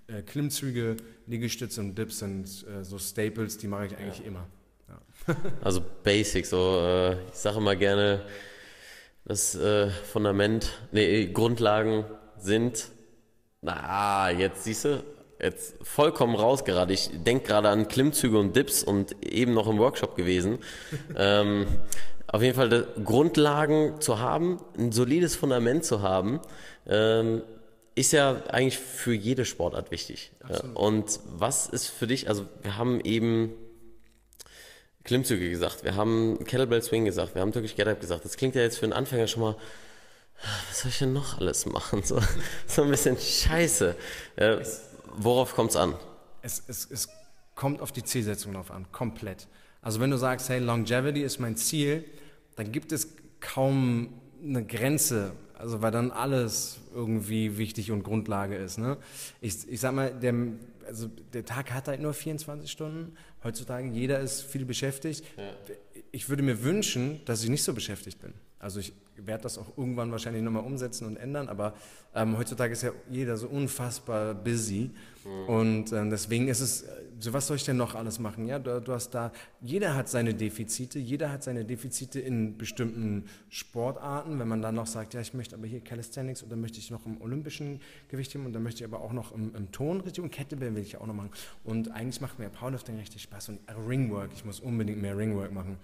äh, 0.07 0.23
Klimmzüge, 0.23 0.97
Liegestütze 1.27 1.83
und 1.83 1.97
Dips 1.97 2.21
sind 2.21 2.47
äh, 2.67 2.83
so 2.83 2.99
Staples, 2.99 3.59
die 3.59 3.69
mache 3.69 3.87
ich 3.87 3.97
eigentlich 3.99 4.25
immer. 4.25 4.47
Ja. 4.89 5.37
Also 5.63 5.83
Basic, 6.03 6.47
so 6.47 6.81
äh, 6.81 7.13
ich 7.29 7.35
sage 7.35 7.59
immer 7.59 7.77
gerne, 7.77 8.23
das 9.27 9.55
äh, 9.55 9.91
Fundament, 9.91 10.81
nee, 10.93 11.27
Grundlagen 11.27 12.07
sind, 12.39 12.89
na, 13.61 14.31
jetzt 14.31 14.65
siehst 14.65 14.87
du, 14.87 15.05
jetzt 15.47 15.75
vollkommen 15.83 16.35
raus 16.35 16.65
gerade. 16.65 16.93
Ich 16.93 17.11
denke 17.13 17.47
gerade 17.47 17.69
an 17.69 17.89
Klimmzüge 17.89 18.39
und 18.39 18.55
Dips 18.55 18.83
und 18.83 19.25
eben 19.25 19.55
noch 19.55 19.69
im 19.69 19.79
Workshop 19.79 20.17
gewesen. 20.17 20.59
ähm, 21.17 21.67
auf 22.27 22.43
jeden 22.43 22.57
Fall 22.57 22.87
Grundlagen 23.05 24.01
zu 24.01 24.19
haben, 24.19 24.61
ein 24.77 24.93
solides 24.93 25.37
Fundament 25.37 25.85
zu 25.85 26.03
haben, 26.03 26.41
ähm, 26.87 27.43
ist 27.95 28.13
ja 28.13 28.43
eigentlich 28.49 28.79
für 28.79 29.15
jede 29.15 29.45
Sportart 29.45 29.91
wichtig. 29.91 30.33
Absolut. 30.41 30.77
Und 30.77 31.21
was 31.25 31.67
ist 31.69 31.87
für 31.87 32.07
dich, 32.07 32.29
also 32.29 32.47
wir 32.63 32.77
haben 32.77 33.01
eben 33.01 33.53
Klimmzüge 35.05 35.49
gesagt, 35.49 35.85
wir 35.85 35.95
haben 35.95 36.45
Kettlebell 36.45 36.83
Swing 36.83 37.05
gesagt, 37.05 37.35
wir 37.35 37.43
haben 37.43 37.53
Turkish 37.53 37.77
Get 37.77 37.87
Up 37.87 38.01
gesagt. 38.01 38.25
Das 38.25 38.37
klingt 38.37 38.55
ja 38.55 38.63
jetzt 38.63 38.79
für 38.79 38.85
einen 38.85 38.93
Anfänger 38.93 39.29
schon 39.29 39.43
mal 39.43 39.57
was 40.69 40.81
soll 40.81 40.91
ich 40.91 40.99
denn 40.99 41.13
noch 41.13 41.39
alles 41.39 41.67
machen? 41.67 42.03
So, 42.03 42.21
so 42.67 42.83
ein 42.83 42.91
bisschen 42.91 43.17
scheiße. 43.19 43.97
Äh, 44.37 44.59
worauf 45.17 45.55
kommt 45.55 45.71
es 45.71 45.77
an? 45.77 45.95
Es, 46.43 46.63
es, 46.67 46.91
es 46.91 47.09
kommt 47.55 47.81
auf 47.81 47.93
die 47.93 48.05
Zielsetzung 48.05 48.53
drauf 48.55 48.71
an, 48.71 48.91
komplett. 48.93 49.49
Also 49.83 50.01
wenn 50.01 50.11
du 50.11 50.17
sagst, 50.17 50.49
hey, 50.49 50.59
Longevity 50.59 51.23
ist 51.23 51.39
mein 51.39 51.57
Ziel, 51.57 52.05
dann 52.57 52.73
gibt 52.73 52.93
es 52.93 53.09
kaum 53.41 54.09
eine 54.43 54.65
Grenze, 54.65 55.33
also 55.59 55.83
weil 55.83 55.91
dann 55.91 56.11
alles 56.11 56.79
irgendwie 56.95 57.59
wichtig 57.59 57.91
und 57.91 58.03
Grundlage 58.03 58.57
ist. 58.57 58.79
Ne? 58.79 58.99
Ich, 59.41 59.69
ich 59.69 59.81
sag 59.81 59.95
mal, 59.95 60.13
der, 60.13 60.35
also 60.87 61.09
der 61.33 61.45
Tag 61.45 61.73
hat 61.73 61.89
halt 61.89 62.01
nur 62.01 62.15
24 62.15 62.71
Stunden. 62.71 63.17
Heutzutage, 63.43 63.89
jeder 63.89 64.21
ist 64.21 64.43
viel 64.43 64.65
beschäftigt. 64.65 65.25
Ja. 65.37 65.45
Ich 66.13 66.29
würde 66.29 66.43
mir 66.43 66.63
wünschen, 66.63 67.21
dass 67.25 67.43
ich 67.43 67.49
nicht 67.49 67.63
so 67.63 67.73
beschäftigt 67.73 68.21
bin. 68.21 68.35
Also 68.59 68.81
ich 68.81 68.93
werde 69.17 69.45
das 69.45 69.59
auch 69.59 69.77
irgendwann 69.77 70.11
wahrscheinlich 70.13 70.43
nochmal 70.43 70.65
umsetzen 70.65 71.07
und 71.07 71.17
ändern, 71.17 71.49
aber 71.49 71.75
ähm, 72.15 72.37
heutzutage 72.39 72.73
ist 72.73 72.83
ja 72.83 72.93
jeder 73.11 73.37
so 73.37 73.49
unfassbar 73.49 74.35
busy 74.35 74.91
mhm. 75.25 75.49
und 75.49 75.93
ähm, 75.93 76.11
deswegen 76.11 76.49
ist 76.49 76.61
es, 76.61 76.85
so 77.19 77.33
was 77.33 77.47
soll 77.47 77.57
ich 77.57 77.65
denn 77.65 77.77
noch 77.77 77.95
alles 77.95 78.19
machen? 78.19 78.47
Ja, 78.47 78.59
du, 78.59 78.81
du, 78.81 78.93
hast 78.93 79.11
da, 79.11 79.33
jeder 79.61 79.95
hat 79.95 80.09
seine 80.09 80.35
Defizite, 80.35 80.99
jeder 80.99 81.31
hat 81.31 81.43
seine 81.43 81.65
Defizite 81.65 82.21
in 82.21 82.59
bestimmten 82.59 83.25
Sportarten, 83.49 84.39
wenn 84.39 84.49
man 84.49 84.63
dann 84.63 84.75
noch 84.75 84.87
sagt, 84.87 85.15
ja, 85.15 85.21
ich 85.21 85.35
möchte 85.35 85.57
aber 85.57 85.67
hier 85.67 85.81
Calisthenics 85.81 86.43
oder 86.43 86.57
möchte 86.57 86.79
ich 86.79 86.91
noch 86.91 87.05
im 87.07 87.21
olympischen 87.21 87.81
Gewicht 88.09 88.35
und 88.37 88.53
dann 88.53 88.63
möchte 88.63 88.85
ich 88.85 88.91
aber 88.91 89.03
auch 89.03 89.13
noch 89.13 89.33
im, 89.33 89.55
im 89.55 89.71
Ton 89.73 90.01
richtig 90.01 90.23
und 90.23 90.31
Kettlebell 90.31 90.75
will 90.75 90.83
ich 90.83 90.97
auch 90.99 91.07
noch 91.07 91.15
machen 91.15 91.31
und 91.65 91.91
eigentlich 91.91 92.21
macht 92.21 92.39
mir 92.39 92.49
Powerlifting 92.49 92.97
richtig 92.99 93.23
Spaß 93.23 93.51
und 93.51 93.61
Ringwork, 93.89 94.31
ich 94.35 94.45
muss 94.45 94.61
unbedingt 94.61 95.01
mehr 95.01 95.17
Ringwork 95.17 95.53
machen. 95.53 95.79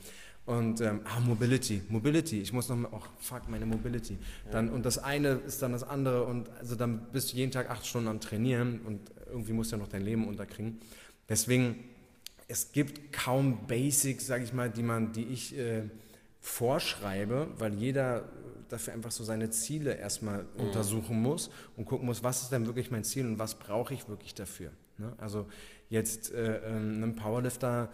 Und 0.45 0.81
ähm, 0.81 1.03
ah, 1.05 1.21
Mobility, 1.21 1.83
Mobility, 1.89 2.41
ich 2.41 2.53
muss 2.53 2.69
noch 2.69 2.77
mal, 2.77 2.89
oh 2.91 3.01
fuck, 3.19 3.49
meine 3.49 3.65
Mobility. 3.65 4.19
Dann, 4.51 4.69
ja. 4.69 4.73
Und 4.73 4.85
das 4.85 4.99
eine 4.99 5.41
ist 5.47 5.63
dann 5.63 5.73
das 5.73 5.85
andere 5.85 6.25
und 6.25 6.51
also 6.59 6.75
dann 6.75 7.07
bist 7.13 7.33
du 7.33 7.37
jeden 7.37 7.53
Tag 7.53 7.71
acht 7.71 7.87
Stunden 7.87 8.09
am 8.09 8.21
Trainieren 8.21 8.81
und 8.81 9.01
irgendwie 9.31 9.53
musst 9.53 9.71
du 9.71 9.77
ja 9.77 9.83
noch 9.83 9.89
dein 9.89 10.03
Leben 10.03 10.27
unterkriegen. 10.27 10.81
Deswegen, 11.29 11.85
es 12.49 12.73
gibt 12.73 13.13
kaum 13.13 13.67
Basics, 13.69 14.27
sage 14.27 14.43
ich 14.43 14.53
mal, 14.53 14.69
die, 14.69 14.83
man, 14.83 15.13
die 15.13 15.25
ich 15.27 15.57
äh, 15.57 15.85
vorschreibe, 16.41 17.49
weil 17.57 17.75
jeder 17.75 18.29
dafür 18.69 18.95
einfach 18.95 19.13
so 19.13 19.23
seine 19.23 19.51
Ziele 19.51 19.95
erstmal 19.95 20.43
mhm. 20.43 20.67
untersuchen 20.67 21.23
muss 21.23 21.51
und 21.77 21.85
gucken 21.85 22.07
muss, 22.07 22.25
was 22.25 22.43
ist 22.43 22.53
denn 22.53 22.67
wirklich 22.67 22.91
mein 22.91 23.05
Ziel 23.05 23.27
und 23.27 23.39
was 23.39 23.55
brauche 23.55 23.95
ich 23.95 24.09
wirklich 24.09 24.35
dafür. 24.35 24.73
Ne? 24.99 25.13
Also 25.19 25.47
jetzt 25.89 26.33
äh, 26.33 26.57
ähm, 26.67 26.97
einem 26.97 27.15
Powerlifter 27.15 27.91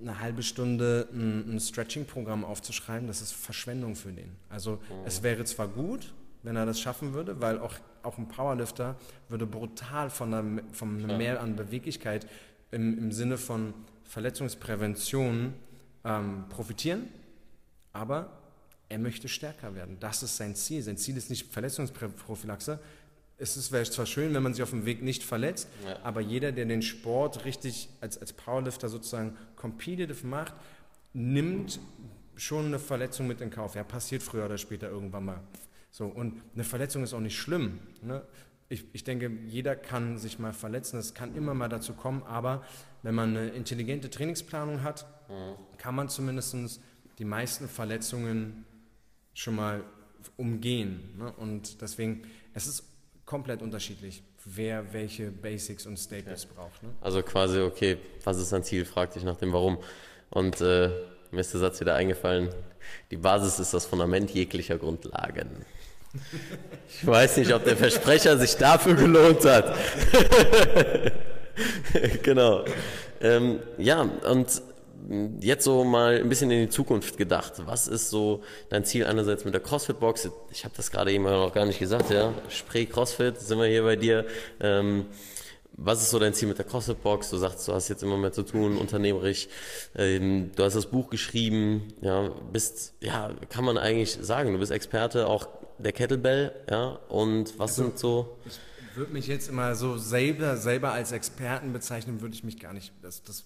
eine 0.00 0.20
halbe 0.20 0.42
Stunde 0.42 1.08
ein, 1.12 1.54
ein 1.54 1.60
Stretching-Programm 1.60 2.44
aufzuschreiben, 2.44 3.06
das 3.06 3.22
ist 3.22 3.32
Verschwendung 3.32 3.96
für 3.96 4.12
den. 4.12 4.30
Also 4.48 4.72
mhm. 4.72 5.06
es 5.06 5.22
wäre 5.22 5.44
zwar 5.44 5.68
gut, 5.68 6.12
wenn 6.42 6.56
er 6.56 6.66
das 6.66 6.80
schaffen 6.80 7.14
würde, 7.14 7.40
weil 7.40 7.58
auch, 7.58 7.74
auch 8.02 8.18
ein 8.18 8.28
Powerlifter 8.28 8.96
würde 9.28 9.46
brutal 9.46 10.10
von, 10.10 10.30
der, 10.30 10.44
von 10.72 11.02
einem 11.02 11.16
Mehr 11.16 11.40
an 11.40 11.56
Beweglichkeit 11.56 12.26
im, 12.70 12.98
im 12.98 13.12
Sinne 13.12 13.38
von 13.38 13.72
Verletzungsprävention 14.04 15.54
ähm, 16.04 16.44
profitieren, 16.50 17.08
aber 17.92 18.30
er 18.88 18.98
möchte 18.98 19.28
stärker 19.28 19.74
werden. 19.74 19.96
Das 20.00 20.22
ist 20.22 20.36
sein 20.36 20.54
Ziel. 20.54 20.82
Sein 20.82 20.98
Ziel 20.98 21.16
ist 21.16 21.30
nicht 21.30 21.50
Verletzungsprophylaxe, 21.52 22.78
es 23.38 23.72
wäre 23.72 23.84
zwar 23.84 24.06
schön, 24.06 24.32
wenn 24.34 24.42
man 24.42 24.54
sich 24.54 24.62
auf 24.62 24.70
dem 24.70 24.86
Weg 24.86 25.02
nicht 25.02 25.22
verletzt, 25.22 25.68
ja. 25.86 25.98
aber 26.02 26.20
jeder, 26.20 26.52
der 26.52 26.66
den 26.66 26.82
Sport 26.82 27.44
richtig 27.44 27.88
als, 28.00 28.18
als 28.18 28.32
Powerlifter 28.32 28.88
sozusagen 28.88 29.36
competitive 29.56 30.26
macht, 30.26 30.54
nimmt 31.12 31.80
schon 32.36 32.66
eine 32.66 32.78
Verletzung 32.78 33.26
mit 33.26 33.40
in 33.40 33.50
Kauf. 33.50 33.74
Ja, 33.74 33.84
passiert 33.84 34.22
früher 34.22 34.44
oder 34.44 34.58
später 34.58 34.88
irgendwann 34.88 35.24
mal. 35.24 35.40
So, 35.90 36.06
und 36.06 36.42
eine 36.54 36.64
Verletzung 36.64 37.02
ist 37.02 37.14
auch 37.14 37.20
nicht 37.20 37.38
schlimm. 37.38 37.78
Ne? 38.02 38.22
Ich, 38.68 38.84
ich 38.92 39.04
denke, 39.04 39.30
jeder 39.46 39.76
kann 39.76 40.18
sich 40.18 40.38
mal 40.38 40.52
verletzen, 40.52 40.98
es 40.98 41.14
kann 41.14 41.34
immer 41.36 41.54
mal 41.54 41.68
dazu 41.68 41.92
kommen, 41.92 42.22
aber 42.24 42.64
wenn 43.02 43.14
man 43.14 43.30
eine 43.30 43.50
intelligente 43.50 44.10
Trainingsplanung 44.10 44.82
hat, 44.82 45.06
mhm. 45.28 45.54
kann 45.78 45.94
man 45.94 46.08
zumindest 46.08 46.80
die 47.18 47.24
meisten 47.24 47.68
Verletzungen 47.68 48.64
schon 49.34 49.54
mal 49.54 49.84
umgehen. 50.36 51.14
Ne? 51.18 51.32
Und 51.32 51.80
deswegen, 51.82 52.22
es 52.54 52.66
ist 52.66 52.84
komplett 53.34 53.62
unterschiedlich, 53.62 54.22
wer 54.44 54.92
welche 54.92 55.32
Basics 55.32 55.86
und 55.86 55.96
Staples 55.96 56.44
okay. 56.44 56.54
braucht. 56.54 56.80
Ne? 56.84 56.90
Also 57.00 57.20
quasi, 57.20 57.58
okay, 57.58 57.96
was 58.22 58.38
ist 58.38 58.52
dein 58.52 58.62
Ziel? 58.62 58.84
Frag 58.84 59.12
dich 59.12 59.24
nach 59.24 59.34
dem 59.34 59.52
Warum. 59.52 59.78
Und 60.30 60.60
äh, 60.60 60.88
mir 61.32 61.40
ist 61.40 61.52
der 61.52 61.58
Satz 61.58 61.80
wieder 61.80 61.96
eingefallen, 61.96 62.50
die 63.10 63.16
Basis 63.16 63.58
ist 63.58 63.74
das 63.74 63.86
Fundament 63.86 64.30
jeglicher 64.30 64.78
Grundlagen. 64.78 65.66
Ich 66.88 67.04
weiß 67.04 67.38
nicht, 67.38 67.52
ob 67.52 67.64
der 67.64 67.76
Versprecher 67.76 68.38
sich 68.38 68.54
dafür 68.54 68.94
gelohnt 68.94 69.44
hat. 69.44 69.74
genau. 72.22 72.64
Ähm, 73.20 73.58
ja, 73.78 74.02
und 74.02 74.62
jetzt 75.40 75.64
so 75.64 75.84
mal 75.84 76.20
ein 76.20 76.28
bisschen 76.28 76.50
in 76.50 76.60
die 76.62 76.68
Zukunft 76.68 77.16
gedacht. 77.16 77.54
Was 77.66 77.88
ist 77.88 78.10
so 78.10 78.42
dein 78.70 78.84
Ziel 78.84 79.06
einerseits 79.06 79.44
mit 79.44 79.54
der 79.54 79.60
CrossFit-Box? 79.60 80.30
Ich 80.50 80.64
habe 80.64 80.74
das 80.76 80.90
gerade 80.90 81.12
eben 81.12 81.24
noch 81.24 81.52
gar 81.52 81.66
nicht 81.66 81.78
gesagt, 81.78 82.10
ja. 82.10 82.32
Spree 82.48 82.86
CrossFit, 82.86 83.38
sind 83.40 83.58
wir 83.58 83.66
hier 83.66 83.82
bei 83.82 83.96
dir. 83.96 84.26
Ähm, 84.60 85.06
was 85.76 86.02
ist 86.02 86.10
so 86.10 86.18
dein 86.18 86.34
Ziel 86.34 86.48
mit 86.48 86.58
der 86.58 86.66
CrossFit-Box? 86.66 87.30
Du 87.30 87.36
sagst, 87.36 87.66
du 87.66 87.72
hast 87.72 87.88
jetzt 87.88 88.02
immer 88.02 88.16
mehr 88.16 88.32
zu 88.32 88.42
tun, 88.44 88.78
unternehmerisch. 88.78 89.48
Ähm, 89.96 90.52
du 90.54 90.62
hast 90.62 90.76
das 90.76 90.86
Buch 90.86 91.10
geschrieben, 91.10 91.88
ja, 92.00 92.30
bist, 92.52 92.94
ja, 93.00 93.32
kann 93.48 93.64
man 93.64 93.76
eigentlich 93.76 94.18
sagen, 94.20 94.52
du 94.52 94.58
bist 94.58 94.70
Experte 94.70 95.26
auch 95.26 95.48
der 95.78 95.92
Kettlebell, 95.92 96.52
ja. 96.70 97.00
Und 97.08 97.58
was 97.58 97.76
sind 97.76 97.98
so. 97.98 98.38
Ich 98.46 98.96
würde 98.96 99.12
mich 99.12 99.26
jetzt 99.26 99.48
immer 99.48 99.74
so 99.74 99.98
selber, 99.98 100.56
selber 100.56 100.92
als 100.92 101.10
Experten 101.10 101.72
bezeichnen, 101.72 102.20
würde 102.20 102.34
ich 102.34 102.44
mich 102.44 102.60
gar 102.60 102.72
nicht, 102.72 102.92
das, 103.02 103.24
das, 103.24 103.44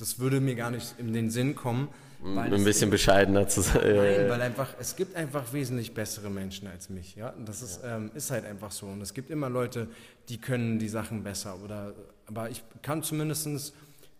das 0.00 0.18
würde 0.18 0.40
mir 0.40 0.54
gar 0.54 0.70
nicht 0.70 0.94
in 0.98 1.12
den 1.12 1.30
Sinn 1.30 1.54
kommen. 1.54 1.88
Weil 2.22 2.52
ein 2.52 2.64
bisschen 2.64 2.90
bescheidener 2.90 3.48
zu 3.48 3.62
sein. 3.62 3.96
Nein, 3.96 4.28
weil 4.28 4.42
einfach, 4.42 4.74
es 4.78 4.94
gibt 4.94 5.16
einfach 5.16 5.52
wesentlich 5.54 5.94
bessere 5.94 6.28
Menschen 6.28 6.68
als 6.68 6.90
mich. 6.90 7.16
Ja? 7.16 7.30
Und 7.30 7.48
das 7.48 7.62
ist, 7.62 7.80
ähm, 7.82 8.10
ist 8.14 8.30
halt 8.30 8.44
einfach 8.44 8.72
so. 8.72 8.86
Und 8.86 9.00
es 9.00 9.14
gibt 9.14 9.30
immer 9.30 9.48
Leute, 9.48 9.88
die 10.28 10.38
können 10.38 10.78
die 10.78 10.88
Sachen 10.88 11.22
besser. 11.22 11.58
Oder, 11.64 11.94
aber 12.26 12.50
ich 12.50 12.62
kann 12.82 13.02
zumindest 13.02 13.72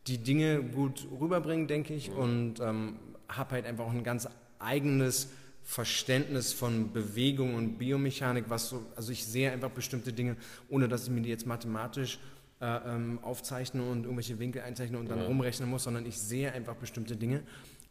die 0.07 0.17
Dinge 0.17 0.63
gut 0.63 1.07
rüberbringen, 1.21 1.67
denke 1.67 1.93
ich. 1.93 2.11
Und 2.11 2.61
ähm, 2.61 2.97
habe 3.29 3.51
halt 3.57 3.67
einfach 3.67 3.85
auch 3.85 3.93
ein 3.93 4.05
ganz 4.05 4.29
eigenes 4.59 5.29
Verständnis 5.63 6.55
von 6.55 6.93
Bewegung 6.93 7.55
und 7.55 7.79
Biomechanik, 7.79 8.47
was 8.49 8.71
so, 8.71 8.85
also 8.97 9.13
ich 9.13 9.27
sehe 9.27 9.53
einfach 9.53 9.71
bestimmte 9.71 10.13
Dinge, 10.13 10.37
ohne 10.69 10.89
dass 10.89 11.05
ich 11.05 11.11
mir 11.11 11.21
die 11.21 11.29
jetzt 11.29 11.47
mathematisch 11.47 12.19
ähm, 12.61 13.19
aufzeichne 13.23 13.83
und 13.83 14.05
irgendwelche 14.05 14.39
Winkel 14.39 14.63
einzeichne 14.63 14.99
und 14.99 15.09
dann 15.11 15.21
rumrechnen 15.21 15.69
muss, 15.69 15.85
sondern 15.85 16.05
ich 16.07 16.19
sehe 16.19 16.53
einfach 16.53 16.75
bestimmte 16.77 17.17
Dinge 17.17 17.43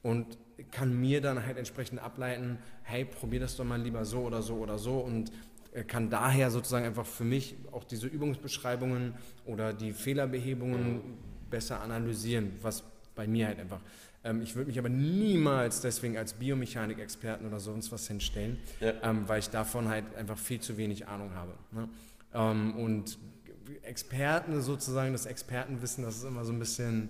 und 0.03 0.37
kann 0.71 0.99
mir 0.99 1.21
dann 1.21 1.45
halt 1.45 1.57
entsprechend 1.57 1.99
ableiten, 2.01 2.57
hey, 2.83 3.05
probier 3.05 3.39
das 3.39 3.55
doch 3.55 3.65
mal 3.65 3.81
lieber 3.81 4.05
so 4.05 4.19
oder 4.21 4.41
so 4.41 4.55
oder 4.55 4.77
so 4.77 4.99
und 4.99 5.31
äh, 5.73 5.83
kann 5.83 6.09
daher 6.09 6.51
sozusagen 6.51 6.85
einfach 6.85 7.05
für 7.05 7.23
mich 7.23 7.55
auch 7.71 7.83
diese 7.83 8.07
Übungsbeschreibungen 8.07 9.13
oder 9.45 9.73
die 9.73 9.91
Fehlerbehebungen 9.93 11.01
besser 11.49 11.81
analysieren, 11.81 12.51
was 12.61 12.83
bei 13.15 13.27
mir 13.27 13.47
halt 13.47 13.59
einfach. 13.59 13.81
Ähm, 14.23 14.41
ich 14.41 14.55
würde 14.55 14.67
mich 14.67 14.77
aber 14.79 14.89
niemals 14.89 15.81
deswegen 15.81 16.17
als 16.17 16.33
Biomechanik-Experten 16.33 17.45
oder 17.45 17.59
sonst 17.59 17.91
was 17.91 18.07
hinstellen, 18.07 18.57
Ja. 18.79 18.93
ähm, 19.03 19.23
weil 19.27 19.39
ich 19.39 19.49
davon 19.49 19.87
halt 19.89 20.03
einfach 20.15 20.37
viel 20.37 20.59
zu 20.59 20.77
wenig 20.77 21.07
Ahnung 21.07 21.33
habe. 21.33 21.53
Ne? 21.71 21.89
Ähm, 22.33 22.75
und 22.75 23.17
Experten 23.83 24.61
sozusagen, 24.61 25.13
das 25.13 25.25
Expertenwissen, 25.25 26.03
das 26.03 26.17
ist 26.17 26.23
immer 26.23 26.45
so 26.45 26.53
ein 26.53 26.59
bisschen 26.59 27.09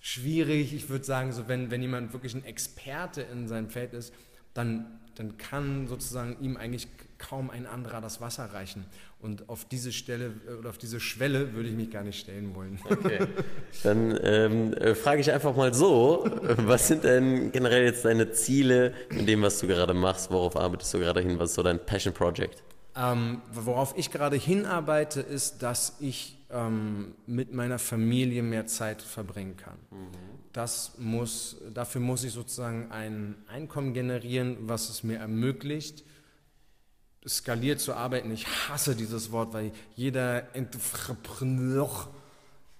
schwierig. 0.00 0.74
Ich 0.74 0.88
würde 0.88 1.04
sagen, 1.04 1.32
so 1.32 1.48
wenn, 1.48 1.70
wenn 1.70 1.82
jemand 1.82 2.12
wirklich 2.12 2.34
ein 2.34 2.44
Experte 2.44 3.22
in 3.22 3.48
seinem 3.48 3.70
Feld 3.70 3.94
ist, 3.94 4.12
dann, 4.52 5.00
dann 5.16 5.36
kann 5.38 5.88
sozusagen 5.88 6.36
ihm 6.40 6.56
eigentlich 6.56 6.88
kaum 7.18 7.50
ein 7.50 7.66
anderer 7.66 8.00
das 8.00 8.20
Wasser 8.20 8.44
reichen. 8.44 8.84
Und 9.20 9.48
auf 9.48 9.64
diese 9.64 9.92
Stelle 9.92 10.34
äh, 10.46 10.52
oder 10.52 10.70
auf 10.70 10.78
diese 10.78 11.00
Schwelle 11.00 11.54
würde 11.54 11.68
ich 11.68 11.74
mich 11.74 11.90
gar 11.90 12.02
nicht 12.02 12.20
stellen 12.20 12.54
wollen. 12.54 12.78
Okay. 12.84 13.26
Dann 13.82 14.18
ähm, 14.22 14.74
äh, 14.74 14.94
frage 14.94 15.20
ich 15.20 15.32
einfach 15.32 15.56
mal 15.56 15.72
so, 15.72 16.26
äh, 16.26 16.54
was 16.58 16.88
sind 16.88 17.04
denn 17.04 17.50
generell 17.50 17.84
jetzt 17.84 18.04
deine 18.04 18.30
Ziele 18.32 18.92
mit 19.10 19.26
dem, 19.26 19.42
was 19.42 19.58
du 19.58 19.66
gerade 19.66 19.94
machst? 19.94 20.30
Worauf 20.30 20.56
arbeitest 20.56 20.92
du 20.92 20.98
gerade 20.98 21.20
hin? 21.20 21.38
Was 21.38 21.50
ist 21.50 21.56
so 21.56 21.62
dein 21.62 21.84
Passion 21.84 22.12
Project? 22.12 22.62
Ähm, 22.96 23.42
worauf 23.52 23.96
ich 23.96 24.10
gerade 24.10 24.36
hinarbeite, 24.36 25.20
ist, 25.20 25.62
dass 25.62 25.96
ich 26.00 26.38
ähm, 26.50 27.14
mit 27.26 27.52
meiner 27.52 27.78
Familie 27.78 28.42
mehr 28.42 28.66
Zeit 28.66 29.02
verbringen 29.02 29.56
kann. 29.56 29.78
Das 30.52 30.92
muss, 30.98 31.56
dafür 31.74 32.00
muss 32.00 32.22
ich 32.22 32.32
sozusagen 32.32 32.92
ein 32.92 33.34
Einkommen 33.48 33.92
generieren, 33.92 34.56
was 34.60 34.88
es 34.88 35.02
mir 35.02 35.18
ermöglicht, 35.18 36.04
skaliert 37.26 37.80
zu 37.80 37.94
arbeiten. 37.94 38.30
Ich 38.30 38.46
hasse 38.68 38.94
dieses 38.94 39.32
Wort, 39.32 39.52
weil 39.52 39.72
jeder 39.96 40.54
Entrepreneur 40.54 42.08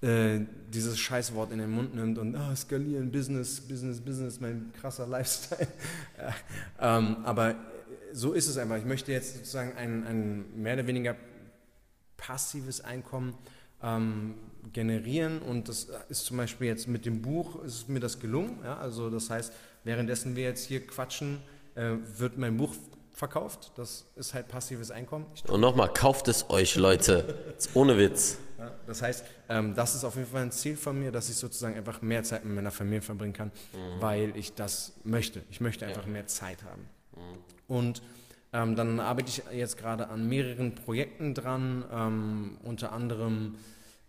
äh, 0.02 0.40
dieses 0.72 0.98
Scheißwort 0.98 1.50
in 1.50 1.58
den 1.58 1.70
Mund 1.70 1.94
nimmt 1.94 2.18
und 2.18 2.36
ah, 2.36 2.54
skalieren, 2.54 3.10
Business, 3.10 3.60
Business, 3.60 4.00
Business, 4.00 4.38
mein 4.38 4.72
krasser 4.80 5.06
Lifestyle. 5.06 5.66
Ähm, 6.80 7.18
aber 7.24 7.54
so 8.14 8.32
ist 8.32 8.46
es 8.46 8.56
einfach. 8.56 8.76
Ich 8.76 8.84
möchte 8.84 9.12
jetzt 9.12 9.36
sozusagen 9.36 9.76
ein, 9.76 10.06
ein 10.06 10.62
mehr 10.62 10.74
oder 10.74 10.86
weniger 10.86 11.16
passives 12.16 12.80
Einkommen 12.80 13.34
ähm, 13.82 14.36
generieren 14.72 15.42
und 15.42 15.68
das 15.68 15.88
ist 16.08 16.24
zum 16.24 16.36
Beispiel 16.36 16.68
jetzt 16.68 16.88
mit 16.88 17.04
dem 17.04 17.20
Buch 17.20 17.62
ist 17.64 17.88
mir 17.88 18.00
das 18.00 18.20
gelungen. 18.20 18.60
Ja? 18.62 18.78
Also 18.78 19.10
das 19.10 19.30
heißt, 19.30 19.52
währenddessen 19.82 20.36
wir 20.36 20.44
jetzt 20.44 20.64
hier 20.64 20.86
quatschen, 20.86 21.42
äh, 21.74 21.96
wird 22.16 22.38
mein 22.38 22.56
Buch 22.56 22.74
verkauft. 23.12 23.72
Das 23.76 24.06
ist 24.14 24.32
halt 24.32 24.48
passives 24.48 24.90
Einkommen. 24.90 25.26
Und 25.48 25.60
nochmal, 25.60 25.92
kauft 25.92 26.28
es 26.28 26.48
euch, 26.50 26.76
Leute. 26.76 27.56
Ohne 27.74 27.98
Witz. 27.98 28.38
ja, 28.58 28.72
das 28.86 29.02
heißt, 29.02 29.24
ähm, 29.48 29.74
das 29.74 29.96
ist 29.96 30.04
auf 30.04 30.14
jeden 30.14 30.28
Fall 30.28 30.42
ein 30.42 30.52
Ziel 30.52 30.76
von 30.76 30.98
mir, 30.98 31.10
dass 31.10 31.28
ich 31.28 31.36
sozusagen 31.36 31.76
einfach 31.76 32.00
mehr 32.00 32.22
Zeit 32.22 32.44
mit 32.44 32.54
meiner 32.54 32.70
Familie 32.70 33.02
verbringen 33.02 33.32
kann, 33.34 33.50
weil 33.98 34.36
ich 34.36 34.54
das 34.54 34.92
möchte. 35.02 35.42
Ich 35.50 35.60
möchte 35.60 35.84
einfach 35.84 36.06
mehr 36.06 36.26
Zeit 36.26 36.62
haben. 36.62 36.88
Und 37.66 38.02
ähm, 38.52 38.76
dann 38.76 39.00
arbeite 39.00 39.28
ich 39.28 39.42
jetzt 39.52 39.76
gerade 39.76 40.08
an 40.08 40.28
mehreren 40.28 40.74
Projekten 40.74 41.34
dran. 41.34 41.84
Ähm, 41.92 42.58
unter 42.62 42.92
anderem 42.92 43.56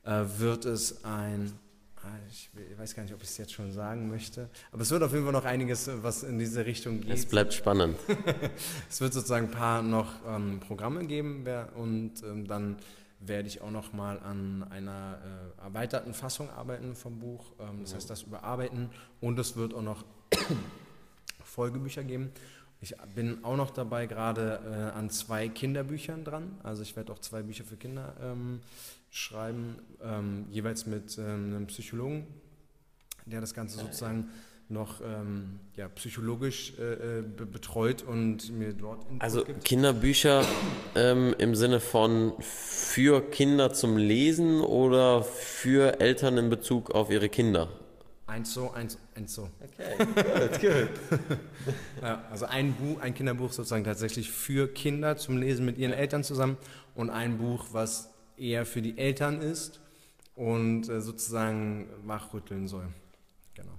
äh, 0.03 0.23
wird 0.37 0.65
es 0.65 1.03
ein, 1.03 1.51
ah, 1.97 2.07
ich 2.29 2.51
weiß 2.77 2.95
gar 2.95 3.03
nicht, 3.03 3.13
ob 3.15 3.23
ich 3.23 3.29
es 3.29 3.37
jetzt 3.37 3.53
schon 3.53 3.71
sagen 3.71 4.07
möchte, 4.09 4.49
aber 4.71 4.83
es 4.83 4.91
wird 4.91 5.01
auf 5.01 5.11
jeden 5.13 5.23
Fall 5.23 5.33
noch 5.33 5.45
einiges, 5.45 5.87
äh, 5.87 6.03
was 6.03 6.23
in 6.23 6.37
diese 6.37 6.65
Richtung 6.65 7.01
geht. 7.01 7.13
Es 7.13 7.25
bleibt 7.25 7.53
spannend. 7.53 7.97
Es 8.89 9.01
wird 9.01 9.13
sozusagen 9.13 9.47
ein 9.47 9.51
paar 9.51 9.81
noch 9.81 10.11
ähm, 10.27 10.59
Programme 10.59 11.05
geben 11.05 11.43
und 11.75 12.21
ähm, 12.23 12.47
dann 12.47 12.77
werde 13.19 13.47
ich 13.47 13.61
auch 13.61 13.71
noch 13.71 13.93
mal 13.93 14.19
an 14.19 14.63
einer 14.69 15.17
äh, 15.57 15.63
erweiterten 15.63 16.13
Fassung 16.13 16.49
arbeiten 16.49 16.95
vom 16.95 17.19
Buch. 17.19 17.53
Ähm, 17.59 17.79
das 17.81 17.95
heißt, 17.95 18.09
das 18.09 18.23
überarbeiten 18.23 18.89
und 19.21 19.39
es 19.39 19.55
wird 19.55 19.73
auch 19.73 19.81
noch 19.81 20.05
Folgebücher 21.43 22.03
geben. 22.03 22.31
Ich 22.81 22.95
bin 23.15 23.43
auch 23.43 23.55
noch 23.55 23.71
dabei 23.71 24.05
gerade 24.05 24.59
äh, 24.65 24.97
an 24.97 25.09
zwei 25.09 25.47
Kinderbüchern 25.49 26.23
dran. 26.23 26.57
Also 26.63 26.83
ich 26.83 26.95
werde 26.95 27.13
auch 27.13 27.19
zwei 27.19 27.41
Bücher 27.41 27.63
für 27.63 27.77
Kinder 27.77 28.13
ähm, 28.21 28.59
schreiben, 29.09 29.77
ähm, 30.03 30.45
jeweils 30.51 30.85
mit 30.85 31.17
ähm, 31.17 31.55
einem 31.55 31.67
Psychologen, 31.67 32.27
der 33.25 33.41
das 33.41 33.53
Ganze 33.53 33.79
sozusagen 33.79 34.29
noch 34.67 34.99
ähm, 35.01 35.59
ja, 35.75 35.87
psychologisch 35.89 36.73
äh, 36.79 37.19
äh, 37.19 37.21
be 37.21 37.45
betreut 37.45 38.01
und 38.01 38.51
mir 38.51 38.73
dort 38.73 39.03
Input 39.03 39.21
Also 39.21 39.43
gibt. 39.43 39.63
Kinderbücher 39.63 40.43
ähm, 40.95 41.35
im 41.37 41.55
Sinne 41.55 41.79
von 41.79 42.33
für 42.39 43.21
Kinder 43.21 43.73
zum 43.73 43.97
Lesen 43.97 44.61
oder 44.61 45.23
für 45.23 45.99
Eltern 45.99 46.37
in 46.37 46.49
Bezug 46.49 46.91
auf 46.91 47.11
ihre 47.11 47.29
Kinder? 47.29 47.69
Eins 48.35 48.53
so, 48.53 48.69
eins, 48.73 48.97
eins 49.15 49.33
so. 49.33 49.49
Okay, 49.63 49.95
gut, 49.97 50.59
gut. 50.59 51.29
ja, 52.01 52.21
also 52.29 52.45
ein 52.47 52.73
Buch, 52.73 52.99
ein 52.99 53.13
Kinderbuch 53.13 53.53
sozusagen 53.53 53.85
tatsächlich 53.85 54.29
für 54.29 54.67
Kinder 54.67 55.15
zum 55.15 55.37
Lesen 55.37 55.65
mit 55.65 55.77
ihren 55.77 55.93
Eltern 55.93 56.21
zusammen 56.21 56.57
und 56.95 57.09
ein 57.11 57.37
Buch, 57.37 57.67
was 57.71 58.13
eher 58.35 58.65
für 58.65 58.81
die 58.81 58.97
Eltern 58.97 59.39
ist 59.41 59.79
und 60.35 60.89
äh, 60.89 60.99
sozusagen 60.99 61.87
wachrütteln 62.03 62.67
soll. 62.67 62.89
Genau. 63.53 63.71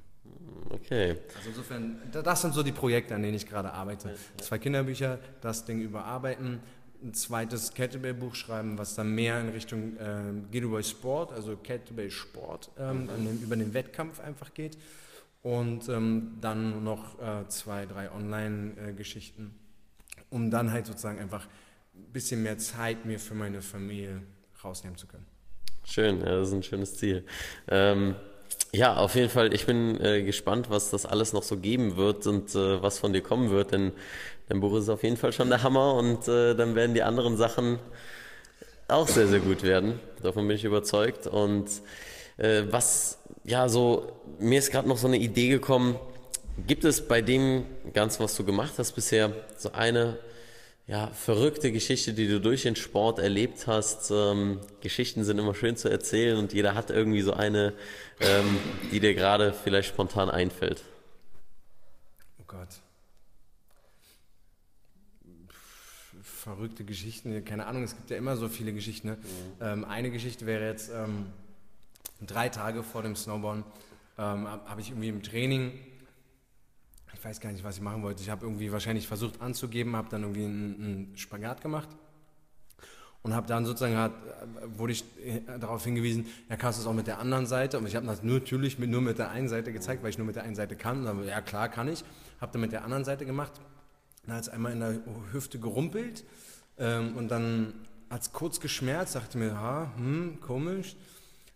Okay. 0.71 1.19
Also 1.37 1.51
insofern, 1.51 2.01
da- 2.11 2.23
das 2.23 2.41
sind 2.41 2.55
so 2.55 2.63
die 2.63 2.73
Projekte, 2.73 3.15
an 3.15 3.23
denen 3.23 3.35
ich 3.37 3.47
gerade 3.47 3.71
arbeite. 3.75 4.17
Zwei 4.39 4.57
Kinderbücher, 4.57 5.19
das 5.43 5.67
Ding 5.67 5.83
überarbeiten, 5.83 6.61
ein 7.03 7.15
zweites 7.15 7.75
Kettlebell-Buch 7.75 8.35
schreiben, 8.35 8.79
was 8.79 8.95
dann 8.95 9.15
mehr 9.15 9.41
in 9.41 9.49
Richtung 9.49 9.97
ähm, 10.01 10.47
geht 10.51 10.63
über 10.63 10.83
Sport, 10.83 11.33
also 11.33 11.57
Kettlebell-Sport, 11.57 12.71
ähm, 12.79 13.09
an 13.15 13.25
den, 13.25 13.43
über 13.43 13.57
den 13.57 13.75
Wettkampf 13.75 14.21
einfach 14.21 14.55
geht. 14.55 14.79
Und 15.43 15.89
ähm, 15.89 16.39
dann 16.41 16.83
noch 16.83 17.21
äh, 17.21 17.47
zwei, 17.49 17.87
drei 17.87 18.11
Online-Geschichten, 18.11 19.55
um 20.29 20.51
dann 20.51 20.73
halt 20.73 20.87
sozusagen 20.87 21.21
einfach 21.21 21.47
ein 21.95 22.13
bisschen 22.13 22.43
mehr 22.43 22.59
Zeit 22.59 23.05
mir 23.05 23.21
für 23.21 23.35
meine 23.35 23.63
Familie 23.63 24.23
rausnehmen 24.63 24.99
zu 24.99 25.07
können. 25.07 25.27
Schön, 25.85 26.19
ja, 26.21 26.27
das 26.27 26.49
ist 26.49 26.55
ein 26.55 26.63
schönes 26.65 26.97
Ziel. 26.97 27.25
Ähm, 27.69 28.17
ja, 28.73 28.97
auf 28.97 29.15
jeden 29.15 29.31
Fall, 29.31 29.55
ich 29.55 29.67
bin 29.67 30.01
äh, 30.01 30.23
gespannt, 30.23 30.69
was 30.69 30.91
das 30.91 31.07
alles 31.07 31.33
noch 31.33 31.43
so 31.43 31.57
geben 31.57 31.97
wird 31.97 32.27
und 32.27 32.55
äh, 32.55 32.83
was 32.83 32.99
von 32.99 33.13
dir 33.13 33.23
kommen 33.23 33.51
wird, 33.51 33.73
denn 33.73 33.93
dein 34.49 34.61
Buch 34.61 34.77
ist 34.77 34.89
auf 34.89 35.03
jeden 35.03 35.17
Fall 35.17 35.33
schon 35.33 35.49
der 35.49 35.63
Hammer 35.63 35.95
und 35.95 36.29
äh, 36.29 36.55
dann 36.55 36.75
werden 36.75 36.95
die 36.95 37.03
anderen 37.03 37.37
Sachen 37.37 37.79
auch 38.89 39.09
sehr, 39.09 39.27
sehr 39.27 39.41
gut 39.41 39.63
werden. 39.63 40.01
Davon 40.23 40.47
bin 40.47 40.57
ich 40.57 40.65
überzeugt. 40.65 41.27
Und 41.27 41.67
äh, 42.37 42.63
was, 42.71 43.19
ja, 43.45 43.69
so, 43.69 44.13
mir 44.39 44.59
ist 44.59 44.71
gerade 44.71 44.89
noch 44.89 44.99
so 44.99 45.09
eine 45.09 45.19
Idee 45.19 45.49
gekommen. 45.49 45.99
Gibt 46.67 46.85
es 46.85 47.07
bei 47.07 47.21
dem 47.21 47.67
Ganzen, 47.93 48.23
was 48.23 48.37
du 48.37 48.45
gemacht 48.45 48.75
hast 48.79 48.93
bisher, 48.93 49.33
so 49.59 49.73
eine 49.73 50.19
ja, 50.87 51.09
verrückte 51.09 51.73
Geschichte, 51.73 52.13
die 52.13 52.29
du 52.29 52.41
durch 52.41 52.63
den 52.63 52.77
Sport 52.77 53.19
erlebt 53.19 53.67
hast? 53.67 54.11
Ähm, 54.11 54.61
Geschichten 54.81 55.25
sind 55.25 55.39
immer 55.39 55.55
schön 55.55 55.77
zu 55.77 55.89
erzählen 55.89 56.39
und 56.39 56.53
jeder 56.53 56.75
hat 56.75 56.91
irgendwie 56.91 57.23
so 57.23 57.33
eine, 57.33 57.75
ähm, 58.21 58.59
die 58.93 59.01
dir 59.01 59.15
gerade 59.15 59.53
vielleicht 59.53 59.89
spontan 59.89 60.31
einfällt. 60.31 60.83
Oh 62.41 62.45
Gott. 62.47 62.69
Verrückte 66.47 66.85
Geschichten, 66.85 67.45
keine 67.45 67.67
Ahnung, 67.67 67.83
es 67.83 67.97
gibt 67.97 68.09
ja 68.09 68.17
immer 68.17 68.37
so 68.37 68.49
viele 68.49 68.73
Geschichten. 68.73 69.09
Ne? 69.09 69.19
Ähm, 69.61 69.85
eine 69.85 70.13
Geschichte 70.13 70.47
wäre 70.47 70.65
jetzt 70.65 70.93
ähm, 70.95 71.27
drei 72.25 72.51
Tage 72.51 72.85
vor 72.85 73.03
dem 73.03 73.17
Snowboarden, 73.17 73.65
ähm, 74.17 74.47
habe 74.47 74.71
hab 74.71 74.79
ich 74.79 74.91
irgendwie 74.91 75.09
im 75.09 75.25
Training 75.25 75.73
ich 77.13 77.25
weiß 77.25 77.41
gar 77.41 77.51
nicht, 77.51 77.65
was 77.65 77.79
ich 77.79 77.83
machen 77.83 78.03
wollte. 78.03 78.23
Ich 78.23 78.31
habe 78.31 78.45
irgendwie 78.45 78.71
wahrscheinlich 78.71 79.09
versucht 79.09 79.41
anzugeben, 79.41 79.97
habe 79.97 80.09
dann 80.09 80.23
irgendwie 80.23 80.45
einen, 80.45 80.75
einen 80.75 81.17
Spagat 81.17 81.63
gemacht 81.63 81.89
und 83.23 83.35
habe 83.35 83.49
dann 83.49 83.65
sozusagen 83.65 83.97
hat, 83.97 84.13
wurde 84.77 84.93
ich 84.93 85.05
äh, 85.25 85.41
darauf 85.59 85.83
hingewiesen, 85.83 86.27
ja, 86.49 86.57
kannst 86.57 86.79
du 86.79 86.83
es 86.83 86.87
auch 86.87 86.93
mit 86.93 87.09
der 87.09 87.19
anderen 87.19 87.47
Seite? 87.47 87.79
Und 87.79 87.87
ich 87.87 87.97
habe 87.97 88.07
das 88.07 88.23
natürlich 88.23 88.79
mit, 88.79 88.91
nur 88.91 89.01
mit 89.01 89.19
der 89.19 89.31
einen 89.31 89.49
Seite 89.49 89.73
gezeigt, 89.73 90.05
weil 90.05 90.11
ich 90.11 90.19
nur 90.19 90.27
mit 90.29 90.37
der 90.37 90.45
einen 90.45 90.55
Seite 90.55 90.77
kann. 90.77 91.05
Dann, 91.05 91.27
ja, 91.27 91.41
klar 91.41 91.69
kann 91.69 91.89
ich. 91.89 92.05
Habe 92.41 92.53
dann 92.53 92.61
mit 92.61 92.71
der 92.71 92.85
anderen 92.85 93.05
Seite 93.05 93.27
gemacht. 93.27 93.53
Dann 94.27 94.37
hat 94.37 94.43
es 94.43 94.49
einmal 94.49 94.73
in 94.73 94.81
der 94.81 94.99
Hüfte 95.33 95.59
gerumpelt 95.59 96.25
ähm, 96.79 97.17
und 97.17 97.29
dann 97.29 97.75
hat 98.11 98.23
es 98.23 98.33
kurz 98.33 98.61
geschmerzt. 98.61 99.15
Dachte 99.15 99.39
mir, 99.39 99.59
ha, 99.59 99.93
hm, 99.97 100.41
komisch. 100.41 100.97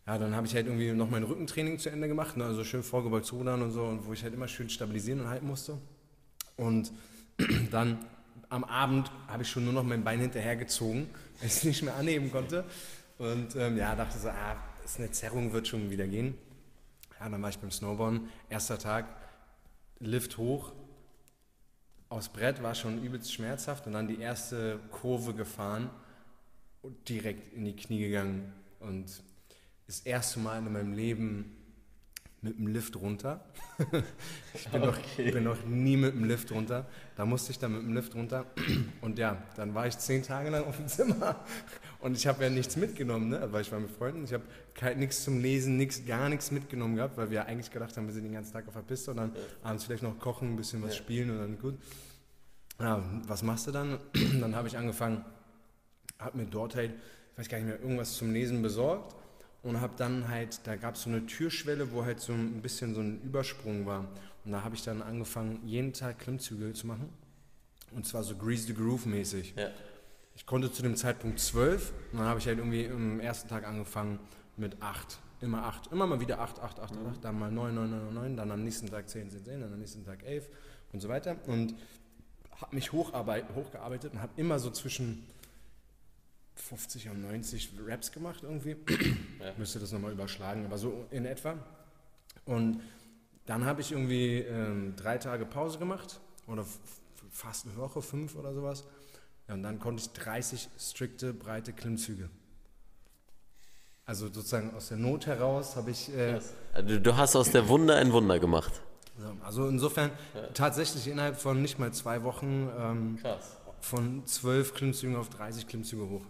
Ja, 0.07 0.19
dann 0.19 0.35
habe 0.35 0.47
ich 0.47 0.55
halt 0.55 0.67
irgendwie 0.67 0.93
noch 0.93 1.11
mein 1.11 1.23
Rückentraining 1.23 1.79
zu 1.79 1.91
Ende 1.91 2.09
gemacht, 2.09 2.37
ne, 2.37 2.45
also 2.45 2.65
schön 2.65 2.83
vorgebeugt 2.83 3.33
rudern 3.33 3.63
und 3.63 3.71
so, 3.71 3.85
und 3.85 4.07
wo 4.07 4.13
ich 4.13 4.23
halt 4.23 4.35
immer 4.35 4.49
schön 4.49 4.69
stabilisieren 4.69 5.21
und 5.21 5.29
halten 5.29 5.47
musste. 5.47 5.79
Und 6.57 6.91
dann 7.71 7.99
am 8.49 8.65
Abend 8.65 9.11
habe 9.29 9.43
ich 9.43 9.49
schon 9.49 9.65
nur 9.65 9.73
noch 9.73 9.85
mein 9.85 10.03
Bein 10.03 10.19
hinterhergezogen, 10.19 11.11
weil 11.39 11.47
ich 11.47 11.55
es 11.55 11.65
nicht 11.65 11.83
mehr 11.83 11.95
anheben 11.97 12.33
konnte. 12.33 12.65
Und 13.19 13.55
ähm, 13.57 13.77
ja, 13.77 13.95
dachte 13.95 14.19
so, 14.19 14.29
ah, 14.29 14.57
ist 14.85 14.99
eine 14.99 15.11
Zerrung, 15.11 15.53
wird 15.53 15.69
schon 15.69 15.91
wieder 15.91 16.07
gehen. 16.07 16.35
Ja, 17.21 17.29
dann 17.29 17.41
war 17.43 17.51
ich 17.51 17.59
beim 17.59 17.71
Snowboarden, 17.71 18.29
erster 18.49 18.79
Tag, 18.79 19.07
Lift 20.01 20.39
hoch, 20.39 20.73
aufs 22.11 22.29
Brett 22.29 22.63
war 22.63 22.75
schon 22.75 23.03
übelst 23.03 23.33
schmerzhaft 23.33 23.87
und 23.87 23.95
dann 23.95 24.09
die 24.09 24.21
erste 24.21 24.79
Kurve 24.91 25.33
gefahren 25.33 25.89
und 26.83 27.09
direkt 27.09 27.55
in 27.55 27.65
die 27.65 27.77
Knie 27.77 28.01
gegangen 28.01 28.53
und 28.81 29.23
das 29.87 30.01
erste 30.01 30.41
Mal 30.41 30.59
in 30.59 30.73
meinem 30.73 30.93
Leben 30.93 31.57
mit 32.43 32.59
dem 32.59 32.69
Lift 32.69 32.97
runter. 32.97 33.45
ich 34.55 34.69
bin, 34.69 34.83
okay. 34.83 35.27
noch, 35.27 35.33
bin, 35.33 35.45
noch, 35.45 35.65
nie 35.67 35.97
mit 35.97 36.15
dem 36.15 36.25
Lift 36.25 36.51
runter. 36.53 36.87
Da 37.17 37.27
musste 37.27 37.51
ich 37.53 37.59
dann 37.59 37.73
mit 37.73 37.83
dem 37.83 37.93
Lift 37.93 38.15
runter. 38.15 38.47
Und 39.03 39.19
ja, 39.19 39.43
dann 39.57 39.75
war 39.75 39.87
ich 39.87 39.99
zehn 39.99 40.23
Tage 40.23 40.49
lang 40.49 40.65
auf 40.65 40.77
dem 40.77 40.89
Zimmer. 40.89 41.37
Und 42.01 42.17
ich 42.17 42.27
habe 42.27 42.43
ja 42.43 42.51
nichts 42.51 42.77
mitgenommen, 42.77 43.29
ne? 43.29 43.47
weil 43.51 43.61
ich 43.61 43.71
war 43.71 43.79
mit 43.79 43.91
Freunden. 43.91 44.25
Ich 44.25 44.33
habe 44.33 44.45
nichts 44.97 45.25
zum 45.25 45.41
Lesen, 45.41 45.77
nix, 45.77 46.07
gar 46.07 46.31
nichts 46.31 46.51
mitgenommen 46.51 46.97
gehabt, 46.97 47.19
weil 47.19 47.31
wir 47.31 47.45
eigentlich 47.45 47.71
gedacht 47.71 47.95
haben, 47.97 48.07
wir 48.07 48.15
sind 48.15 48.25
den 48.25 48.33
ganzen 48.33 48.55
Tag 48.55 48.67
auf 48.69 48.75
der 48.75 48.81
Piste 48.81 49.11
und 49.11 49.19
dann 49.19 49.33
ja. 49.35 49.41
abends 49.69 49.85
vielleicht 49.85 50.03
noch 50.03 50.19
kochen, 50.19 50.55
ein 50.55 50.57
bisschen 50.57 50.83
was 50.83 50.95
ja. 50.95 51.03
spielen 51.03 51.31
und 51.31 51.39
dann 51.39 51.59
gut. 51.59 51.79
Ja, 52.79 53.05
was 53.27 53.43
machst 53.43 53.67
du 53.67 53.71
dann? 53.71 53.99
dann 54.41 54.57
habe 54.57 54.67
ich 54.67 54.79
angefangen, 54.79 55.23
habe 56.19 56.39
mir 56.39 56.47
dort 56.47 56.75
halt, 56.75 56.93
ich 57.33 57.39
weiß 57.39 57.49
gar 57.51 57.59
nicht 57.59 57.67
mehr, 57.67 57.81
irgendwas 57.81 58.15
zum 58.15 58.33
Lesen 58.33 58.63
besorgt 58.63 59.20
und 59.63 59.81
habe 59.81 59.95
dann 59.97 60.29
halt, 60.29 60.61
da 60.65 60.77
gab 60.77 60.95
es 60.95 61.03
so 61.03 61.11
eine 61.11 61.27
Türschwelle, 61.27 61.93
wo 61.93 62.05
halt 62.05 62.21
so 62.21 62.33
ein 62.33 62.63
bisschen 62.63 62.95
so 62.95 63.01
ein 63.01 63.21
Übersprung 63.23 63.87
war. 63.87 64.09
Und 64.45 64.53
da 64.53 64.65
habe 64.65 64.75
ich 64.75 64.83
dann 64.83 65.03
angefangen, 65.03 65.61
jeden 65.67 65.93
Tag 65.93 66.19
Klimmzüge 66.19 66.73
zu 66.73 66.87
machen. 66.87 67.11
Und 67.93 68.07
zwar 68.07 68.23
so 68.23 68.37
Grease 68.37 68.67
the 68.67 68.75
Groove 68.75 69.05
mäßig. 69.07 69.55
Ja. 69.57 69.69
Ich 70.35 70.47
konnte 70.47 70.73
zu 70.73 70.83
dem 70.83 70.97
Zeitpunkt 70.97 71.41
zwölf. 71.41 71.93
Und 72.13 72.19
dann 72.19 72.29
habe 72.29 72.39
ich 72.39 72.47
halt 72.47 72.59
irgendwie 72.59 72.89
am 72.89 73.21
ersten 73.21 73.49
Tag 73.49 73.67
angefangen 73.67 74.19
mit 74.57 74.81
acht. 74.81 75.19
Immer 75.41 75.65
acht. 75.65 75.93
Immer 75.93 76.07
mal 76.07 76.21
wieder 76.21 76.41
acht, 76.41 76.59
acht, 76.61 76.81
acht, 76.81 76.95
mhm. 76.95 77.09
acht. 77.09 77.25
Dann 77.25 77.39
mal 77.39 77.51
neun, 77.51 77.75
neun, 77.75 77.91
neun, 77.91 78.15
neun. 78.15 78.37
Dann 78.37 78.51
am 78.51 78.63
nächsten 78.63 78.89
Tag 78.89 79.09
zehn, 79.09 79.31
zehn, 79.31 79.45
zehn. 79.45 79.61
Dann 79.61 79.73
am 79.73 79.79
nächsten 79.79 80.05
Tag 80.05 80.23
elf 80.25 80.49
und 80.93 81.01
so 81.01 81.09
weiter. 81.09 81.37
Und 81.47 81.75
habe 82.61 82.75
mich 82.75 82.93
hochgearbeitet 82.93 84.13
und 84.13 84.23
habe 84.23 84.33
immer 84.37 84.59
so 84.59 84.71
zwischen 84.71 85.27
50 86.71 87.09
und 87.09 87.23
90 87.23 87.73
Raps 87.85 88.13
gemacht 88.13 88.41
irgendwie. 88.45 88.77
Ja. 89.41 89.53
Müsste 89.57 89.81
das 89.81 89.91
nochmal 89.91 90.13
überschlagen, 90.13 90.65
aber 90.65 90.79
so 90.79 91.07
in 91.11 91.25
etwa. 91.25 91.57
Und 92.45 92.81
dann 93.47 93.65
habe 93.65 93.81
ich 93.81 93.91
irgendwie 93.91 94.39
ähm, 94.39 94.95
drei 94.97 95.19
Tage 95.19 95.47
Pause 95.47 95.79
gemacht 95.81 96.21
oder 96.47 96.65
fast 97.33 97.67
eine 97.67 97.77
Woche, 97.77 98.03
fünf 98.03 98.37
oder 98.37 98.55
sowas. 98.55 98.85
Ja, 99.49 99.55
und 99.55 99.65
dann 99.65 99.81
konnte 99.81 100.03
ich 100.03 100.13
30 100.13 100.69
strikte, 100.79 101.35
breite 101.35 101.73
Klimmzüge. 101.73 102.31
Also 104.07 104.27
sozusagen 104.27 104.73
aus 104.75 104.89
der 104.89 104.99
Not 104.99 105.27
heraus 105.27 105.75
habe 105.75 105.91
ich. 105.91 106.15
Äh, 106.17 106.41
also 106.73 106.99
du 107.01 107.17
hast 107.17 107.35
aus 107.35 107.51
der 107.51 107.69
Wunder 107.69 107.97
ein 107.97 108.13
Wunder 108.13 108.39
gemacht. 108.39 108.81
Also 109.43 109.67
insofern 109.67 110.13
ja. 110.35 110.47
tatsächlich 110.55 111.09
innerhalb 111.09 111.37
von 111.37 111.61
nicht 111.61 111.81
mal 111.81 111.93
zwei 111.93 112.23
Wochen 112.23 112.71
ähm, 112.79 113.19
von 113.81 114.25
zwölf 114.27 114.75
Klimmzügen 114.75 115.17
auf 115.17 115.31
30 115.31 115.67
Klimmzüge 115.67 116.09
hoch. 116.09 116.23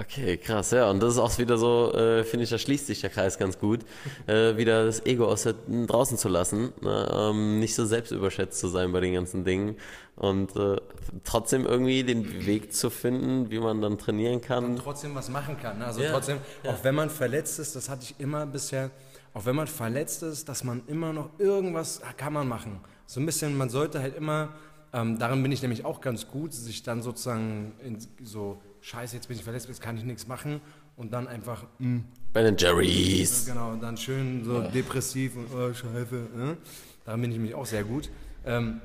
Okay, 0.00 0.36
krass, 0.36 0.70
ja. 0.70 0.88
Und 0.90 1.00
das 1.00 1.14
ist 1.14 1.18
auch 1.18 1.36
wieder 1.38 1.58
so, 1.58 1.92
äh, 1.92 2.22
finde 2.22 2.44
ich, 2.44 2.50
da 2.50 2.58
schließt 2.58 2.86
sich 2.86 3.00
der 3.00 3.10
Kreis 3.10 3.36
ganz 3.36 3.58
gut, 3.58 3.80
äh, 4.28 4.56
wieder 4.56 4.84
das 4.86 5.04
Ego 5.04 5.26
aus 5.26 5.42
der, 5.42 5.54
draußen 5.66 6.16
zu 6.16 6.28
lassen, 6.28 6.72
ne? 6.80 7.08
ähm, 7.12 7.58
nicht 7.58 7.74
so 7.74 7.84
selbstüberschätzt 7.84 8.60
zu 8.60 8.68
sein 8.68 8.92
bei 8.92 9.00
den 9.00 9.14
ganzen 9.14 9.44
Dingen 9.44 9.76
und 10.14 10.54
äh, 10.54 10.76
trotzdem 11.24 11.66
irgendwie 11.66 12.04
den 12.04 12.46
Weg 12.46 12.72
zu 12.72 12.90
finden, 12.90 13.50
wie 13.50 13.58
man 13.58 13.80
dann 13.80 13.98
trainieren 13.98 14.40
kann. 14.40 14.64
Und 14.64 14.78
trotzdem 14.78 15.16
was 15.16 15.28
machen 15.30 15.58
kann. 15.60 15.78
Ne? 15.78 15.86
Also 15.86 16.00
ja, 16.00 16.12
trotzdem, 16.12 16.38
ja. 16.62 16.70
auch 16.70 16.84
wenn 16.84 16.94
man 16.94 17.10
verletzt 17.10 17.58
ist, 17.58 17.74
das 17.74 17.88
hatte 17.88 18.04
ich 18.04 18.14
immer 18.20 18.46
bisher, 18.46 18.90
auch 19.34 19.46
wenn 19.46 19.56
man 19.56 19.66
verletzt 19.66 20.22
ist, 20.22 20.48
dass 20.48 20.62
man 20.62 20.82
immer 20.86 21.12
noch 21.12 21.30
irgendwas 21.38 22.02
kann 22.16 22.32
man 22.32 22.46
machen. 22.46 22.78
So 23.06 23.18
ein 23.18 23.26
bisschen, 23.26 23.56
man 23.56 23.68
sollte 23.68 24.00
halt 24.00 24.16
immer, 24.16 24.50
ähm, 24.92 25.18
darin 25.18 25.42
bin 25.42 25.50
ich 25.50 25.62
nämlich 25.62 25.84
auch 25.84 26.00
ganz 26.00 26.28
gut, 26.28 26.52
sich 26.52 26.84
dann 26.84 27.02
sozusagen 27.02 27.72
in, 27.82 27.98
so 28.22 28.60
scheiße, 28.80 29.16
jetzt 29.16 29.28
bin 29.28 29.36
ich 29.36 29.44
verletzt, 29.44 29.68
jetzt 29.68 29.80
kann 29.80 29.96
ich 29.96 30.04
nichts 30.04 30.26
machen 30.26 30.60
und 30.96 31.12
dann 31.12 31.28
einfach 31.28 31.64
mm. 31.78 31.98
bei 32.32 32.42
den 32.42 32.56
Jerry's. 32.56 33.46
Genau, 33.46 33.76
dann 33.76 33.96
schön 33.96 34.44
so 34.44 34.62
ja. 34.62 34.68
depressiv 34.68 35.36
und 35.36 35.52
oh, 35.54 35.72
scheiße. 35.72 36.28
Ne? 36.36 36.56
Daran 37.04 37.20
bin 37.20 37.32
ich 37.32 37.38
mich 37.38 37.54
auch 37.54 37.66
sehr 37.66 37.84
gut. 37.84 38.10
Ähm, 38.44 38.80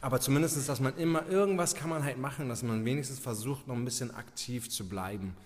aber 0.00 0.20
zumindest, 0.20 0.68
dass 0.68 0.80
man 0.80 0.96
immer 0.96 1.26
irgendwas 1.28 1.74
kann 1.74 1.88
man 1.88 2.02
halt 2.02 2.18
machen, 2.18 2.48
dass 2.48 2.62
man 2.62 2.84
wenigstens 2.84 3.18
versucht, 3.18 3.68
noch 3.68 3.76
ein 3.76 3.84
bisschen 3.84 4.12
aktiv 4.12 4.68
zu 4.68 4.88
bleiben. 4.88 5.36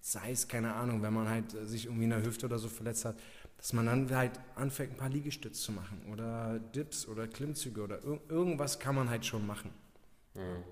Sei 0.00 0.30
es, 0.30 0.46
keine 0.46 0.74
Ahnung, 0.74 1.02
wenn 1.02 1.12
man 1.12 1.28
halt 1.28 1.50
sich 1.66 1.86
irgendwie 1.86 2.04
in 2.04 2.10
der 2.10 2.22
Hüfte 2.22 2.46
oder 2.46 2.58
so 2.58 2.68
verletzt 2.68 3.06
hat, 3.06 3.16
dass 3.56 3.72
man 3.72 3.86
dann 3.86 4.14
halt 4.14 4.32
anfängt, 4.54 4.92
ein 4.92 4.96
paar 4.98 5.08
Liegestütze 5.08 5.60
zu 5.60 5.72
machen 5.72 6.00
oder 6.12 6.58
Dips 6.58 7.08
oder 7.08 7.26
Klimmzüge 7.26 7.82
oder 7.82 8.04
ir 8.04 8.20
irgendwas 8.28 8.78
kann 8.78 8.94
man 8.94 9.08
halt 9.08 9.24
schon 9.24 9.46
machen. 9.46 9.70
Mhm. 10.34 10.64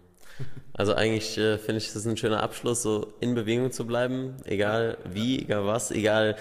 Also 0.75 0.95
eigentlich 0.95 1.37
äh, 1.39 1.59
finde 1.59 1.79
ich 1.79 1.93
das 1.93 2.07
ein 2.07 2.17
schöner 2.17 2.43
Abschluss, 2.43 2.83
so 2.83 3.13
in 3.21 3.35
Bewegung 3.35 3.73
zu 3.73 3.87
bleiben, 3.87 4.37
egal 4.45 4.97
wie, 5.05 5.41
egal 5.41 5.67
was, 5.67 5.91
egal 5.91 6.37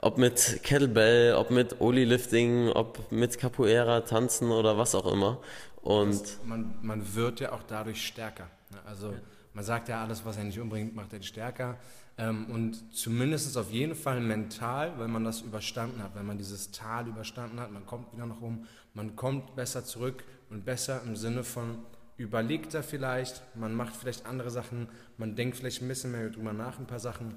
ob 0.00 0.18
mit 0.18 0.60
Kettlebell, 0.62 1.34
ob 1.34 1.50
mit 1.50 1.80
Oli-Lifting, 1.80 2.70
ob 2.70 3.10
mit 3.10 3.38
Capoeira, 3.38 4.00
Tanzen 4.00 4.50
oder 4.50 4.76
was 4.78 4.94
auch 4.94 5.10
immer. 5.10 5.38
Und 5.82 6.20
das, 6.20 6.38
man, 6.44 6.74
man 6.82 7.14
wird 7.14 7.40
ja 7.40 7.52
auch 7.52 7.62
dadurch 7.66 8.06
stärker. 8.06 8.48
Ne? 8.70 8.78
Also 8.84 9.14
man 9.54 9.64
sagt 9.64 9.88
ja, 9.88 10.02
alles, 10.02 10.24
was 10.24 10.36
er 10.36 10.44
nicht 10.44 10.58
umbringt, 10.58 10.94
macht 10.94 11.12
er 11.12 11.22
stärker. 11.22 11.76
Ähm, 12.18 12.46
und 12.50 12.94
zumindest 12.94 13.56
auf 13.56 13.70
jeden 13.70 13.94
Fall 13.94 14.20
mental, 14.20 14.92
wenn 14.98 15.10
man 15.10 15.24
das 15.24 15.40
überstanden 15.40 16.02
hat, 16.02 16.14
wenn 16.14 16.26
man 16.26 16.38
dieses 16.38 16.70
Tal 16.70 17.06
überstanden 17.08 17.60
hat, 17.60 17.70
man 17.70 17.86
kommt 17.86 18.12
wieder 18.12 18.26
nach 18.26 18.40
oben, 18.40 18.66
man 18.94 19.16
kommt 19.16 19.54
besser 19.56 19.84
zurück 19.84 20.24
und 20.50 20.64
besser 20.64 21.02
im 21.04 21.16
Sinne 21.16 21.44
von 21.44 21.78
überlegt 22.16 22.74
er 22.74 22.82
vielleicht, 22.82 23.42
man 23.56 23.74
macht 23.74 23.96
vielleicht 23.96 24.26
andere 24.26 24.50
Sachen, 24.50 24.88
man 25.16 25.34
denkt 25.34 25.56
vielleicht 25.56 25.82
ein 25.82 25.88
bisschen 25.88 26.12
mehr 26.12 26.28
drüber 26.30 26.52
nach, 26.52 26.78
ein 26.78 26.86
paar 26.86 27.00
Sachen. 27.00 27.34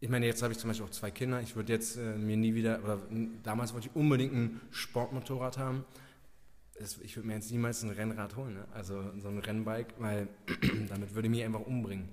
Ich 0.00 0.08
meine, 0.08 0.26
jetzt 0.26 0.42
habe 0.42 0.52
ich 0.52 0.58
zum 0.58 0.70
Beispiel 0.70 0.86
auch 0.86 0.90
zwei 0.90 1.10
Kinder. 1.10 1.40
Ich 1.40 1.56
würde 1.56 1.72
jetzt 1.72 1.96
äh, 1.96 2.16
mir 2.16 2.36
nie 2.36 2.54
wieder, 2.54 2.82
oder 2.82 2.98
damals 3.42 3.74
wollte 3.74 3.88
ich 3.88 3.96
unbedingt 3.96 4.32
ein 4.32 4.60
Sportmotorrad 4.70 5.58
haben. 5.58 5.84
Das, 6.78 6.98
ich 6.98 7.16
würde 7.16 7.26
mir 7.28 7.34
jetzt 7.34 7.50
niemals 7.50 7.82
ein 7.82 7.90
Rennrad 7.90 8.36
holen, 8.36 8.54
ne? 8.54 8.64
also 8.72 9.04
so 9.18 9.28
ein 9.28 9.38
Rennbike, 9.38 9.94
weil 9.98 10.28
damit 10.88 11.14
würde 11.14 11.28
ich 11.28 11.30
mich 11.30 11.44
einfach 11.44 11.60
umbringen. 11.60 12.08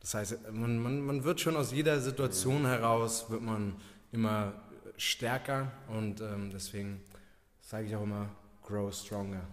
Das 0.00 0.14
heißt, 0.14 0.52
man, 0.52 0.78
man, 0.78 1.02
man 1.02 1.24
wird 1.24 1.40
schon 1.40 1.56
aus 1.56 1.72
jeder 1.72 2.00
Situation 2.00 2.64
heraus, 2.64 3.28
wird 3.28 3.42
man 3.42 3.76
immer 4.12 4.54
stärker 4.96 5.70
und 5.88 6.22
ähm, 6.22 6.50
deswegen 6.50 7.02
sage 7.60 7.86
ich 7.86 7.94
auch 7.94 8.02
immer, 8.02 8.30
grow 8.62 8.92
stronger. 8.92 9.46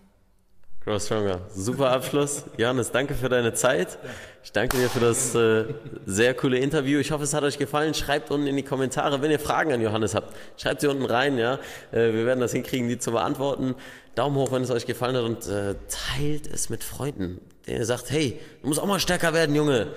Grow 0.87 1.01
Stronger. 1.01 1.41
Super 1.53 1.91
Abschluss. 1.91 2.45
Johannes, 2.55 2.91
danke 2.93 3.13
für 3.13 3.27
deine 3.27 3.53
Zeit. 3.53 3.99
Ich 4.41 4.53
danke 4.53 4.77
dir 4.77 4.89
für 4.89 5.01
das 5.01 5.35
äh, 5.35 5.65
sehr 6.05 6.33
coole 6.33 6.59
Interview. 6.59 6.99
Ich 6.99 7.11
hoffe, 7.11 7.25
es 7.25 7.33
hat 7.33 7.43
euch 7.43 7.57
gefallen. 7.57 7.93
Schreibt 7.93 8.31
unten 8.31 8.47
in 8.47 8.55
die 8.55 8.63
Kommentare, 8.63 9.21
wenn 9.21 9.29
ihr 9.29 9.37
Fragen 9.37 9.73
an 9.73 9.81
Johannes 9.81 10.15
habt. 10.15 10.33
Schreibt 10.55 10.79
sie 10.79 10.87
unten 10.87 11.03
rein, 11.03 11.37
ja. 11.37 11.55
Äh, 11.91 12.13
wir 12.13 12.25
werden 12.25 12.39
das 12.39 12.53
hinkriegen, 12.53 12.87
die 12.87 12.97
zu 12.99 13.11
beantworten. 13.11 13.75
Daumen 14.15 14.37
hoch, 14.37 14.53
wenn 14.53 14.61
es 14.61 14.71
euch 14.71 14.85
gefallen 14.85 15.17
hat 15.17 15.25
und 15.25 15.45
äh, 15.49 15.75
teilt 15.89 16.47
es 16.47 16.69
mit 16.69 16.85
Freunden. 16.85 17.41
Der 17.67 17.85
sagt, 17.85 18.09
hey, 18.09 18.39
du 18.61 18.69
musst 18.69 18.79
auch 18.79 18.87
mal 18.87 19.01
stärker 19.01 19.33
werden, 19.33 19.57
Junge. 19.57 19.87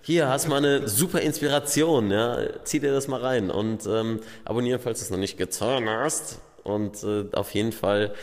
Hier 0.00 0.28
hast 0.28 0.48
mal 0.48 0.64
eine 0.64 0.88
super 0.88 1.20
Inspiration, 1.20 2.10
ja. 2.10 2.38
Zieh 2.64 2.80
dir 2.80 2.92
das 2.92 3.06
mal 3.06 3.20
rein 3.20 3.50
und 3.50 3.84
ähm, 3.84 4.20
abonnieren, 4.46 4.80
falls 4.82 5.00
du 5.00 5.04
es 5.04 5.10
noch 5.10 5.18
nicht 5.18 5.36
getan 5.36 5.90
hast. 5.90 6.38
Und 6.64 7.04
äh, 7.04 7.26
auf 7.32 7.52
jeden 7.52 7.72
Fall 7.72 8.14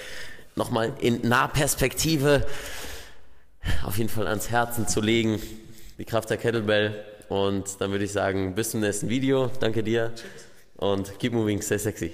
nochmal 0.56 0.94
in 1.00 1.22
Nahperspektive 1.28 2.46
auf 3.84 3.98
jeden 3.98 4.10
Fall 4.10 4.28
ans 4.28 4.50
Herzen 4.50 4.88
zu 4.88 5.02
legen. 5.02 5.42
Die 5.98 6.06
Kraft 6.06 6.30
der 6.30 6.38
Kettlebell. 6.38 7.04
Und 7.30 7.82
dann 7.82 7.92
würde 7.92 8.06
ich 8.06 8.12
sagen, 8.12 8.56
bis 8.56 8.72
zum 8.72 8.82
nächsten 8.82 9.10
Video. 9.10 9.50
Danke 9.60 9.84
dir. 9.84 10.12
Und 10.78 11.18
keep 11.20 11.34
moving, 11.34 11.62
stay 11.62 11.78
sexy. 11.78 12.14